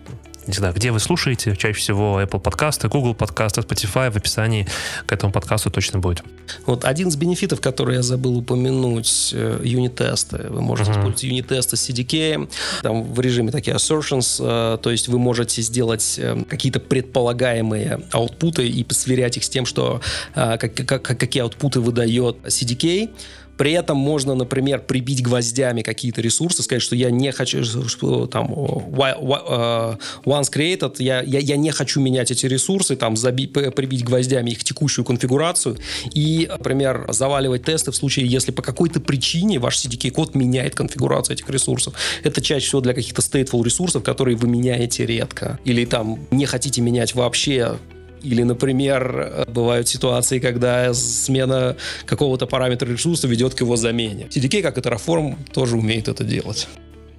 не 0.50 0.56
знаю, 0.56 0.74
где 0.74 0.90
вы 0.90 1.00
слушаете, 1.00 1.56
чаще 1.56 1.78
всего 1.78 2.20
Apple 2.20 2.40
подкасты, 2.40 2.88
Google 2.88 3.14
подкасты, 3.14 3.60
Spotify, 3.60 4.10
в 4.10 4.16
описании 4.16 4.66
к 5.06 5.12
этому 5.12 5.32
подкасту 5.32 5.70
точно 5.70 6.00
будет. 6.00 6.22
Вот 6.66 6.84
один 6.84 7.08
из 7.08 7.16
бенефитов, 7.16 7.60
который 7.60 7.96
я 7.96 8.02
забыл 8.02 8.38
упомянуть, 8.38 9.30
э, 9.32 9.60
юнит-тесты. 9.62 10.48
Вы 10.50 10.60
можете 10.60 10.90
uh-huh. 10.90 10.94
использовать 10.94 11.22
юнит-тесты 11.22 11.76
с 11.76 11.88
CDK, 11.88 12.50
там 12.82 13.04
в 13.12 13.20
режиме 13.20 13.52
такие 13.52 13.76
assertions, 13.76 14.40
э, 14.40 14.78
то 14.78 14.90
есть 14.90 15.08
вы 15.08 15.18
можете 15.18 15.62
сделать 15.62 16.16
э, 16.18 16.42
какие-то 16.48 16.80
предполагаемые 16.80 18.00
аутпуты 18.10 18.66
и 18.68 18.86
сверять 18.90 19.36
их 19.36 19.44
с 19.44 19.48
тем, 19.48 19.66
что 19.66 20.00
как, 20.34 20.74
как, 20.74 21.02
какие 21.02 21.42
аутпуты 21.42 21.80
выдает 21.80 22.36
CDK. 22.44 23.10
При 23.60 23.72
этом 23.72 23.98
можно, 23.98 24.34
например, 24.34 24.80
прибить 24.80 25.22
гвоздями 25.22 25.82
какие-то 25.82 26.22
ресурсы, 26.22 26.62
сказать, 26.62 26.80
что 26.80 26.96
я 26.96 27.10
не 27.10 27.30
хочу, 27.30 27.62
что 27.62 28.26
там 28.26 28.46
once 28.54 30.50
created, 30.50 30.94
я, 30.98 31.20
я, 31.20 31.40
я 31.40 31.58
не 31.58 31.70
хочу 31.70 32.00
менять 32.00 32.30
эти 32.30 32.46
ресурсы, 32.46 32.96
там 32.96 33.18
забить, 33.18 33.52
прибить 33.52 34.02
гвоздями 34.02 34.52
их 34.52 34.64
текущую 34.64 35.04
конфигурацию 35.04 35.76
и, 36.14 36.48
например, 36.50 37.04
заваливать 37.10 37.64
тесты 37.64 37.90
в 37.90 37.96
случае, 37.96 38.28
если 38.28 38.50
по 38.50 38.62
какой-то 38.62 38.98
причине 38.98 39.58
ваш 39.58 39.76
CDK-код 39.76 40.34
меняет 40.34 40.74
конфигурацию 40.74 41.36
этих 41.36 41.50
ресурсов. 41.50 41.92
Это 42.22 42.40
чаще 42.40 42.66
всего 42.66 42.80
для 42.80 42.94
каких-то 42.94 43.20
stateful 43.20 43.62
ресурсов, 43.62 44.02
которые 44.02 44.38
вы 44.38 44.48
меняете 44.48 45.04
редко. 45.04 45.60
Или 45.66 45.84
там 45.84 46.18
не 46.30 46.46
хотите 46.46 46.80
менять 46.80 47.14
вообще 47.14 47.76
или, 48.22 48.42
например, 48.42 49.46
бывают 49.48 49.88
ситуации, 49.88 50.38
когда 50.38 50.92
смена 50.94 51.76
какого-то 52.06 52.46
параметра 52.46 52.88
ресурса 52.88 53.28
ведет 53.28 53.54
к 53.54 53.60
его 53.60 53.76
замене. 53.76 54.26
CDK, 54.30 54.62
как 54.62 54.78
и 54.78 54.80
Terraform, 54.80 55.36
тоже 55.52 55.76
умеет 55.76 56.08
это 56.08 56.24
делать 56.24 56.68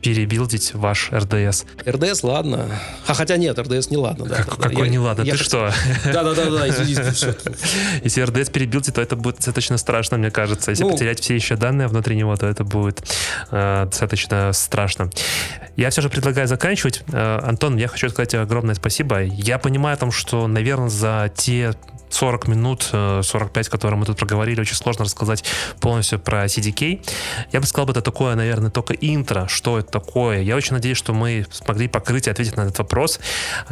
перебилдить 0.02 0.74
ваш 0.74 1.12
РДС. 1.12 1.66
РДС, 1.86 2.24
ладно. 2.24 2.68
А 3.08 3.14
хотя 3.14 3.38
нет, 3.38 3.58
РДС 3.58 3.89
не 3.89 3.97
ладно. 3.97 4.26
Да, 4.26 4.38
как, 4.38 4.58
какой 4.58 4.86
я, 4.86 4.91
не 4.91 4.99
ладно? 4.99 5.24
Я, 5.24 5.34
Ты 5.34 5.38
я, 5.38 5.43
что? 5.43 5.72
Да-да-да, 6.06 6.68
извините. 6.70 7.14
Если 8.04 8.22
РДС 8.22 8.49
перебилдить, 8.49 8.95
то 8.95 9.02
это 9.02 9.16
будет 9.16 9.38
достаточно 9.38 9.78
страшно, 9.78 10.18
мне 10.18 10.32
кажется. 10.32 10.72
Если 10.72 10.84
ну, 10.84 10.91
потерять 10.91 11.20
все 11.20 11.36
еще 11.36 11.56
данные 11.56 11.88
внутри 11.88 12.16
него, 12.16 12.36
то 12.36 12.47
это 12.47 12.64
будет 12.64 13.04
э, 13.52 13.86
достаточно 13.86 14.52
страшно. 14.54 15.10
Я 15.76 15.89
все 15.89 16.02
же 16.02 16.10
предлагаю 16.10 16.47
заканчивать. 16.47 17.04
Э, 17.12 17.39
Антон, 17.43 17.78
я 17.78 17.88
хочу 17.88 18.10
сказать 18.10 18.34
огромное 18.36 18.76
спасибо. 18.76 19.22
Я 19.22 19.58
понимаю, 19.58 19.97
там, 19.97 20.12
что, 20.12 20.47
наверное, 20.47 20.89
за 20.89 21.32
те 21.36 21.74
40 22.14 22.47
минут, 22.47 22.84
45, 22.91 23.68
э, 23.68 23.70
которые 23.70 23.97
мы 23.97 24.05
тут 24.05 24.18
проговорили, 24.18 24.62
очень 24.62 24.76
сложно 24.76 25.05
рассказать 25.05 25.43
полностью 25.80 26.20
про 26.20 26.45
CDK. 26.45 27.05
Я 27.51 27.59
бы 27.59 27.66
сказал, 27.66 27.89
это 27.89 28.01
такое, 28.01 28.36
наверное, 28.36 28.70
только 28.70 28.93
интро, 28.93 29.47
что 29.47 29.80
это 29.80 29.91
такое. 29.91 30.41
Я 30.41 30.55
очень 30.55 30.74
надеюсь, 30.74 30.97
что 30.97 31.14
мы 31.14 31.45
смогли 31.51 31.88
покрыть 31.88 32.28
и 32.28 32.30
ответить 32.30 32.57
на 32.57 32.62
этот 32.62 32.80
вопрос. 32.80 33.20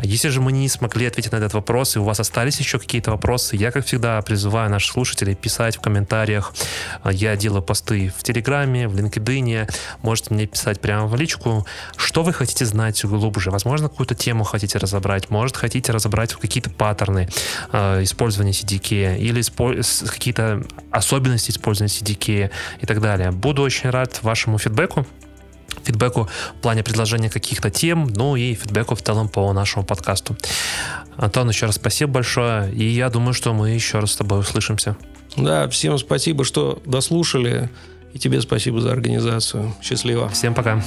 Если 0.02 0.30
же 0.30 0.42
мы 0.42 0.52
не 0.52 0.70
смогли 0.70 1.06
ответить 1.06 1.32
на 1.32 1.38
этот 1.38 1.54
вопрос, 1.54 1.96
и 1.96 2.00
у 2.00 2.04
вас 2.04 2.20
остались 2.20 2.60
еще 2.60 2.80
какие-то 2.80 3.12
вопросы, 3.12 3.56
я, 3.56 3.72
как 3.72 3.86
всегда, 3.86 4.22
призываю 4.22 4.70
наших 4.70 4.94
слушателей 4.94 5.36
писать 5.36 5.78
в 5.78 5.82
комментариях. 5.82 6.54
Я 7.06 7.36
делаю 7.36 7.62
посты 7.62 8.12
в 8.18 8.24
Телеграме, 8.24 8.88
в 8.88 8.96
LinkedIn. 8.96 9.70
Можете 10.02 10.34
мне 10.34 10.46
писать 10.46 10.80
прямо 10.80 11.08
в 11.08 11.16
личку, 11.16 11.66
что 11.98 12.24
вы 12.24 12.34
хотите 12.34 12.66
знать 12.66 13.04
глубже. 13.06 13.52
Возможно, 13.52 13.90
какую-то 13.90 14.16
тему 14.16 14.44
хотите 14.44 14.78
разобрать, 14.78 15.30
может, 15.30 15.58
хотите 15.58 15.92
разобрать 15.92 16.34
какие-то 16.34 16.70
паттерны, 16.70 17.30
э, 17.72 18.04
использовать 18.04 18.29
использования 18.30 18.52
CDK 18.52 19.18
или 19.18 19.42
какие-то 20.10 20.64
особенности 20.92 21.52
использования 21.52 21.92
CDK 21.92 22.52
и 22.80 22.86
так 22.86 23.02
далее. 23.02 23.32
Буду 23.32 23.62
очень 23.62 23.90
рад 23.90 24.22
вашему 24.24 24.58
фидбэку 24.58 25.06
фидбэку 25.84 26.28
в 26.58 26.62
плане 26.62 26.84
предложения 26.84 27.30
каких-то 27.30 27.70
тем, 27.70 28.08
ну 28.08 28.36
и 28.36 28.54
фидбэку 28.54 28.96
в 28.96 29.02
целом 29.02 29.30
по 29.30 29.52
нашему 29.54 29.86
подкасту. 29.86 30.36
Антон, 31.16 31.50
еще 31.50 31.68
раз 31.68 31.76
спасибо 31.76 32.14
большое, 32.14 32.72
и 32.74 32.84
я 32.84 33.10
думаю, 33.10 33.34
что 33.34 33.54
мы 33.54 33.70
еще 33.70 34.00
раз 34.00 34.12
с 34.12 34.16
тобой 34.16 34.40
услышимся. 34.40 34.98
Да, 35.38 35.70
всем 35.70 35.98
спасибо, 35.98 36.44
что 36.44 36.82
дослушали, 36.86 37.70
и 38.14 38.20
тебе 38.20 38.42
спасибо 38.42 38.82
за 38.82 38.92
организацию. 38.92 39.74
Счастливо. 39.82 40.28
Всем 40.30 40.54
пока. 40.54 40.84